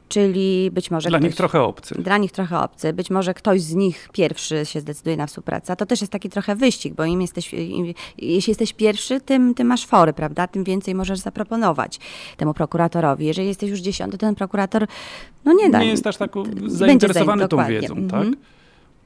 czyli 0.10 0.72
być 0.72 0.92
może 0.92 1.10
Dla 1.10 1.18
ktoś, 1.20 1.28
nich 1.30 1.36
trochę 1.36 1.62
obcy. 1.62 1.96
Dla 1.96 2.18
nich 2.18 2.32
trochę 2.32 2.60
obcy. 2.60 2.94
Być 2.94 3.10
może 3.10 3.34
ktoś 3.34 3.62
z 3.62 3.74
nich 3.74 4.10
pierwszy 4.14 4.66
się 4.66 4.80
zdecyduje 4.80 5.18
na 5.18 5.28
współpracę. 5.28 5.74
A 5.74 5.76
to 5.76 5.86
też 5.86 6.02
jest 6.02 6.14
taki 6.14 6.30
trochę 6.30 6.56
wyścig, 6.56 6.94
bo 6.94 7.06
im 7.06 7.22
jesteś, 7.22 7.54
im, 7.54 7.94
jeśli 8.18 8.52
jesteś 8.52 8.74
pierwszy, 8.74 9.22
tym, 9.22 9.54
tym 9.54 9.68
masz 9.68 9.86
fory, 9.86 10.14
prawda? 10.14 10.48
Tym 10.48 10.64
więcej 10.64 10.96
możesz 10.96 11.20
zaproponować 11.20 12.00
temu 12.38 12.54
prokuratorowi. 12.54 13.26
Jeżeli 13.26 13.48
jesteś 13.48 13.70
już 13.70 13.80
dziesiąty, 13.80 14.18
ten 14.18 14.36
prokurator 14.36 14.88
no 15.46 15.54
nie 15.54 15.70
da. 15.70 15.80
Nie 15.80 15.88
jest 15.88 16.08
aż 16.08 16.18
tak 16.18 16.32
zainteresowany 16.68 17.48
tą 17.48 17.66
wiedzą, 17.68 17.96
Mhm. 17.96 18.32
tak? 18.34 18.40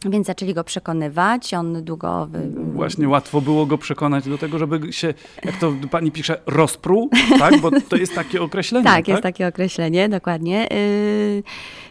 Więc 0.05 0.27
zaczęli 0.27 0.53
go 0.53 0.63
przekonywać, 0.63 1.53
on 1.53 1.83
długo... 1.83 2.25
wy- 2.31 2.49
Właśnie 2.73 3.07
łatwo 3.09 3.41
było 3.41 3.65
go 3.65 3.77
przekonać 3.77 4.29
do 4.29 4.37
tego, 4.37 4.59
żeby 4.59 4.93
się, 4.93 5.13
jak 5.43 5.57
to 5.57 5.73
pani 5.91 6.11
pisze, 6.11 6.41
rozpruł, 6.45 7.09
tak? 7.39 7.57
Bo 7.61 7.71
to 7.89 7.95
jest 7.95 8.15
takie 8.15 8.41
określenie, 8.41 8.83
Tak, 8.85 8.95
tak? 8.95 9.07
jest 9.07 9.23
takie 9.23 9.47
określenie, 9.47 10.09
dokładnie. 10.09 10.67
Yy, 10.71 11.43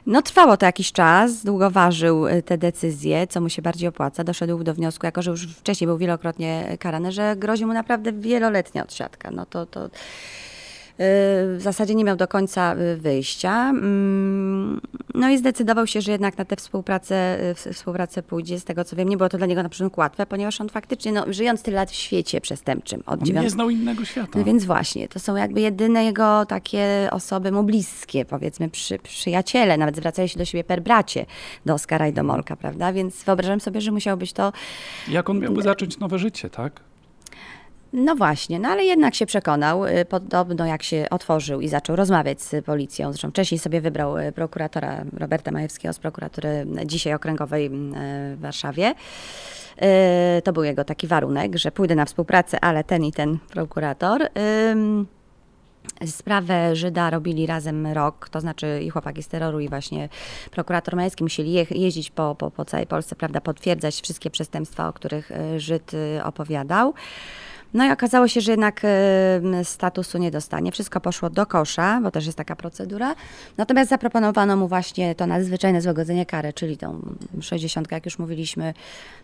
No 0.06 0.22
trwało 0.22 0.56
to 0.56 0.66
jakiś 0.66 0.92
czas, 0.92 1.44
długo 1.44 1.70
ważył 1.70 2.26
y, 2.26 2.42
te 2.42 2.58
decyzje, 2.58 3.26
co 3.26 3.40
mu 3.40 3.48
się 3.48 3.62
bardziej 3.62 3.88
opłaca. 3.88 4.24
Doszedł 4.24 4.64
do 4.64 4.74
wniosku, 4.74 5.06
jako 5.06 5.22
że 5.22 5.30
już 5.30 5.46
wcześniej 5.56 5.86
był 5.88 5.98
wielokrotnie 5.98 6.76
karany, 6.80 7.12
że 7.12 7.36
grozi 7.36 7.66
mu 7.66 7.72
naprawdę 7.72 8.12
wieloletnia 8.12 8.82
odsiadka. 8.82 9.30
No 9.30 9.46
to, 9.46 9.66
to 9.66 9.90
w 10.98 11.58
zasadzie 11.60 11.94
nie 11.94 12.04
miał 12.04 12.16
do 12.16 12.28
końca 12.28 12.74
y, 12.76 12.96
wyjścia. 12.96 13.70
Mm, 13.70 14.80
No 15.14 15.28
i 15.30 15.38
zdecydował 15.38 15.86
się, 15.86 16.00
że 16.00 16.12
jednak 16.12 16.38
na 16.38 16.44
tę 16.44 16.56
współpracę, 16.56 17.38
y, 17.66 17.72
współpracę 17.72 18.22
pójdzie. 18.22 18.60
Z 18.60 18.64
tego 18.64 18.84
co 18.84 18.96
wiem, 18.96 19.08
nie 19.08 19.16
było 19.16 19.28
to 19.28 19.38
dla 19.38 19.46
niego 19.46 19.62
na 19.62 19.68
początku 19.68 20.00
łatwe, 20.00 20.26
ponieważ 20.26 20.60
on 20.60 20.68
faktycznie, 20.68 21.12
no, 21.12 21.24
żyjąc 21.32 21.62
tyle 21.62 21.74
lat 21.76 21.90
w 21.90 21.94
świecie 21.94 22.40
przestępczym, 22.40 23.02
od 23.06 23.22
nie 23.22 23.50
znał 23.50 23.70
innego 23.70 24.04
świata. 24.04 24.38
no 24.38 24.44
więc 24.44 24.64
właśnie, 24.64 25.08
to 25.08 25.18
są 25.18 25.36
jakby 25.36 25.60
jedyne 25.60 26.04
jego 26.04 26.46
takie 26.46 27.08
osoby 27.10 27.52
mu 27.52 27.62
bliskie, 27.62 28.24
powiedzmy 28.24 28.68
przy, 28.68 28.98
przyjaciele, 28.98 29.76
nawet 29.76 29.96
zwracali 29.96 30.28
się 30.28 30.38
do 30.38 30.44
siebie 30.44 30.64
per 30.64 30.82
bracie, 30.82 31.26
do 31.66 31.74
Oskara 31.74 32.08
i 32.08 32.12
do 32.12 32.22
Molka, 32.22 32.56
prawda? 32.56 32.92
Więc 32.92 33.22
wyobrażam 33.24 33.60
sobie, 33.60 33.80
że 33.80 33.92
musiało 33.92 34.16
być 34.16 34.32
to, 34.32 34.52
Jak 35.08 35.30
on 35.30 35.38
miałby 35.38 35.62
zacząć 35.62 35.98
nowe 35.98 36.18
życie, 36.18 36.50
tak? 36.50 36.80
No 37.92 38.16
właśnie, 38.16 38.58
no 38.58 38.68
ale 38.68 38.84
jednak 38.84 39.14
się 39.14 39.26
przekonał, 39.26 39.86
y, 39.86 40.04
podobno 40.04 40.66
jak 40.66 40.82
się 40.82 41.06
otworzył 41.10 41.60
i 41.60 41.68
zaczął 41.68 41.96
rozmawiać 41.96 42.42
z 42.42 42.64
policją, 42.64 43.12
zresztą 43.12 43.30
wcześniej 43.30 43.58
sobie 43.58 43.80
wybrał 43.80 44.18
y, 44.18 44.32
prokuratora 44.32 45.04
Roberta 45.12 45.50
Majewskiego 45.50 45.92
z 45.92 45.98
prokuratury 45.98 46.66
dzisiaj 46.86 47.14
okręgowej 47.14 47.66
y, 47.66 47.70
w 48.36 48.40
Warszawie. 48.40 48.94
To 50.44 50.52
był 50.52 50.64
jego 50.64 50.84
taki 50.84 51.06
warunek, 51.06 51.56
że 51.56 51.72
pójdę 51.72 51.94
na 51.94 52.04
współpracę, 52.04 52.60
ale 52.60 52.84
ten 52.84 53.04
i 53.04 53.12
ten 53.12 53.38
prokurator. 53.50 54.28
Sprawę 56.06 56.76
Żyda 56.76 57.10
robili 57.10 57.46
razem 57.46 57.86
rok, 57.86 58.28
to 58.28 58.40
znaczy 58.40 58.80
i 58.82 58.90
chłopaki 58.90 59.22
z 59.22 59.28
terroru 59.28 59.60
i 59.60 59.68
właśnie 59.68 60.08
prokurator 60.50 60.96
Majewski 60.96 61.24
musieli 61.24 61.52
je, 61.52 61.66
jeździć 61.70 62.10
po, 62.10 62.34
po, 62.34 62.50
po 62.50 62.64
całej 62.64 62.86
Polsce, 62.86 63.16
prawda, 63.16 63.40
potwierdzać 63.40 64.00
wszystkie 64.00 64.30
przestępstwa, 64.30 64.88
o 64.88 64.92
których 64.92 65.30
Żyd 65.56 65.92
opowiadał. 66.24 66.94
No 67.74 67.86
i 67.86 67.90
okazało 67.90 68.28
się, 68.28 68.40
że 68.40 68.50
jednak 68.50 68.82
statusu 69.62 70.18
nie 70.18 70.30
dostanie. 70.30 70.72
Wszystko 70.72 71.00
poszło 71.00 71.30
do 71.30 71.46
kosza, 71.46 72.00
bo 72.02 72.10
też 72.10 72.26
jest 72.26 72.38
taka 72.38 72.56
procedura. 72.56 73.14
Natomiast 73.56 73.90
zaproponowano 73.90 74.56
mu 74.56 74.68
właśnie 74.68 75.14
to 75.14 75.26
nadzwyczajne 75.26 75.82
złagodzenie 75.82 76.26
kary, 76.26 76.52
czyli 76.52 76.76
tą 76.76 77.00
60, 77.40 77.92
jak 77.92 78.04
już 78.04 78.18
mówiliśmy, 78.18 78.74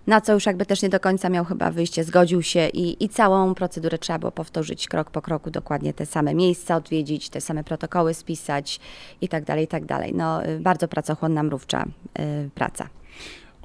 na 0.07 0.21
co 0.21 0.33
już 0.33 0.47
jakby 0.47 0.67
też 0.67 0.83
nie 0.83 0.89
do 0.89 1.01
końca 1.01 1.29
miał 1.29 1.45
chyba 1.45 1.71
wyjście, 1.71 2.05
zgodził 2.05 2.43
się 2.43 2.69
i, 2.69 3.05
i 3.05 3.09
całą 3.09 3.55
procedurę 3.55 3.99
trzeba 3.99 4.19
było 4.19 4.33
powtórzyć 4.33 4.89
krok 4.89 5.11
po 5.11 5.23
kroku, 5.23 5.51
dokładnie 5.51 5.95
te 5.95 6.07
same 6.07 6.35
miejsca 6.35 6.77
odwiedzić, 6.77 7.29
te 7.29 7.41
same 7.41 7.65
protokoły 7.65 8.15
spisać 8.15 8.81
i 9.21 9.29
tak 9.29 9.45
dalej, 9.45 9.65
i 9.65 9.69
tak 9.69 9.85
dalej. 9.85 10.15
No, 10.15 10.47
y, 10.47 10.61
bardzo 10.61 10.89
pracochłonna, 10.89 11.43
mrówcza 11.43 11.85
y, 12.19 12.51
praca. 12.55 12.89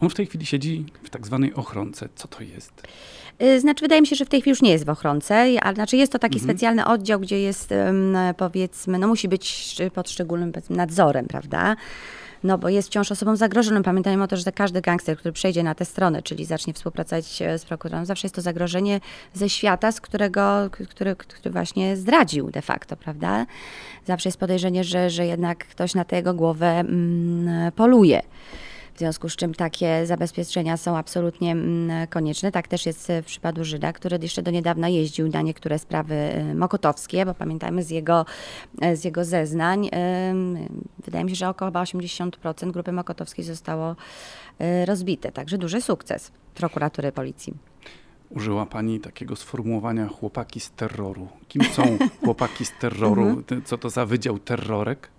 On 0.01 0.09
w 0.09 0.13
tej 0.13 0.25
chwili 0.25 0.45
siedzi 0.45 0.85
w 1.03 1.09
tak 1.09 1.25
zwanej 1.25 1.53
ochronce. 1.53 2.09
Co 2.15 2.27
to 2.27 2.43
jest? 2.43 2.83
Y, 3.41 3.59
Znaczy, 3.59 3.81
wydaje 3.81 4.01
mi 4.01 4.07
się, 4.07 4.15
że 4.15 4.25
w 4.25 4.29
tej 4.29 4.41
chwili 4.41 4.51
już 4.51 4.61
nie 4.61 4.71
jest 4.71 4.85
w 4.85 4.89
ochronce, 4.89 5.45
ale 5.61 5.75
znaczy 5.75 5.97
jest 5.97 6.11
to 6.11 6.19
taki 6.19 6.39
specjalny 6.39 6.85
oddział, 6.85 7.19
gdzie 7.19 7.39
jest, 7.41 7.73
powiedzmy, 8.37 8.99
no 8.99 9.07
musi 9.07 9.27
być 9.27 9.75
pod 9.93 10.09
szczególnym 10.09 10.51
nadzorem, 10.69 11.25
prawda? 11.25 11.75
No 12.43 12.57
bo 12.57 12.69
jest 12.69 12.87
wciąż 12.87 13.11
osobą 13.11 13.35
zagrożoną. 13.35 13.83
Pamiętajmy 13.83 14.23
o 14.23 14.27
to, 14.27 14.37
że 14.37 14.51
każdy 14.51 14.81
gangster, 14.81 15.17
który 15.17 15.31
przejdzie 15.31 15.63
na 15.63 15.75
tę 15.75 15.85
stronę, 15.85 16.23
czyli 16.23 16.45
zacznie 16.45 16.73
współpracować 16.73 17.41
e, 17.41 17.59
z 17.59 17.65
prokuratorem, 17.65 18.05
zawsze 18.05 18.25
jest 18.25 18.35
to 18.35 18.41
zagrożenie 18.41 18.99
ze 19.33 19.49
świata, 19.49 19.91
z 19.91 20.01
którego, 20.01 20.69
który, 20.89 21.15
który 21.15 21.51
właśnie 21.51 21.97
zdradził 21.97 22.51
de 22.51 22.61
facto, 22.61 22.95
prawda? 22.95 23.45
Zawsze 24.05 24.29
jest 24.29 24.39
podejrzenie, 24.39 24.83
że, 24.83 25.09
że 25.09 25.25
jednak 25.25 25.57
ktoś 25.57 25.95
na 25.95 26.05
tę 26.05 26.15
jego 26.15 26.33
głowę 26.33 26.67
mm, 26.67 27.71
poluje. 27.71 28.21
W 28.97 28.99
związku 28.99 29.29
z 29.29 29.35
czym 29.35 29.53
takie 29.53 30.05
zabezpieczenia 30.05 30.77
są 30.77 30.97
absolutnie 30.97 31.51
mm, 31.51 32.07
konieczne. 32.07 32.51
Tak 32.51 32.67
też 32.67 32.85
jest 32.85 33.11
w 33.23 33.25
przypadku 33.25 33.63
Żyda, 33.63 33.93
który 33.93 34.19
jeszcze 34.21 34.43
do 34.43 34.51
niedawna 34.51 34.89
jeździł 34.89 35.27
na 35.27 35.41
niektóre 35.41 35.79
sprawy 35.79 36.15
y, 36.15 36.55
mokotowskie, 36.55 37.25
bo 37.25 37.33
pamiętajmy 37.33 37.83
z 37.83 37.89
jego, 37.89 38.25
e, 38.81 38.95
z 38.95 39.03
jego 39.03 39.25
zeznań, 39.25 39.89
ym, 40.29 40.57
wydaje 41.05 41.23
mi 41.23 41.29
się, 41.29 41.35
że 41.35 41.49
około 41.49 41.71
chyba 41.71 41.83
80% 41.83 42.71
grupy 42.71 42.91
mokotowskiej 42.91 43.45
zostało 43.45 43.95
y, 44.61 44.85
rozbite. 44.85 45.31
Także 45.31 45.57
duży 45.57 45.81
sukces 45.81 46.31
prokuratury 46.55 47.11
policji. 47.11 47.53
Użyła 48.29 48.65
pani 48.65 48.99
takiego 48.99 49.35
sformułowania 49.35 50.07
chłopaki 50.07 50.59
z 50.59 50.71
terroru. 50.71 51.27
Kim 51.47 51.63
są 51.63 51.97
chłopaki 52.23 52.65
z 52.65 52.71
terroru? 52.79 53.23
Mhm. 53.23 53.63
Co 53.63 53.77
to 53.77 53.89
za 53.89 54.05
wydział 54.05 54.39
terrorek? 54.39 55.09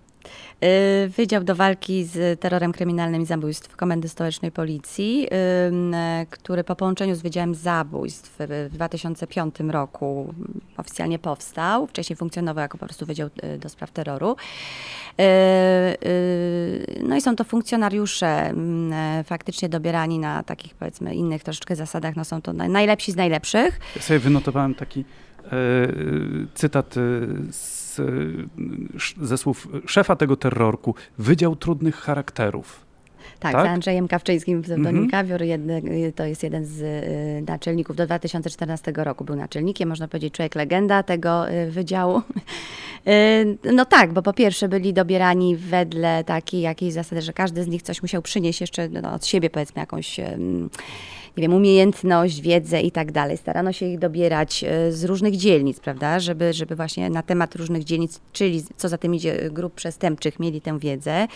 Y, 0.63 1.09
Wydział 1.09 1.43
do 1.43 1.55
walki 1.55 2.03
z 2.03 2.39
terrorem 2.39 2.71
kryminalnym 2.71 3.21
i 3.21 3.25
zabójstw 3.25 3.75
Komendy 3.75 4.09
Stołecznej 4.09 4.51
Policji, 4.51 5.27
e, 5.31 6.25
który 6.29 6.63
po 6.63 6.75
połączeniu 6.75 7.15
z 7.15 7.21
Wydziałem 7.21 7.55
Zabójstw 7.55 8.35
w 8.39 8.69
2005 8.73 9.55
roku 9.71 10.33
oficjalnie 10.77 11.19
powstał. 11.19 11.87
Wcześniej 11.87 12.17
funkcjonował 12.17 12.61
jako 12.61 12.77
po 12.77 12.85
prostu 12.85 13.05
Wydział 13.05 13.29
y, 13.43 13.57
do 13.57 13.69
Spraw 13.69 13.91
Terroru. 13.91 14.31
Y, 14.31 15.23
No 17.03 17.15
i 17.15 17.21
są 17.21 17.35
to 17.35 17.43
funkcjonariusze 17.43 18.27
e, 18.27 19.23
faktycznie 19.25 19.69
dobierani 19.69 20.19
na 20.19 20.43
takich 20.43 20.73
powiedzmy 20.75 21.15
innych 21.15 21.43
troszeczkę 21.43 21.75
zasadach. 21.75 22.15
No 22.15 22.25
są 22.25 22.41
to 22.41 22.51
naj- 22.51 22.69
najlepsi 22.69 23.11
z 23.11 23.15
najlepszych. 23.15 23.79
Ja 23.95 24.01
sobie 24.01 24.19
wynotowałem 24.19 24.75
taki 24.75 25.05
e, 25.45 25.51
cytat 26.53 26.95
e, 26.97 27.01
z, 27.51 27.78
e, 27.99 29.25
ze 29.25 29.37
słów 29.37 29.67
szefa 29.85 30.15
tego 30.15 30.35
terrorku. 30.37 30.95
Wydział 31.17 31.55
trudnych 31.55 31.95
charakterów. 31.95 32.89
Tak, 33.39 33.51
Tak? 33.51 33.65
z 33.65 33.69
Andrzejem 33.69 34.07
Kawczyńskim, 34.07 34.61
pseudonim 34.61 35.03
Mhm. 35.03 35.09
Kawior, 35.09 35.41
jedne, 35.43 35.81
to 36.15 36.25
jest 36.25 36.43
jeden 36.43 36.65
z 36.65 36.81
y, 36.81 37.43
naczelników. 37.47 37.95
Do 37.95 38.05
2014 38.05 38.91
roku 38.95 39.23
był 39.23 39.35
naczelnikiem, 39.35 39.89
można 39.89 40.07
powiedzieć 40.07 40.33
człowiek 40.33 40.55
legenda 40.55 41.03
tego 41.03 41.49
y, 41.51 41.71
wydziału. 41.71 42.21
Y, 43.07 43.57
No 43.73 43.85
tak, 43.85 44.13
bo 44.13 44.21
po 44.21 44.33
pierwsze 44.33 44.69
byli 44.69 44.93
dobierani 44.93 45.55
wedle 45.55 46.23
takiej 46.23 46.61
jakiejś 46.61 46.93
zasady, 46.93 47.21
że 47.21 47.33
każdy 47.33 47.63
z 47.63 47.67
nich 47.67 47.81
coś 47.81 48.01
musiał 48.01 48.21
przynieść 48.21 48.61
jeszcze 48.61 48.89
no, 48.89 49.13
od 49.13 49.25
siebie, 49.25 49.49
powiedzmy 49.49 49.79
jakąś 49.79 50.19
nie 51.37 51.41
wiem, 51.41 51.53
umiejętność, 51.53 52.41
wiedzę 52.41 52.81
i 52.81 52.91
tak 52.91 53.11
dalej. 53.11 53.37
Starano 53.37 53.73
się 53.73 53.85
ich 53.85 53.99
dobierać 53.99 54.63
e, 54.63 54.91
z 54.91 55.03
różnych 55.03 55.37
dzielnic, 55.37 55.79
prawda, 55.79 56.19
żeby, 56.19 56.53
żeby 56.53 56.75
właśnie 56.75 57.09
na 57.09 57.23
temat 57.23 57.55
różnych 57.55 57.83
dzielnic, 57.83 58.19
czyli 58.33 58.63
co 58.77 58.89
za 58.89 58.97
tym 58.97 59.15
idzie 59.15 59.49
grup 59.51 59.73
przestępczych, 59.73 60.39
mieli 60.39 60.61
tę 60.61 60.79
wiedzę. 60.79 61.27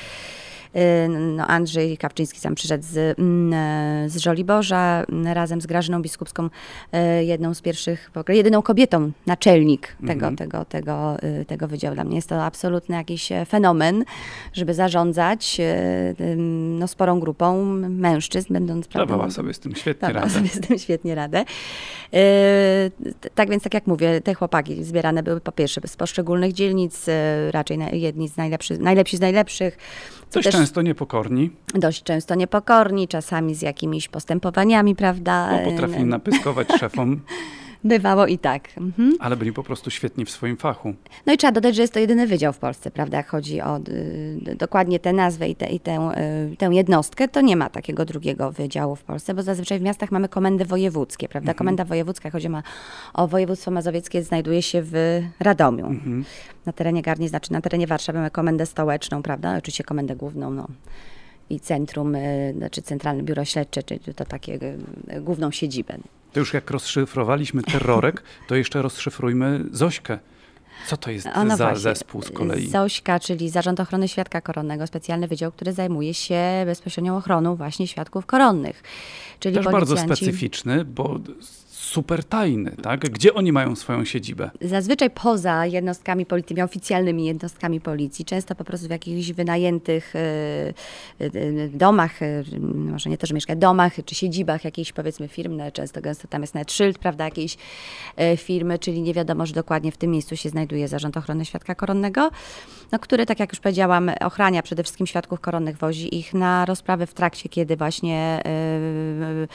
E, 0.74 1.07
No, 1.09 1.47
Andrzej 1.47 1.97
Kawczyński 1.97 2.39
sam 2.39 2.55
przyszedł 2.55 2.84
z, 2.84 3.19
mm, 3.19 3.53
e, 3.53 4.09
z 4.09 4.17
Żoliborza 4.17 5.03
mm, 5.09 5.28
razem 5.34 5.61
z 5.61 5.65
Grażyną 5.65 6.01
Biskupską, 6.01 6.49
e, 6.91 7.24
jedną 7.24 7.53
z 7.53 7.61
pierwszych, 7.61 8.11
jedyną 8.30 8.61
kobietą, 8.61 9.11
naczelnik 9.26 9.88
tego, 10.01 10.11
Mhm. 10.13 10.36
tego, 10.36 10.65
tego, 10.65 11.17
e, 11.19 11.45
tego 11.45 11.67
wydziału. 11.67 11.95
Dla 11.95 12.03
mnie 12.03 12.15
jest 12.15 12.30
to 12.30 12.43
absolutny 12.43 12.95
jakiś 12.95 13.32
e, 13.32 13.45
fenomen, 13.45 14.03
żeby 14.53 14.74
zarządzać 14.74 15.57
e, 15.59 16.36
no, 16.80 16.88
sporą 16.88 17.19
grupą 17.19 17.63
mężczyzn, 17.89 18.53
będąc 18.53 18.88
Dawała 18.88 19.30
sobie 19.32 19.53
z 19.53 19.59
tym 19.59 19.76
świetnie 19.76 20.13
radę. 20.13 20.30
sobie 20.30 20.47
z 20.49 20.59
tym 20.59 20.80
świetnie 20.80 21.15
radę. 21.15 21.45
Tak 23.36 23.49
więc, 23.49 23.63
tak 23.63 23.74
jak 23.74 23.88
mówię, 23.88 24.21
te 24.21 24.34
chłopaki 24.34 24.84
zbierane 24.84 25.24
były 25.24 25.41
po 25.41 25.51
pierwsze 25.51 25.82
z 25.86 25.95
poszczególnych 25.95 26.53
dzielnic, 26.53 27.05
raczej 27.51 27.80
jedni 27.91 28.30
z 28.30 28.38
najlepszych, 28.38 28.80
najlepsi 28.80 29.17
z 29.17 29.19
najlepszych. 29.19 29.78
Dość 30.34 30.46
też 30.46 30.56
często 30.56 30.82
niepokorni, 30.82 31.52
dość 31.76 32.04
często 32.04 32.36
niepokorni, 32.36 33.08
czasami 33.08 33.56
z 33.56 33.62
jakimiś 33.62 34.08
postępowaniami, 34.08 34.96
prawda? 34.96 35.50
bo 35.52 35.72
potrafili 35.72 36.02
E, 36.02 36.06
napyskować 36.06 36.68
szefom. 36.80 37.22
Bywało 37.84 38.28
i 38.28 38.38
tak. 38.38 38.78
Mhm. 38.78 39.14
Ale 39.20 39.38
byli 39.38 39.54
po 39.54 39.64
prostu 39.64 39.92
świetni 39.92 40.26
w 40.26 40.30
swoim 40.30 40.58
fachu. 40.58 40.94
No 41.26 41.34
i 41.34 41.38
trzeba 41.38 41.52
dodać, 41.52 41.76
że 41.76 41.82
jest 41.82 41.94
to 41.94 42.00
jedyny 42.00 42.28
wydział 42.28 42.54
w 42.54 42.58
Polsce, 42.58 42.92
prawda? 42.92 43.18
Jak 43.18 43.28
chodzi 43.28 43.62
o 43.62 43.78
y, 43.78 44.56
dokładnie 44.56 45.00
tę 45.00 45.14
nazwę 45.14 45.50
i, 45.50 45.56
te, 45.56 45.70
i 45.70 45.80
tę, 45.80 46.12
y, 46.54 46.58
tę 46.58 46.70
jednostkę, 46.72 47.28
to 47.28 47.42
nie 47.42 47.56
ma 47.56 47.70
takiego 47.70 48.06
drugiego 48.06 48.52
wydziału 48.52 48.96
w 48.96 49.04
Polsce, 49.04 49.34
bo 49.34 49.44
zazwyczaj 49.44 49.80
w 49.80 49.82
miastach 49.82 50.12
mamy 50.12 50.30
komendy 50.30 50.66
wojewódzkie, 50.66 51.28
prawda? 51.28 51.52
Mhm. 51.52 51.58
Komenda 51.58 51.86
wojewódzka, 51.86 52.32
chodzi 52.32 52.50
ma 52.50 52.64
o 53.14 53.28
województwo 53.28 53.72
mazowieckie, 53.72 54.24
znajduje 54.24 54.62
się 54.62 54.82
w 54.82 55.22
Radomiu. 55.40 55.86
Mhm. 55.86 56.26
Na 56.66 56.74
terenie 56.74 57.02
Garni, 57.02 57.28
znaczy 57.28 57.52
na 57.52 57.62
terenie 57.62 57.88
Warszawy 57.88 58.20
mamy 58.20 58.32
komendę 58.32 58.66
stołeczną, 58.66 59.24
prawda? 59.24 59.58
Oczywiście 59.58 59.84
komendę 59.84 60.16
główną, 60.16 60.52
no. 60.52 60.68
I 61.50 61.60
centrum, 61.60 62.16
y, 62.16 62.54
znaczy 62.58 62.82
Centralne 62.82 63.24
Biuro 63.24 63.46
Śledcze, 63.46 63.84
czyli 63.84 64.00
to 64.00 64.26
takie 64.26 64.54
y, 64.54 65.22
główną 65.22 65.52
siedzibę. 65.52 65.98
To 66.34 66.40
już 66.40 66.54
jak 66.54 66.72
rozszyfrowaliśmy 66.72 67.64
terrorek, 67.64 68.24
to 68.48 68.56
jeszcze 68.56 68.82
rozszyfrujmy 68.82 69.64
Zośkę. 69.72 70.20
Co 70.88 70.98
to 70.98 71.12
jest 71.12 71.28
no 71.46 71.58
za 71.58 71.64
właśnie. 71.66 71.80
zespół 71.80 72.22
z 72.22 72.32
kolei? 72.32 72.70
ZOŚKA, 72.70 73.20
czyli 73.20 73.50
Zarząd 73.50 73.80
Ochrony 73.80 74.08
Świadka 74.08 74.42
Koronnego, 74.42 74.88
specjalny 74.88 75.28
wydział, 75.28 75.52
który 75.52 75.74
zajmuje 75.74 76.14
się 76.14 76.40
bezpośrednią 76.66 77.18
ochroną 77.18 77.56
właśnie 77.56 77.88
świadków 77.88 78.26
koronnych. 78.26 78.84
Czyli 79.40 79.56
Też 79.56 79.66
bardzo 79.66 79.98
specyficzny, 79.98 80.86
bo 80.86 81.20
super 81.94 82.24
tajny, 82.24 82.72
tak? 82.72 83.00
Gdzie 83.00 83.34
oni 83.34 83.52
mają 83.52 83.76
swoją 83.76 84.06
siedzibę? 84.06 84.52
Zazwyczaj 84.62 85.10
poza 85.10 85.66
jednostkami 85.66 86.26
policji, 86.26 86.62
oficjalnymi 86.62 87.26
jednostkami 87.26 87.82
policji, 87.82 88.26
często 88.26 88.56
po 88.56 88.64
prostu 88.64 88.88
w 88.88 88.89
jakichś 88.89 89.32
wynajętych 89.32 90.16
y, 90.16 90.20
y, 91.22 91.32
y, 91.36 91.70
domach, 91.74 92.20
może 92.62 93.10
nie 93.10 93.18
to, 93.18 93.28
że 93.28 93.34
mieszka, 93.34 93.56
domach 93.56 93.94
czy 94.06 94.16
siedzibach 94.16 94.64
jakichś 94.64 94.91
powiedzmy 94.91 95.28
firm, 95.28 95.62
często 95.74 96.02
gęsto 96.02 96.28
tam 96.28 96.41
jest 96.41 96.54
nawet 96.54 96.72
szyld, 96.72 96.98
prawda, 96.98 97.26
jakiejś 97.26 97.58
firmy, 98.38 98.80
czyli 98.80 99.02
nie 99.02 99.14
wiadomo, 99.14 99.46
że 99.46 99.54
dokładnie 99.54 99.91
w 99.91 99.98
tym 99.98 100.12
miejscu 100.12 100.36
się 100.36 100.50
znajduje 100.50 100.88
Zarząd 100.88 101.18
Ochrony 101.18 101.46
Świadka 101.46 101.76
Koronnego, 101.76 102.30
no, 102.91 103.00
który, 103.00 103.26
tak 103.26 103.39
jak 103.39 103.52
już 103.52 103.60
powiedziałam, 103.60 104.12
ochrania 104.22 104.64
przede 104.64 104.84
wszystkim 104.84 105.08
świadków 105.08 105.39
koronnych, 105.39 105.78
wozi 105.78 106.18
ich 106.18 106.34
na 106.34 106.66
rozprawy 106.66 107.06
w 107.06 107.14
trakcie, 107.14 107.50
kiedy 107.50 107.76
właśnie 107.76 108.44
y, 108.48 109.14
Y, 109.24 109.48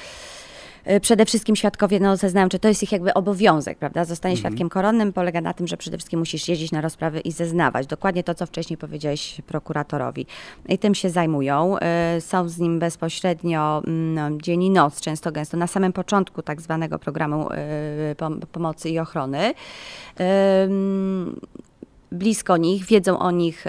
Przede 1.01 1.25
wszystkim 1.27 1.57
świadkowie 1.57 2.01
no, 2.01 2.17
zeznają, 2.17 2.49
czy 2.49 2.59
to 2.59 2.69
jest 2.69 2.83
ich 2.83 2.93
jakby 2.93 3.15
obowiązek, 3.15 3.79
prawda? 3.79 4.05
Zostanie 4.05 4.37
świadkiem 4.37 4.69
koronnym 4.69 5.13
polega 5.13 5.41
na 5.41 5.55
tym, 5.55 5.67
że 5.67 5.77
przede 5.77 5.99
wszystkim 5.99 6.19
musisz 6.19 6.49
jeździć 6.49 6.73
na 6.73 6.81
rozprawy 6.81 7.21
i 7.21 7.33
zeznawać. 7.33 7.87
Dokładnie 7.87 8.25
to, 8.25 8.35
co 8.35 8.47
wcześniej 8.47 8.77
powiedziałeś 8.77 9.41
prokuratorowi. 9.47 10.27
I 10.69 10.79
tym 10.79 10.95
się 10.95 11.11
zajmują. 11.11 11.77
Y, 12.17 12.21
Są 12.21 12.49
z 12.49 12.59
nim 12.59 12.79
bezpośrednio 12.79 13.83
mm, 13.87 14.15
no, 14.15 14.39
dzień 14.43 14.63
i 14.63 14.71
noc, 14.71 15.01
często 15.01 15.33
gęsto, 15.33 15.57
na 15.57 15.67
samym 15.67 15.93
początku 15.93 16.43
tak 16.43 16.61
zwanego 16.61 16.99
programu 16.99 17.49
pom- 18.17 18.47
pomocy 18.53 18.89
i 18.89 18.99
ochrony. 18.99 19.55
Blisko 22.13 22.57
nich, 22.57 22.85
wiedzą 22.85 23.19
o 23.19 23.31
nich 23.31 23.65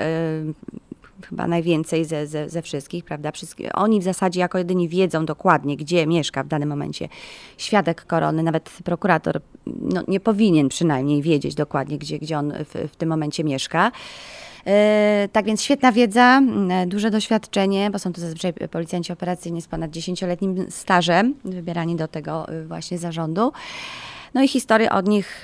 chyba 1.25 1.47
najwięcej 1.47 2.05
ze, 2.05 2.27
ze, 2.27 2.49
ze 2.49 2.61
wszystkich, 2.61 3.03
prawda? 3.03 3.31
Oni 3.73 3.99
w 3.99 4.03
zasadzie 4.03 4.39
jako 4.39 4.57
jedyni 4.57 4.89
wiedzą 4.89 5.25
dokładnie, 5.25 5.77
gdzie 5.77 6.07
mieszka 6.07 6.43
w 6.43 6.47
danym 6.47 6.69
momencie 6.69 7.09
świadek 7.57 8.05
korony, 8.05 8.43
nawet 8.43 8.69
prokurator 8.83 9.41
no, 9.65 10.03
nie 10.07 10.19
powinien 10.19 10.69
przynajmniej 10.69 11.21
wiedzieć 11.21 11.55
dokładnie, 11.55 11.97
gdzie, 11.97 12.19
gdzie 12.19 12.37
on 12.37 12.53
w, 12.53 12.91
w 12.91 12.95
tym 12.95 13.09
momencie 13.09 13.43
mieszka. 13.43 13.91
E, 14.65 15.29
Tak 15.31 15.45
więc 15.45 15.61
świetna 15.61 15.91
wiedza, 15.91 16.41
duże 16.87 17.11
doświadczenie, 17.11 17.89
bo 17.91 17.99
są 17.99 18.13
to 18.13 18.21
zazwyczaj 18.21 18.53
policjanci 18.53 19.13
operacyjni 19.13 19.61
z 19.61 19.67
ponad 19.67 19.91
10-letnim 19.91 20.65
stażem, 20.69 21.35
wybierani 21.45 21.95
do 21.95 22.07
tego 22.07 22.53
y, 22.53 22.65
właśnie 22.65 22.97
zarządu. 22.97 23.51
No 24.33 24.43
i 24.43 24.47
historie 24.47 24.91
od 24.91 25.07
nich 25.07 25.41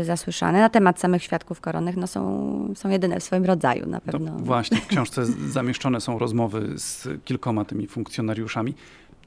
y, 0.00 0.04
zasłyszane 0.04 0.60
na 0.60 0.68
temat 0.68 1.00
samych 1.00 1.22
świadków 1.22 1.60
koronnych 1.60 1.96
no 1.96 2.06
są, 2.06 2.72
są 2.74 2.88
jedyne 2.88 3.20
w 3.20 3.22
swoim 3.24 3.44
rodzaju 3.44 3.86
na 3.86 4.00
To 4.00 4.12
pewno. 4.12 4.32
właśnie 4.38 4.76
w 4.76 4.86
książce 4.92 5.24
zamieszczone 5.26 6.00
są 6.00 6.18
rozmowy 6.18 6.72
z 6.78 7.08
kilkoma 7.24 7.64
tymi 7.64 7.86
funkcjonariuszami. 7.86 8.74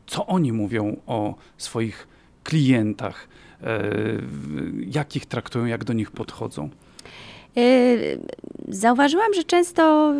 Co 0.07 0.25
oni 0.25 0.51
mówią 0.51 0.95
o 1.07 1.35
swoich 1.57 2.07
klientach? 2.43 3.27
E, 3.63 3.83
jak 4.87 5.15
ich 5.15 5.25
traktują, 5.25 5.65
jak 5.65 5.83
do 5.83 5.93
nich 5.93 6.11
podchodzą? 6.11 6.69
Y, 7.57 8.19
Zauważyłam, 8.67 9.33
że 9.33 9.43
często, 9.43 10.13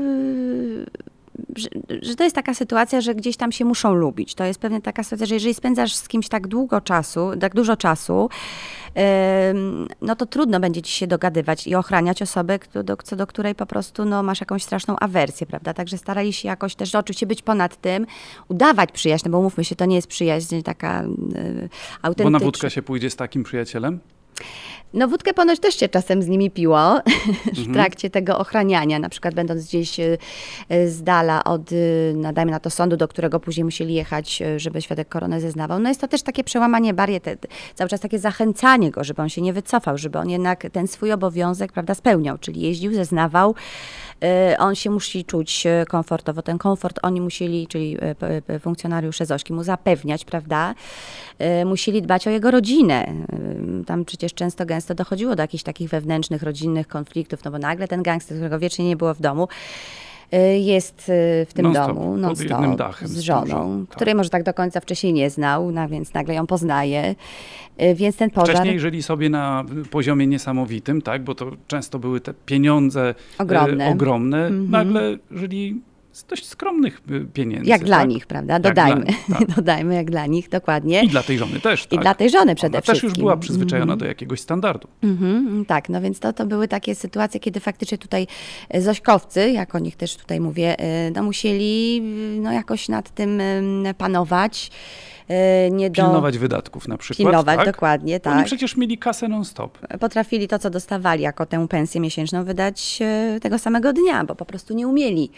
że, 1.56 1.70
że 2.02 2.16
to 2.16 2.24
jest 2.24 2.36
taka 2.36 2.54
sytuacja, 2.54 3.02
że 3.02 3.16
gdzieś 3.16 3.38
tam 3.38 3.52
się 3.52 3.66
muszą 3.66 3.94
lubić. 3.94 4.36
To 4.36 4.44
jest 4.44 4.60
pewnie 4.60 4.82
taka 4.82 5.04
sytuacja, 5.04 5.26
że 5.26 5.36
jeżeli 5.36 5.54
spędzasz 5.54 5.96
z 5.96 6.08
kimś 6.08 6.30
tak 6.30 6.48
długo 6.48 6.82
czasu, 6.82 7.32
tak 7.40 7.56
dużo 7.56 7.78
czasu, 7.78 8.30
no 10.02 10.16
to 10.16 10.26
trudno 10.26 10.60
będzie 10.60 10.82
ci 10.82 10.94
się 10.94 11.08
dogadywać 11.08 11.68
i 11.68 11.76
ochraniać 11.76 12.22
osobę, 12.22 12.60
do, 12.84 12.98
co 12.98 13.16
do 13.16 13.28
której 13.28 13.56
po 13.56 13.66
prostu 13.66 14.06
no, 14.06 14.24
masz 14.24 14.40
jakąś 14.40 14.64
straszną 14.64 14.96
awersję, 15.00 15.48
prawda? 15.48 15.74
Także 15.74 15.98
starali 15.98 16.34
się 16.34 16.48
jakoś 16.48 16.76
też 16.76 16.96
oczywiście 16.96 17.26
być 17.26 17.42
ponad 17.42 17.82
tym, 17.82 18.06
udawać 18.48 18.92
przyjaźń, 18.92 19.24
no 19.26 19.32
bo 19.32 19.42
mówmy 19.42 19.66
się, 19.66 19.76
to 19.76 19.86
nie 19.86 19.96
jest 19.96 20.08
przyjaźń 20.08 20.62
taka 20.62 21.04
y, 21.04 21.08
autentyczna. 22.02 22.24
Bo 22.24 22.30
na 22.30 22.40
wódkę 22.40 22.70
się 22.70 22.82
pójdzie 22.82 23.10
z 23.10 23.16
takim 23.16 23.44
przyjacielem? 23.44 24.00
No 24.94 25.08
wódkę 25.08 25.34
ponoć 25.34 25.60
też 25.60 25.76
się 25.76 25.90
czasem 25.90 26.22
z 26.24 26.28
nimi 26.28 26.52
piło 26.52 27.00
w 27.54 27.58
Mhm. 27.58 27.74
trakcie 27.74 28.10
tego 28.10 28.40
ochraniania, 28.40 29.00
na 29.00 29.10
przykład 29.10 29.34
będąc 29.34 29.66
gdzieś 29.68 30.00
y, 30.00 30.18
y, 30.72 30.90
z 30.90 31.04
dala 31.04 31.44
od, 31.44 31.72
y, 31.72 32.14
no 32.16 32.34
dajmy 32.34 32.52
na 32.52 32.60
to, 32.60 32.70
sądu, 32.70 32.98
do 32.98 33.08
którego 33.08 33.40
później 33.40 33.64
musieli 33.64 33.94
jechać, 33.94 34.44
żeby 34.58 34.82
świadek 34.82 35.10
koronę 35.10 35.42
zeznawał. 35.42 35.80
No 35.80 35.90
jest 35.90 36.02
to 36.02 36.08
też 36.08 36.22
takie 36.22 36.44
przełamanie 36.44 36.94
barier, 36.94 37.22
te, 37.22 37.38
cały 37.76 37.90
czas 37.90 38.00
takie 38.00 38.20
zachęcanie 38.20 38.92
go, 38.92 39.04
żeby 39.04 39.22
on 39.22 39.30
się 39.30 39.42
nie 39.42 39.54
wycofał, 39.54 39.98
żeby 39.98 40.20
on 40.20 40.30
jednak 40.30 40.66
ten 40.72 40.88
swój 40.88 41.12
obowiązek, 41.12 41.72
prawda, 41.72 41.96
spełniał, 41.96 42.38
czyli 42.38 42.62
jeździł, 42.62 42.94
zeznawał, 42.94 43.56
on 44.60 44.76
się 44.76 44.90
musi 44.90 45.26
czuć 45.26 45.66
y, 45.66 45.86
komfortowo. 45.86 46.42
Ten 46.42 46.58
komfort 46.58 47.00
oni 47.02 47.22
musieli, 47.22 47.68
czyli 47.68 47.98
p- 48.48 48.60
funkcjonariusze 48.60 49.26
Zośki 49.26 49.54
mu 49.54 49.64
zapewniać, 49.64 50.26
prawda? 50.26 50.76
Musieli 51.66 52.02
dbać 52.02 52.28
o 52.28 52.30
jego 52.30 52.52
rodzinę. 52.52 53.06
Tam 53.86 54.06
przecież 54.06 54.34
często, 54.34 54.66
gęsto 54.66 54.96
dochodziło 54.96 55.36
do 55.36 55.44
jakichś 55.44 55.64
takich 55.64 55.90
wewnętrznych, 55.90 56.44
rodzinnych 56.44 56.88
konfliktów, 56.88 57.44
no 57.44 57.52
bo 57.52 57.58
nagle 57.60 57.88
ten 57.88 58.04
gangster, 58.04 58.38
którego 58.38 58.60
wiecznie 58.60 58.88
nie 58.88 58.96
było 58.96 59.14
w 59.14 59.22
domu, 59.22 59.48
jest 60.60 61.10
y, 61.10 61.46
w 61.50 61.54
tym 61.54 61.64
Non-stop, 61.64 61.88
domu 61.88 62.18
non-stop, 62.18 62.96
z 63.04 63.20
żoną, 63.20 63.86
tak. 63.86 63.96
której 63.96 64.16
może 64.16 64.30
tak 64.30 64.44
do 64.44 64.54
końca 64.54 64.80
wcześniej 64.80 65.14
nie 65.14 65.30
znał, 65.30 65.72
no 65.72 65.88
więc 65.88 66.14
nagle 66.14 66.34
ją 66.36 66.48
poznaje. 66.48 67.16
Y, 67.82 67.96
Więc 67.96 68.16
ten 68.16 68.30
pożar... 68.30 68.56
Wcześniej 68.56 68.80
żyli 68.80 69.04
sobie 69.04 69.30
na 69.30 69.66
poziomie 69.92 70.28
niesamowitym, 70.28 71.02
tak? 71.02 71.24
Bo 71.24 71.36
to 71.36 71.52
często 71.68 72.00
były 72.00 72.22
te 72.22 72.34
pieniądze 72.46 73.16
Ogromne. 73.38 73.88
E, 73.88 73.92
ogromne. 73.92 74.48
Mhm. 74.48 74.72
Nagle 74.72 75.18
żyli 75.32 75.82
z 76.16 76.24
dość 76.26 76.46
skromnych 76.48 77.02
e, 77.12 77.20
pieniędzy. 77.34 77.70
Jak 77.70 77.84
dla 77.84 77.98
tak? 78.00 78.10
nich, 78.10 78.26
prawda? 78.28 78.54
Jak 78.54 78.62
dla 78.62 78.72
Dodajmy. 78.72 79.06
nich, 79.06 79.18
tak. 79.40 79.48
Dodajmy, 79.56 79.96
jak 79.96 80.12
dla 80.12 80.26
nich, 80.26 80.50
dokładnie. 80.50 81.04
I 81.04 81.08
dla 81.08 81.24
tej 81.24 81.38
żony 81.38 81.60
też, 81.60 81.86
I 81.86 81.88
tak? 81.90 82.02
dla 82.02 82.14
tej 82.14 82.30
żony 82.30 82.56
przede 82.56 82.78
Ona 82.78 82.82
wszystkim. 82.82 83.10
też 83.10 83.18
już 83.18 83.20
była 83.24 83.38
przyzwyczajona 83.38 83.84
Mhm. 83.94 84.00
do 84.00 84.06
jakiegoś 84.06 84.40
standardu. 84.40 84.88
Mhm, 85.04 85.66
tak, 85.66 85.90
no 85.90 86.02
więc 86.02 86.20
to, 86.20 86.34
to 86.34 86.46
były 86.46 86.68
takie 86.68 86.96
sytuacje, 86.96 87.40
kiedy 87.40 87.60
faktycznie 87.60 87.98
tutaj 87.98 88.28
e, 88.70 88.82
Zośkowcy, 88.82 89.52
jak 89.52 89.76
o 89.76 89.80
nich 89.80 89.96
też 89.96 90.16
tutaj 90.16 90.40
mówię, 90.40 90.80
e, 90.80 91.12
no 91.12 91.24
musieli 91.24 91.98
e, 92.38 92.40
no 92.42 92.52
jakoś 92.52 92.90
nad 92.90 93.10
tym 93.16 93.42
panować. 93.98 94.72
E, 95.28 95.72
Nie 95.72 95.90
do... 95.90 96.04
Pilnować 96.04 96.38
wydatków 96.38 96.88
na 96.88 96.98
przykład. 96.98 97.18
Pilnować, 97.18 97.58
tak? 97.58 97.66
dokładnie, 97.66 98.14
Oni 98.14 98.22
tak. 98.22 98.46
przecież 98.46 98.78
mieli 98.78 98.98
kasę 98.98 99.28
non-stop. 99.28 99.78
Potrafili 100.00 100.48
to, 100.48 100.60
co 100.60 100.70
dostawali 100.70 101.24
jako 101.24 101.46
tę 101.46 101.68
pensję 101.68 102.02
miesięczną, 102.02 102.44
wydać 102.44 103.00
e, 103.02 103.40
tego 103.40 103.60
samego 103.60 103.94
dnia, 103.94 104.24
bo 104.24 104.36
po 104.36 104.46
prostu 104.46 104.74
nie 104.74 104.88
umieli 104.88 105.32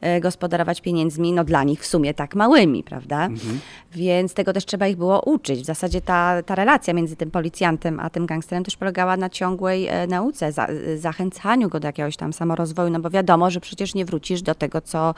e, 0.00 0.20
gospodarować 0.20 0.80
pieniędzmi, 0.80 1.32
no 1.32 1.44
dla 1.44 1.64
nich 1.64 1.80
w 1.80 1.86
sumie 1.86 2.14
tak 2.14 2.34
małymi, 2.34 2.82
prawda? 2.84 3.26
Mhm. 3.26 3.60
Więc 3.92 4.34
tego 4.34 4.52
też 4.52 4.64
trzeba 4.64 4.86
ich 4.86 4.96
było 4.96 5.20
uczyć. 5.20 5.60
W 5.60 5.64
zasadzie 5.64 6.00
ta, 6.00 6.42
ta 6.42 6.54
relacja 6.54 6.94
między 6.94 7.16
tym 7.16 7.30
policjantem 7.30 8.00
a 8.00 8.10
tym 8.10 8.26
gangsterem 8.26 8.64
też 8.64 8.76
polegała 8.76 9.16
na 9.16 9.30
ciągłej 9.30 9.88
nauce, 10.08 10.52
za, 10.52 10.68
zachęcaniu 10.96 11.68
go 11.68 11.80
do 11.80 11.88
jakiegoś 11.88 12.16
tam 12.16 12.32
samorozwoju, 12.32 12.90
no 12.90 13.00
bo 13.00 13.10
wiadomo, 13.10 13.50
że 13.50 13.60
przecież 13.60 13.94
nie 13.94 14.04
wrócisz 14.04 14.42
do 14.42 14.54
tego, 14.54 14.80
co, 14.80 15.14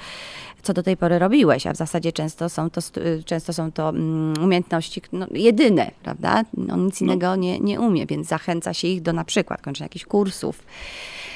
co 0.62 0.72
do 0.72 0.83
tej 0.83 0.97
pory 0.97 1.18
robiłeś, 1.18 1.66
a 1.66 1.72
w 1.72 1.77
zasadzie 1.77 2.12
często 2.12 2.49
są 2.49 2.70
to, 2.70 2.81
często 3.25 3.53
są 3.53 3.72
to 3.72 3.89
mm, 3.89 4.14
umiejętności 4.43 5.03
no, 5.12 5.27
jedyne, 5.31 5.91
prawda? 6.03 6.43
On 6.73 6.87
nic 6.87 7.01
No. 7.01 7.05
innego 7.07 7.37
nie, 7.37 7.61
nie 7.61 7.81
umie, 7.81 8.07
więc 8.07 8.27
zachęca 8.29 8.75
się 8.75 8.89
ich 8.89 9.03
do 9.03 9.12
na 9.12 9.25
przykład 9.25 9.62
kończenia 9.62 9.85
jakichś 9.85 10.05
kursów. 10.05 10.65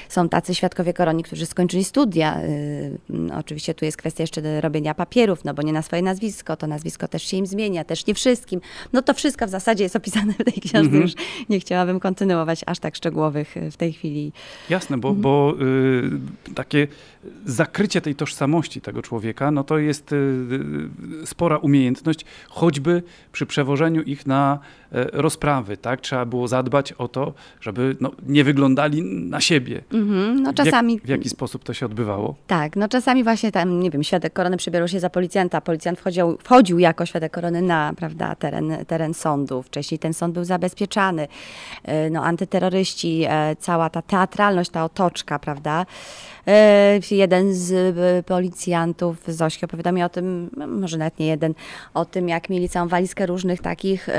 Są 0.08 0.28
tacy 0.28 0.54
świadkowie 0.54 0.92
koroni, 0.92 1.22
którzy 1.22 1.46
skończyli 1.46 1.84
studia. 1.84 2.40
y, 2.42 2.98
mm, 3.10 3.30
Oczywiście 3.38 3.74
tu 3.74 3.84
jest 3.84 3.96
kwestia 3.96 4.22
jeszcze 4.22 4.60
robienia 4.60 4.94
papierów, 4.94 5.44
no 5.44 5.54
bo 5.54 5.62
nie 5.62 5.72
na 5.72 5.82
swoje 5.82 6.02
nazwisko, 6.02 6.56
to 6.56 6.66
nazwisko 6.66 7.08
też 7.08 7.22
się 7.22 7.36
im 7.36 7.46
zmienia, 7.46 7.84
też 7.84 8.06
nie 8.06 8.14
wszystkim. 8.14 8.60
No 8.92 9.02
to 9.02 9.14
wszystko 9.14 9.46
w 9.46 9.50
zasadzie 9.50 9.84
jest 9.84 9.96
opisane 9.96 10.32
w 10.32 10.44
tej 10.44 10.52
książce, 10.52 10.78
Mhm. 10.78 11.02
już 11.02 11.12
nie 11.48 11.60
chciałabym 11.60 12.00
kontynuować 12.00 12.60
aż 12.66 12.78
tak 12.78 12.96
szczegółowych 12.96 13.56
y, 13.56 13.70
w 13.70 13.76
tej 13.76 13.92
chwili. 13.92 14.32
Jasne, 14.70 14.98
bo, 14.98 15.08
Mhm. 15.08 15.22
bo 15.22 15.54
y, 16.50 16.54
takie 16.54 16.88
zakrycie 17.46 18.00
tej 18.00 18.14
tożsamości 18.14 18.80
tego 18.80 19.02
człowieka, 19.02 19.50
no 19.50 19.64
to 19.64 19.78
jest 19.78 20.14
spora 21.24 21.56
umiejętność, 21.56 22.24
choćby 22.48 23.02
przy 23.32 23.46
przewożeniu 23.46 24.02
ich 24.02 24.26
na 24.26 24.58
rozprawy, 25.12 25.76
tak? 25.76 26.00
Trzeba 26.00 26.24
było 26.24 26.48
zadbać 26.48 26.92
o 26.92 27.08
to, 27.08 27.32
żeby 27.60 27.96
no, 28.00 28.10
nie 28.26 28.44
wyglądali 28.44 29.02
na 29.02 29.40
siebie. 29.40 29.82
Mhm, 29.92 30.42
no 30.42 30.52
czasami... 30.52 30.92
W, 30.92 31.00
jak, 31.00 31.06
w 31.06 31.08
jaki 31.08 31.28
sposób 31.28 31.64
to 31.64 31.74
się 31.74 31.86
odbywało? 31.86 32.36
Tak, 32.46 32.76
no 32.76 32.88
czasami 32.88 33.24
właśnie 33.24 33.52
tam, 33.52 33.80
nie 33.80 33.90
wiem, 33.90 34.02
świadek 34.02 34.32
korony 34.32 34.56
przebierał 34.56 34.88
się 34.88 35.00
za 35.00 35.10
policjanta, 35.10 35.60
policjant 35.60 35.98
wchodził, 35.98 36.38
wchodził 36.44 36.78
jako 36.78 37.06
świadek 37.06 37.32
korony 37.32 37.62
na, 37.62 37.92
prawda, 37.96 38.34
teren, 38.34 38.84
teren 38.86 39.14
sądu. 39.14 39.62
Wcześniej 39.62 39.98
ten 39.98 40.14
sąd 40.14 40.34
był 40.34 40.44
zabezpieczany. 40.44 41.28
No, 42.10 42.24
antyterroryści, 42.24 43.26
cała 43.58 43.90
ta 43.90 44.02
teatralność, 44.02 44.70
ta 44.70 44.84
otoczka, 44.84 45.38
prawda? 45.38 45.86
E, 46.48 47.00
jeden 47.10 47.54
z 47.54 47.72
e, 47.72 48.22
policjantów 48.22 49.16
Zośki 49.26 49.64
opowiada 49.64 49.92
mi 49.92 50.02
o 50.02 50.08
tym, 50.08 50.50
może 50.68 50.98
nawet 50.98 51.18
nie 51.18 51.26
jeden, 51.26 51.54
o 51.94 52.04
tym, 52.04 52.28
jak 52.28 52.50
mieli 52.50 52.68
całą 52.68 52.88
walizkę 52.88 53.26
różnych 53.26 53.60
takich 53.60 54.08
e, 54.08 54.12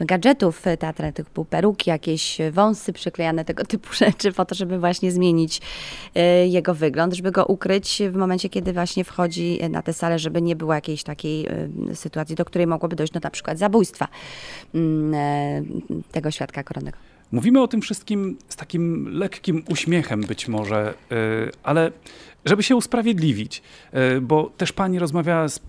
gadżetów 0.00 0.62
teatralnych, 0.62 1.14
typu 1.14 1.44
peruki, 1.44 1.90
jakieś 1.90 2.38
wąsy 2.52 2.92
przyklejane, 2.92 3.44
tego 3.44 3.64
typu 3.64 3.94
rzeczy, 4.04 4.32
po 4.32 4.44
to, 4.44 4.54
żeby 4.54 4.78
właśnie 4.78 5.12
zmienić 5.12 5.60
jego 6.46 6.74
wygląd, 6.74 7.14
żeby 7.14 7.32
go 7.32 7.46
ukryć 7.46 8.02
w 8.10 8.16
momencie, 8.16 8.48
kiedy 8.48 8.72
właśnie 8.72 9.04
wchodzi 9.04 9.60
na 9.70 9.82
tę 9.82 9.92
salę, 9.92 10.18
żeby 10.18 10.42
nie 10.42 10.56
było 10.56 10.74
jakiejś 10.74 11.02
takiej 11.02 11.46
sytuacji, 11.94 12.36
do 12.36 12.44
której 12.44 12.66
mogłoby 12.66 12.96
dojść, 12.96 13.12
no 13.12 13.20
na 13.24 13.30
przykład 13.30 13.58
zabójstwa 13.58 14.08
mm, 14.74 15.82
tego 16.12 16.30
świadka 16.30 16.62
koronnego. 16.62 17.13
Mówimy 17.34 17.62
o 17.62 17.68
tym 17.68 17.80
wszystkim 17.80 18.36
z 18.48 18.56
takim 18.56 19.08
lekkim 19.08 19.62
uśmiechem 19.68 20.20
być 20.20 20.48
może, 20.48 20.94
y, 21.12 21.16
ale 21.62 21.92
żeby 22.44 22.62
się 22.62 22.76
usprawiedliwić, 22.76 23.62
y, 24.16 24.20
bo 24.20 24.50
też 24.56 24.72
pani 24.72 24.98
rozmawiała 24.98 25.48
z, 25.48 25.60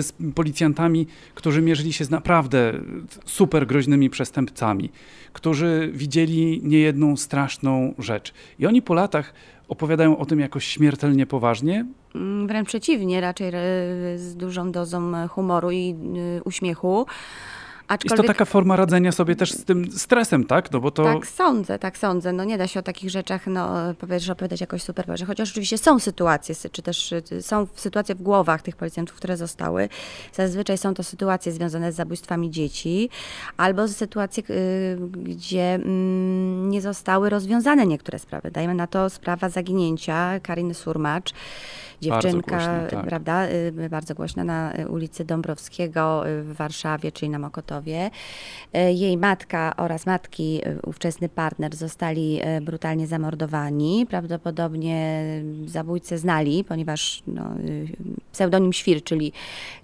z, 0.00 0.12
policjantami, 0.34 1.06
którzy 1.34 1.62
mierzyli 1.62 1.92
się 1.92 2.04
z 2.04 2.10
naprawdę 2.10 2.72
super 3.24 3.66
groźnymi 3.66 4.10
przestępcami, 4.10 4.90
którzy 5.32 5.90
widzieli 5.94 6.60
niejedną 6.64 7.16
straszną 7.16 7.94
rzecz. 7.98 8.34
I 8.58 8.66
oni 8.66 8.82
po 8.82 8.94
latach 8.94 9.34
opowiadają 9.68 10.18
o 10.18 10.26
tym 10.26 10.40
jakoś 10.40 10.64
śmiertelnie 10.64 11.26
poważnie? 11.26 11.86
Mm, 12.14 12.46
wręcz 12.46 12.68
przeciwnie, 12.68 13.20
raczej 13.20 13.48
e, 13.48 13.52
z 14.18 14.36
dużą 14.36 14.72
dozą 14.72 15.28
humoru 15.28 15.70
i 15.70 15.94
y, 16.38 16.42
uśmiechu. 16.44 17.06
Aczkolwiek... 17.90 18.18
Jest 18.18 18.26
to 18.26 18.34
taka 18.34 18.44
forma 18.44 18.76
radzenia 18.76 19.12
sobie 19.12 19.36
też 19.36 19.52
z 19.52 19.64
tym 19.64 19.92
stresem, 19.92 20.44
tak? 20.44 20.72
No 20.72 20.80
bo 20.80 20.90
to... 20.90 21.04
Tak 21.04 21.26
sądzę, 21.26 21.78
tak 21.78 21.98
sądzę. 21.98 22.32
No 22.32 22.44
nie 22.44 22.58
da 22.58 22.66
się 22.66 22.80
o 22.80 22.82
takich 22.82 23.10
rzeczach 23.10 23.46
no, 23.46 23.94
powiedzieć, 23.98 24.30
opowiadać 24.30 24.60
jakoś 24.60 24.82
super 24.82 25.06
że 25.14 25.26
Chociaż 25.26 25.50
oczywiście 25.50 25.78
są 25.78 25.98
sytuacje, 25.98 26.54
czy 26.72 26.82
też 26.82 27.12
y, 27.12 27.42
są 27.42 27.66
sytuacje 27.74 28.14
w 28.14 28.22
głowach 28.22 28.62
tych 28.62 28.76
policjantów, 28.76 29.16
które 29.16 29.36
zostały. 29.36 29.88
Zazwyczaj 30.32 30.78
są 30.78 30.94
to 30.94 31.02
sytuacje 31.02 31.52
związane 31.52 31.92
z 31.92 31.96
zabójstwami 31.96 32.50
dzieci, 32.50 33.10
albo 33.56 33.88
sytuacje, 33.88 34.42
y, 34.50 34.98
gdzie 35.12 35.74
mm, 35.74 36.70
nie 36.70 36.80
zostały 36.80 37.30
rozwiązane 37.30 37.86
niektóre 37.86 38.18
sprawy. 38.18 38.50
Dajmy 38.50 38.74
na 38.74 38.86
to 38.86 39.10
sprawa 39.10 39.48
zaginięcia 39.48 40.40
Kariny 40.40 40.74
Surmacz 40.74 41.32
dziewczynka, 42.00 42.56
bardzo 42.56 42.96
tak. 42.96 43.06
prawda, 43.06 43.48
y, 43.48 43.88
bardzo 43.90 44.14
głośna 44.14 44.44
na 44.44 44.72
ulicy 44.88 45.24
Dąbrowskiego 45.24 46.22
w 46.42 46.52
Warszawie, 46.56 47.12
czyli 47.12 47.30
na 47.30 47.38
Mokotowie. 47.38 48.10
Y, 48.76 48.92
jej 48.92 49.16
matka 49.16 49.74
oraz 49.76 50.06
matki, 50.06 50.60
y, 50.66 50.78
ówczesny 50.86 51.28
partner 51.28 51.76
zostali 51.76 52.40
brutalnie 52.62 53.06
zamordowani. 53.06 54.06
Prawdopodobnie 54.06 55.24
zabójcę 55.66 56.18
znali, 56.18 56.64
ponieważ 56.64 57.22
no, 57.26 57.42
pseudonim 58.32 58.72
Świr, 58.72 59.04
czyli, 59.04 59.32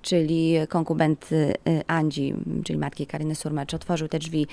czyli 0.03 0.55
konkubent 0.69 1.31
Andzi, 1.87 2.35
czyli 2.65 2.79
matki 2.79 3.07
Karyny 3.07 3.35
Surmacz, 3.35 3.75
otworzył 3.75 4.09
te 4.09 4.19
drzwi. 4.19 4.47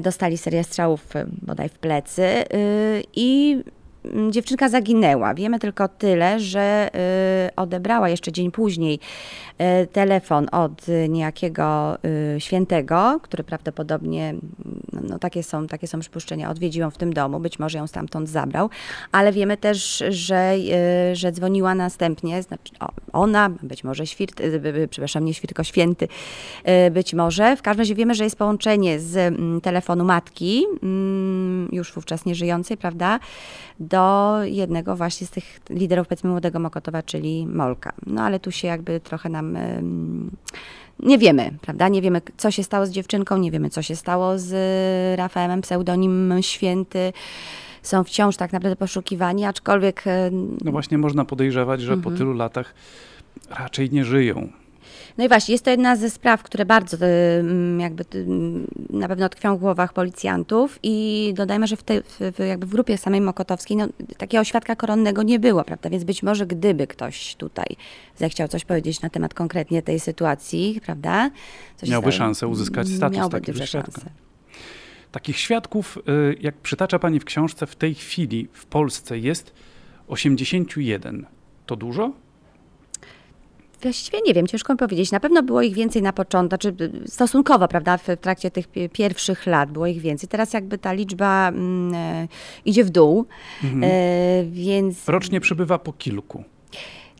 Dostali 0.00 0.38
serię 0.38 0.64
strzałów 0.64 1.12
bodaj 1.42 1.68
w 1.68 1.78
plecy 1.78 2.44
i 3.16 3.58
dziewczynka 4.30 4.68
zaginęła. 4.68 5.34
Wiemy 5.34 5.58
tylko 5.58 5.88
tyle, 5.88 6.40
że 6.40 6.90
y, 7.48 7.54
odebrała 7.56 8.08
jeszcze 8.08 8.32
dzień 8.32 8.50
później 8.50 8.98
y, 9.82 9.86
telefon 9.86 10.46
od 10.52 10.86
niejakiego 11.08 11.98
y, 12.36 12.40
świętego, 12.40 13.20
który 13.22 13.44
prawdopodobnie, 13.44 14.34
no, 14.92 15.00
no 15.08 15.18
takie, 15.18 15.42
są, 15.42 15.66
takie 15.66 15.86
są 15.86 16.00
przypuszczenia, 16.00 16.50
odwiedził 16.50 16.80
ją 16.80 16.90
w 16.90 16.98
tym 16.98 17.12
domu, 17.12 17.40
być 17.40 17.58
może 17.58 17.78
ją 17.78 17.86
stamtąd 17.86 18.28
zabrał, 18.28 18.70
ale 19.12 19.32
wiemy 19.32 19.56
też, 19.56 20.04
że, 20.08 20.54
że 21.12 21.32
dzwoniła 21.32 21.74
następnie, 21.74 22.42
znaczy 22.42 22.74
ona, 23.12 23.50
być 23.62 23.84
może 23.84 24.06
świrt, 24.06 24.42
przepraszam, 24.90 25.24
nie 25.24 25.34
świr, 25.34 25.48
tylko 25.48 25.64
święty, 25.64 26.08
być 26.90 27.14
może. 27.14 27.56
W 27.56 27.62
każdym 27.62 27.80
razie 27.80 27.94
wiemy, 27.94 28.14
że 28.14 28.24
jest 28.24 28.36
połączenie 28.36 29.00
z 29.00 29.16
mm, 29.16 29.60
telefonu 29.60 30.04
matki, 30.04 30.64
mm, 30.82 31.68
już 31.72 31.92
wówczas 31.92 32.24
nieżyjącej, 32.24 32.76
prawda, 32.76 33.18
do 33.94 34.38
jednego 34.44 34.96
właśnie 34.96 35.26
z 35.26 35.30
tych 35.30 35.60
liderów, 35.70 36.08
powiedzmy, 36.08 36.30
Młodego 36.30 36.58
Mokotowa, 36.58 37.02
czyli 37.02 37.46
Molka. 37.46 37.92
No 38.06 38.22
ale 38.22 38.40
tu 38.40 38.50
się 38.50 38.68
jakby 38.68 39.00
trochę 39.00 39.28
nam... 39.28 39.58
Nie 41.00 41.18
wiemy, 41.18 41.50
prawda? 41.60 41.88
Nie 41.88 42.02
wiemy, 42.02 42.20
co 42.36 42.50
się 42.50 42.62
stało 42.62 42.86
z 42.86 42.90
dziewczynką, 42.90 43.36
nie 43.36 43.50
wiemy, 43.50 43.70
co 43.70 43.82
się 43.82 43.96
stało 43.96 44.38
z 44.38 44.52
Rafaelem, 45.18 45.60
pseudonim 45.60 46.34
Święty 46.40 47.12
są 47.82 48.04
wciąż 48.04 48.36
tak 48.36 48.52
naprawdę 48.52 48.76
poszukiwani, 48.76 49.44
aczkolwiek. 49.44 50.04
No 50.64 50.72
właśnie, 50.72 50.98
można 50.98 51.24
podejrzewać, 51.24 51.80
że 51.80 51.92
po 51.92 51.96
mhm. 51.96 52.16
tylu 52.16 52.32
latach 52.32 52.74
raczej 53.50 53.90
nie 53.90 54.04
żyją. 54.04 54.48
No 55.18 55.24
i 55.24 55.28
właśnie, 55.28 55.52
jest 55.52 55.64
to 55.64 55.70
jedna 55.70 55.96
ze 55.96 56.10
spraw, 56.10 56.42
które 56.42 56.64
bardzo 56.64 56.96
y, 56.96 57.00
mm, 57.40 57.80
jakby 57.80 58.04
y, 58.14 58.26
na 58.90 59.08
pewno 59.08 59.28
tkwią 59.28 59.56
w 59.56 59.60
głowach 59.60 59.92
policjantów 59.92 60.78
i 60.82 61.32
dodajmy, 61.36 61.66
że 61.66 61.76
w, 61.76 61.82
te, 61.82 62.02
w, 62.02 62.38
jakby 62.38 62.66
w 62.66 62.70
grupie 62.70 62.98
samej 62.98 63.20
Mokotowskiej 63.20 63.76
no, 63.76 63.88
takiego 64.16 64.44
świadka 64.44 64.76
koronnego 64.76 65.22
nie 65.22 65.38
było, 65.38 65.64
prawda? 65.64 65.90
Więc 65.90 66.04
być 66.04 66.22
może 66.22 66.46
gdyby 66.46 66.86
ktoś 66.86 67.34
tutaj 67.34 67.76
zechciał 68.16 68.48
coś 68.48 68.64
powiedzieć 68.64 69.00
na 69.00 69.10
temat 69.10 69.34
konkretnie 69.34 69.82
tej 69.82 70.00
sytuacji, 70.00 70.80
prawda? 70.84 71.30
Coś 71.76 71.88
miałby 71.88 72.12
stało, 72.12 72.26
szansę 72.26 72.48
uzyskać 72.48 72.88
status 72.88 73.18
miałby 73.18 73.40
takiego 73.40 73.66
świadka. 73.66 74.02
Takich 75.12 75.38
świadków, 75.38 75.98
y, 75.98 76.36
jak 76.40 76.54
przytacza 76.54 76.98
Pani 76.98 77.20
w 77.20 77.24
książce, 77.24 77.66
w 77.66 77.76
tej 77.76 77.94
chwili 77.94 78.48
w 78.52 78.66
Polsce 78.66 79.18
jest 79.18 79.52
81. 80.08 81.26
To 81.66 81.76
dużo? 81.76 82.23
Właściwie 83.84 84.18
nie 84.26 84.34
wiem, 84.34 84.46
ciężko 84.46 84.72
mi 84.72 84.76
powiedzieć. 84.76 85.12
Na 85.12 85.20
pewno 85.20 85.42
było 85.42 85.62
ich 85.62 85.74
więcej 85.74 86.02
na 86.02 86.12
początku, 86.12 86.58
czy 86.58 86.74
stosunkowo, 87.06 87.68
prawda, 87.68 87.98
w 87.98 88.06
trakcie 88.20 88.50
tych 88.50 88.66
pierwszych 88.92 89.46
lat 89.46 89.70
było 89.70 89.86
ich 89.86 90.00
więcej. 90.00 90.28
Teraz 90.28 90.52
jakby 90.52 90.78
ta 90.78 90.92
liczba 90.92 91.48
mm, 91.48 91.94
e, 91.94 92.28
idzie 92.64 92.84
w 92.84 92.90
dół, 92.90 93.26
mhm. 93.64 93.84
e, 93.84 94.44
więc... 94.44 95.08
Rocznie 95.08 95.40
przybywa 95.40 95.78
po 95.78 95.92
kilku. 95.92 96.44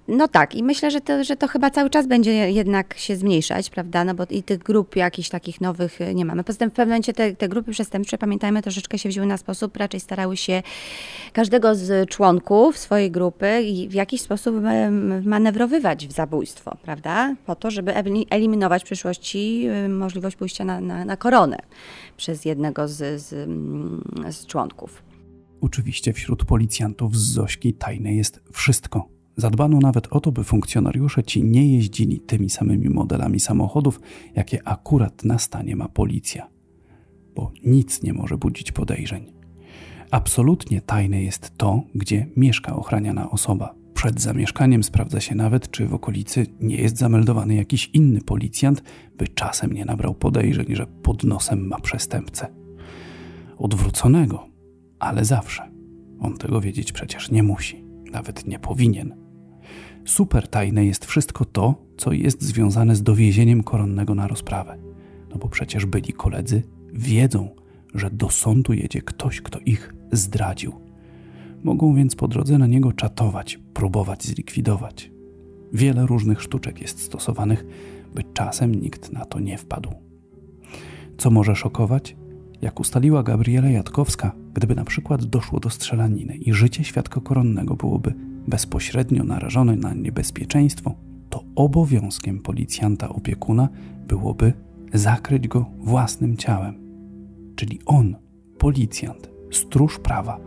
No 0.08 0.28
tak, 0.28 0.54
i 0.54 0.62
myślę, 0.62 0.90
że 0.90 1.00
to, 1.00 1.24
że 1.24 1.36
to 1.36 1.48
chyba 1.48 1.70
cały 1.70 1.90
czas 1.90 2.06
będzie 2.06 2.32
jednak 2.32 2.98
się 2.98 3.16
zmniejszać, 3.16 3.70
prawda? 3.70 4.04
No 4.04 4.14
bo 4.14 4.24
i 4.30 4.42
tych 4.42 4.58
grup 4.58 4.96
jakichś 4.96 5.28
takich 5.28 5.60
nowych 5.60 6.00
e, 6.00 6.14
nie 6.14 6.24
mamy. 6.24 6.44
Poza 6.44 6.58
tym 6.58 6.70
w 6.70 6.72
pewnym 6.72 6.88
momencie 6.88 7.12
te, 7.12 7.34
te 7.34 7.48
grupy 7.48 7.72
przestępcze, 7.72 8.18
pamiętajmy, 8.18 8.62
troszeczkę 8.62 8.98
się 8.98 9.08
wzięły 9.08 9.26
na 9.26 9.36
sposób, 9.36 9.76
raczej 9.76 10.00
starały 10.00 10.36
się 10.36 10.62
każdego 11.32 11.74
z 11.74 12.10
członków 12.10 12.78
swojej 12.78 13.10
grupy 13.10 13.46
w 13.88 13.94
jakiś 13.94 14.20
sposób 14.20 14.54
manewrowywać 15.24 16.06
w 16.06 16.12
zabójstwo, 16.12 16.76
prawda? 16.82 17.34
Po 17.46 17.54
to, 17.54 17.70
żeby 17.70 17.94
eliminować 18.30 18.82
w 18.82 18.86
przyszłości 18.86 19.66
możliwość 19.88 20.36
pójścia 20.36 20.64
na, 20.64 20.80
na, 20.80 21.04
na 21.04 21.16
koronę 21.16 21.58
przez 22.16 22.44
jednego 22.44 22.88
z, 22.88 23.22
z, 23.22 23.28
z 24.36 24.46
członków. 24.46 25.02
Oczywiście 25.60 26.12
wśród 26.12 26.44
policjantów 26.44 27.16
z 27.16 27.32
Zośki 27.32 27.72
tajne 27.72 28.14
jest 28.14 28.40
wszystko 28.52 29.13
Zadbano 29.36 29.78
nawet 29.78 30.06
o 30.10 30.20
to, 30.20 30.32
by 30.32 30.44
funkcjonariusze 30.44 31.22
ci 31.22 31.42
nie 31.42 31.74
jeździli 31.74 32.20
tymi 32.20 32.50
samymi 32.50 32.88
modelami 32.88 33.40
samochodów, 33.40 34.00
jakie 34.34 34.68
akurat 34.68 35.24
na 35.24 35.38
stanie 35.38 35.76
ma 35.76 35.88
policja, 35.88 36.48
bo 37.34 37.52
nic 37.64 38.02
nie 38.02 38.12
może 38.12 38.36
budzić 38.36 38.72
podejrzeń. 38.72 39.32
Absolutnie 40.10 40.80
tajne 40.80 41.22
jest 41.22 41.52
to, 41.56 41.82
gdzie 41.94 42.26
mieszka 42.36 42.76
ochraniana 42.76 43.30
osoba. 43.30 43.74
Przed 43.94 44.20
zamieszkaniem 44.20 44.82
sprawdza 44.82 45.20
się 45.20 45.34
nawet, 45.34 45.70
czy 45.70 45.86
w 45.86 45.94
okolicy 45.94 46.46
nie 46.60 46.76
jest 46.76 46.98
zameldowany 46.98 47.54
jakiś 47.54 47.90
inny 47.92 48.20
policjant, 48.20 48.82
by 49.18 49.28
czasem 49.28 49.72
nie 49.72 49.84
nabrał 49.84 50.14
podejrzeń, 50.14 50.66
że 50.76 50.86
pod 50.86 51.24
nosem 51.24 51.66
ma 51.66 51.80
przestępcę. 51.80 52.46
Odwróconego, 53.58 54.46
ale 54.98 55.24
zawsze. 55.24 55.70
On 56.20 56.36
tego 56.36 56.60
wiedzieć 56.60 56.92
przecież 56.92 57.30
nie 57.30 57.42
musi, 57.42 57.84
nawet 58.12 58.46
nie 58.46 58.58
powinien 58.58 59.23
super 60.04 60.48
tajne 60.48 60.86
jest 60.86 61.04
wszystko 61.04 61.44
to, 61.44 61.74
co 61.96 62.12
jest 62.12 62.42
związane 62.42 62.96
z 62.96 63.02
dowiezieniem 63.02 63.62
koronnego 63.62 64.14
na 64.14 64.28
rozprawę. 64.28 64.78
No 65.30 65.36
bo 65.38 65.48
przecież 65.48 65.86
byli 65.86 66.12
koledzy 66.12 66.62
wiedzą, 66.92 67.48
że 67.94 68.10
do 68.10 68.30
sądu 68.30 68.72
jedzie 68.72 69.02
ktoś, 69.02 69.40
kto 69.40 69.58
ich 69.58 69.94
zdradził. 70.12 70.72
Mogą 71.64 71.94
więc 71.94 72.16
po 72.16 72.28
drodze 72.28 72.58
na 72.58 72.66
niego 72.66 72.92
czatować, 72.92 73.58
próbować 73.74 74.24
zlikwidować. 74.24 75.10
Wiele 75.72 76.06
różnych 76.06 76.42
sztuczek 76.42 76.80
jest 76.80 77.02
stosowanych, 77.02 77.66
by 78.14 78.24
czasem 78.34 78.74
nikt 78.74 79.12
na 79.12 79.24
to 79.24 79.40
nie 79.40 79.58
wpadł. 79.58 79.90
Co 81.18 81.30
może 81.30 81.56
szokować? 81.56 82.16
Jak 82.62 82.80
ustaliła 82.80 83.22
Gabriela 83.22 83.70
Jatkowska, 83.70 84.32
gdyby 84.54 84.74
na 84.74 84.84
przykład 84.84 85.24
doszło 85.24 85.60
do 85.60 85.70
strzelaniny 85.70 86.36
i 86.36 86.52
życie 86.52 86.84
świadka 86.84 87.20
koronnego 87.20 87.76
byłoby 87.76 88.14
bezpośrednio 88.48 89.24
narażone 89.24 89.76
na 89.76 89.94
niebezpieczeństwo, 89.94 90.94
to 91.30 91.44
obowiązkiem 91.54 92.40
policjanta 92.40 93.08
opiekuna 93.08 93.68
byłoby 94.08 94.52
zakryć 94.92 95.48
go 95.48 95.66
własnym 95.78 96.36
ciałem. 96.36 96.74
Czyli 97.56 97.78
on, 97.86 98.16
policjant, 98.58 99.30
stróż 99.50 99.98
prawa, 99.98 100.40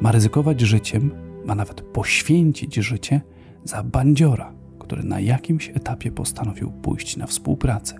ma 0.00 0.12
ryzykować 0.12 0.60
życiem, 0.60 1.10
ma 1.44 1.54
nawet 1.54 1.80
poświęcić 1.80 2.74
życie 2.74 3.20
za 3.64 3.82
bandziora, 3.82 4.52
który 4.78 5.02
na 5.02 5.20
jakimś 5.20 5.68
etapie 5.68 6.12
postanowił 6.12 6.70
pójść 6.72 7.16
na 7.16 7.26
współpracę. 7.26 7.96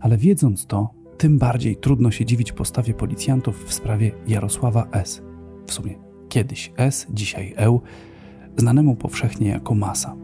Ale 0.00 0.16
wiedząc 0.16 0.66
to, 0.66 0.90
tym 1.18 1.38
bardziej 1.38 1.76
trudno 1.76 2.10
się 2.10 2.24
dziwić 2.24 2.52
postawie 2.52 2.94
policjantów 2.94 3.64
w 3.64 3.74
sprawie 3.74 4.12
Jarosława 4.28 4.88
S. 4.92 5.22
W 5.66 5.72
sumie 5.72 5.94
kiedyś 6.28 6.72
S, 6.76 7.06
dzisiaj 7.10 7.54
Eł, 7.56 7.80
znanemu 8.56 8.94
powszechnie 8.94 9.48
jako 9.48 9.74
Masa. 9.74 10.14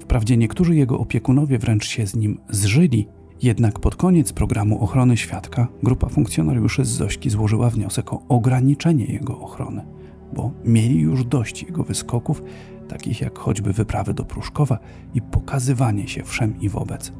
Wprawdzie 0.00 0.36
niektórzy 0.36 0.76
jego 0.76 0.98
opiekunowie 0.98 1.58
wręcz 1.58 1.86
się 1.86 2.06
z 2.06 2.16
nim 2.16 2.38
zżyli, 2.50 3.08
jednak 3.42 3.80
pod 3.80 3.96
koniec 3.96 4.32
programu 4.32 4.82
ochrony 4.82 5.16
świadka 5.16 5.68
grupa 5.82 6.08
funkcjonariuszy 6.08 6.84
z 6.84 6.88
Zośki 6.88 7.30
złożyła 7.30 7.70
wniosek 7.70 8.12
o 8.12 8.22
ograniczenie 8.28 9.04
jego 9.04 9.40
ochrony, 9.40 9.86
bo 10.32 10.50
mieli 10.64 11.00
już 11.00 11.24
dość 11.24 11.62
jego 11.62 11.84
wyskoków, 11.84 12.42
takich 12.88 13.20
jak 13.20 13.38
choćby 13.38 13.72
wyprawy 13.72 14.14
do 14.14 14.24
Pruszkowa 14.24 14.78
i 15.14 15.22
pokazywanie 15.22 16.08
się 16.08 16.24
wszem 16.24 16.60
i 16.60 16.68
wobec. 16.68 17.12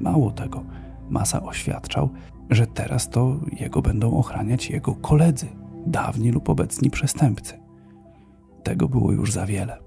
Mało 0.00 0.30
tego, 0.30 0.64
Masa 1.10 1.42
oświadczał, 1.42 2.10
że 2.50 2.66
teraz 2.66 3.10
to 3.10 3.40
jego 3.60 3.82
będą 3.82 4.16
ochraniać 4.16 4.70
jego 4.70 4.94
koledzy, 4.94 5.46
dawni 5.86 6.30
lub 6.30 6.48
obecni 6.48 6.90
przestępcy. 6.90 7.54
Tego 8.62 8.88
było 8.88 9.12
już 9.12 9.32
za 9.32 9.46
wiele. 9.46 9.83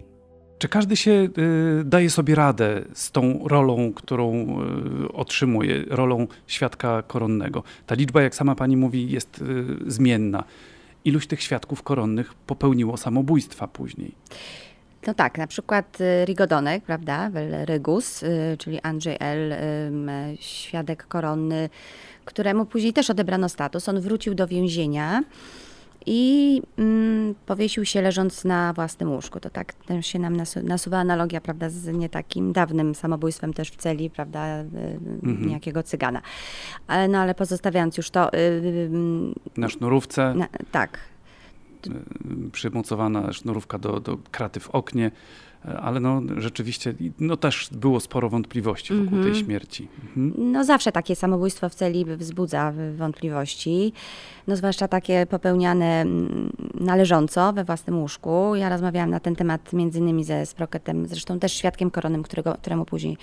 Czy 0.57 0.69
każdy 0.69 0.95
się 0.95 1.11
y, 1.11 1.83
daje 1.85 2.09
sobie 2.09 2.35
radę 2.35 2.81
z 2.93 3.11
tą 3.11 3.47
rolą, 3.47 3.93
którą 3.93 4.47
y, 5.05 5.11
otrzymuje, 5.13 5.83
rolą 5.89 6.27
świadka 6.47 7.03
koronnego? 7.07 7.63
Ta 7.85 7.95
liczba, 7.95 8.21
jak 8.21 8.35
sama 8.35 8.55
pani 8.55 8.77
mówi, 8.77 9.11
jest 9.11 9.41
y, 9.41 9.91
zmienna. 9.91 10.43
Iluś 11.05 11.27
tych 11.27 11.41
świadków 11.41 11.83
koronnych 11.83 12.33
popełniło 12.33 12.97
samobójstwa 12.97 13.67
później? 13.67 14.11
No 15.07 15.13
tak, 15.13 15.37
na 15.37 15.47
przykład 15.47 15.97
Rigodonek, 16.25 16.83
prawda, 16.83 17.31
Rygus, 17.65 18.23
czyli 18.57 18.81
Andrzej 18.81 19.17
L., 19.19 19.53
świadek 20.39 21.07
koronny, 21.07 21.69
któremu 22.25 22.65
później 22.65 22.93
też 22.93 23.09
odebrano 23.09 23.49
status. 23.49 23.89
On 23.89 24.01
wrócił 24.01 24.35
do 24.35 24.47
więzienia 24.47 25.23
i 26.07 26.61
mm, 26.77 27.35
powiesił 27.45 27.85
się 27.85 28.01
leżąc 28.01 28.45
na 28.45 28.73
własnym 28.73 29.11
łóżku. 29.11 29.39
To 29.39 29.49
tak 29.49 29.73
też 29.73 30.07
się 30.07 30.19
nam 30.19 30.35
nasu 30.35 30.63
nasuwa 30.63 30.97
analogia, 30.97 31.41
prawda, 31.41 31.69
z 31.69 31.87
nie 31.87 32.09
takim 32.09 32.53
dawnym 32.53 32.95
samobójstwem 32.95 33.53
też 33.53 33.71
w 33.71 33.75
celi, 33.75 34.09
prawda, 34.09 34.59
y, 34.59 34.99
mhm. 35.23 35.47
niejakiego 35.47 35.83
cygana. 35.83 36.21
Ale, 36.87 37.07
no 37.07 37.17
ale 37.17 37.35
pozostawiając 37.35 37.97
już 37.97 38.09
to... 38.09 38.29
Yy, 38.33 38.89
na 39.57 39.69
sznurówce. 39.69 40.33
Na, 40.33 40.47
tak. 40.71 40.99
Przymocowana 42.51 43.33
sznurówka 43.33 43.77
do, 43.77 43.99
do 43.99 44.17
kraty 44.31 44.59
w 44.59 44.69
oknie 44.69 45.11
ale 45.63 45.99
no, 45.99 46.21
rzeczywiście 46.37 46.93
no, 47.19 47.37
też 47.37 47.69
było 47.71 47.99
sporo 47.99 48.29
wątpliwości 48.29 48.93
wokół 48.93 49.07
mm 49.07 49.19
-hmm. 49.19 49.23
tej 49.23 49.31
mhm. 49.31 49.45
śmierci. 49.45 49.87
Mhm. 50.17 50.51
No 50.51 50.63
zawsze 50.63 50.91
takie 50.91 51.15
samobójstwo 51.15 51.69
w 51.69 51.75
celi 51.75 52.05
wzbudza 52.05 52.73
wątpliwości, 52.97 53.93
no 54.47 54.55
zwłaszcza 54.55 54.87
takie 54.87 55.25
popełniane 55.25 56.01
mm, 56.01 56.51
należąco 56.79 57.53
we 57.53 57.63
własnym 57.63 57.99
łóżku. 57.99 58.55
Ja 58.55 58.69
rozmawiałam 58.69 59.09
na 59.09 59.19
ten 59.19 59.35
temat 59.35 59.73
między 59.73 59.99
innymi 59.99 60.23
ze 60.23 60.45
Sproketem, 60.45 61.07
zresztą 61.07 61.39
też 61.39 61.53
świadkiem 61.53 61.91
koronnym, 61.91 62.23
którego, 62.23 62.53
któremu 62.53 62.85
później 62.85 63.17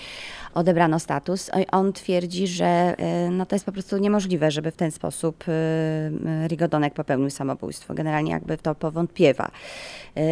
odebrano 0.54 0.98
status. 0.98 1.50
On 1.72 1.92
twierdzi, 1.92 2.46
że 2.46 2.96
y, 3.26 3.30
no, 3.30 3.46
to 3.46 3.54
jest 3.54 3.66
po 3.66 3.72
prostu 3.72 3.98
niemożliwe, 3.98 4.50
żeby 4.50 4.70
w 4.70 4.76
ten 4.76 4.90
sposób 4.90 5.44
y, 5.48 6.48
Rigodonek 6.48 6.94
popełnił 6.94 7.30
samobójstwo. 7.30 7.94
Generalnie 7.94 8.32
jakby 8.32 8.58
to 8.58 8.74
powątpiewa. 8.74 9.50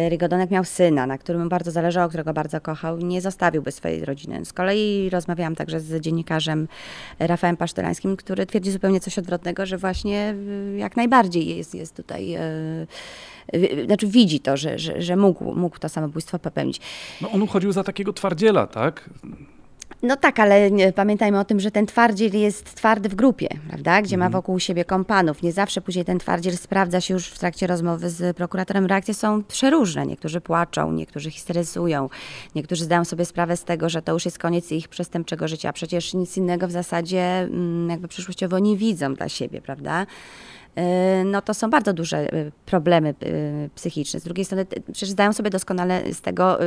Rigodonek 0.09 0.51
miał 0.51 0.63
syna, 0.63 1.07
na 1.07 1.17
którym 1.17 1.49
bardzo 1.49 1.71
zależało 1.93 2.09
którego 2.09 2.33
bardzo 2.33 2.61
kochał, 2.61 2.97
nie 2.97 3.21
zostawiłby 3.21 3.71
swojej 3.71 4.05
rodziny. 4.05 4.45
Z 4.45 4.53
kolei 4.53 5.09
rozmawiałam 5.09 5.55
także 5.55 5.79
z 5.79 6.01
dziennikarzem 6.01 6.67
Rafałem 7.19 7.57
Pasztelańskim, 7.57 8.17
który 8.17 8.45
twierdzi 8.45 8.71
zupełnie 8.71 8.99
coś 8.99 9.19
odwrotnego, 9.19 9.65
że 9.65 9.77
właśnie 9.77 10.35
y, 10.73 10.77
jak 10.77 10.95
najbardziej 10.97 11.57
jest, 11.57 11.75
jest 11.75 11.95
tutaj 11.95 12.35
y, 13.53 13.85
znaczy 13.85 14.07
widzi 14.07 14.39
to, 14.39 14.57
że, 14.57 14.79
że, 14.79 15.01
że 15.01 15.15
mógł, 15.15 15.55
mógł 15.55 15.79
to 15.79 15.89
samobójstwo 15.89 16.39
popełnić. 16.39 16.81
No 17.21 17.31
on 17.31 17.41
uchodził 17.41 17.71
za 17.71 17.83
takiego 17.83 18.13
twardziela, 18.13 18.67
tak? 18.67 19.09
No 20.01 20.17
tak, 20.17 20.39
ale 20.39 20.69
pamiętajmy 20.95 21.39
o 21.39 21.45
tym, 21.45 21.59
że 21.59 21.71
ten 21.71 21.85
twardziel 21.85 22.35
jest 22.35 22.75
twardy 22.75 23.09
w 23.09 23.15
grupie, 23.15 23.47
prawda? 23.67 24.01
Gdzie 24.01 24.17
ma 24.17 24.25
mhm. 24.25 24.41
wokół 24.41 24.59
siebie 24.59 24.85
kompanów. 24.85 25.43
Nie 25.43 25.51
zawsze 25.51 25.81
później 25.81 26.05
ten 26.05 26.19
twardziel 26.19 26.57
sprawdza 26.57 27.01
się 27.01 27.13
już 27.13 27.27
w 27.27 27.39
trakcie 27.39 27.67
rozmowy 27.67 28.09
z 28.09 28.37
prokuratorem. 28.37 28.85
Reakcje 28.85 29.13
są 29.13 29.43
przeróżne. 29.43 30.05
Niektórzy 30.05 30.41
płaczą, 30.41 30.91
niektórzy 30.91 31.31
histeryzują, 31.31 32.09
niektórzy 32.55 32.83
zdają 32.83 33.05
sobie 33.05 33.25
sprawę 33.25 33.57
z 33.57 33.63
tego, 33.63 33.89
że 33.89 34.01
to 34.01 34.13
już 34.13 34.25
jest 34.25 34.39
koniec 34.39 34.71
ich 34.71 34.87
przestępczego 34.87 35.47
życia. 35.47 35.73
Przecież 35.73 36.13
nic 36.13 36.37
innego 36.37 36.67
w 36.67 36.71
zasadzie 36.71 37.21
mm, 37.21 37.89
jakby 37.89 38.07
przyszłościowo 38.07 38.59
nie 38.59 38.77
widzą 38.77 39.13
dla 39.13 39.29
siebie, 39.29 39.61
prawda? 39.61 40.05
Y, 40.77 41.23
no 41.25 41.41
to 41.41 41.53
są 41.53 41.69
bardzo 41.69 41.93
duże 41.93 42.33
y, 42.33 42.51
problemy 42.65 43.13
y, 43.23 43.69
psychiczne. 43.75 44.19
Z 44.19 44.23
drugiej 44.23 44.45
strony 44.45 44.65
przecież 44.91 45.09
zdają 45.09 45.33
sobie 45.33 45.49
doskonale 45.49 46.13
z 46.13 46.21
tego, 46.21 46.59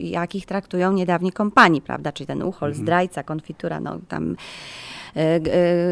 jak 0.00 0.34
ich 0.34 0.46
traktują 0.46 0.92
niedawni 0.92 1.32
kompanii, 1.32 1.80
prawda, 1.80 2.12
czyli 2.12 2.26
ten 2.26 2.42
uchol, 2.42 2.68
mhm. 2.68 2.84
zdrajca, 2.84 3.22
konfitura, 3.22 3.80
no 3.80 3.98
tam 4.08 4.36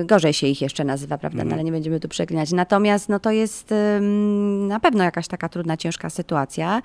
gorzej 0.04 0.32
się 0.32 0.46
ich 0.46 0.62
jeszcze 0.62 0.84
nazywa, 0.84 1.18
prawda, 1.18 1.36
no, 1.36 1.42
mhm. 1.42 1.54
ale 1.54 1.64
nie 1.64 1.72
będziemy 1.72 2.00
tu 2.00 2.08
przeklinać. 2.08 2.52
Natomiast 2.52 3.08
no 3.08 3.18
to 3.20 3.30
jest 3.30 3.74
na 4.68 4.80
pewno 4.80 5.04
jakaś 5.04 5.28
taka 5.28 5.48
trudna, 5.48 5.76
ciężka 5.76 6.10
sytuacja 6.10 6.82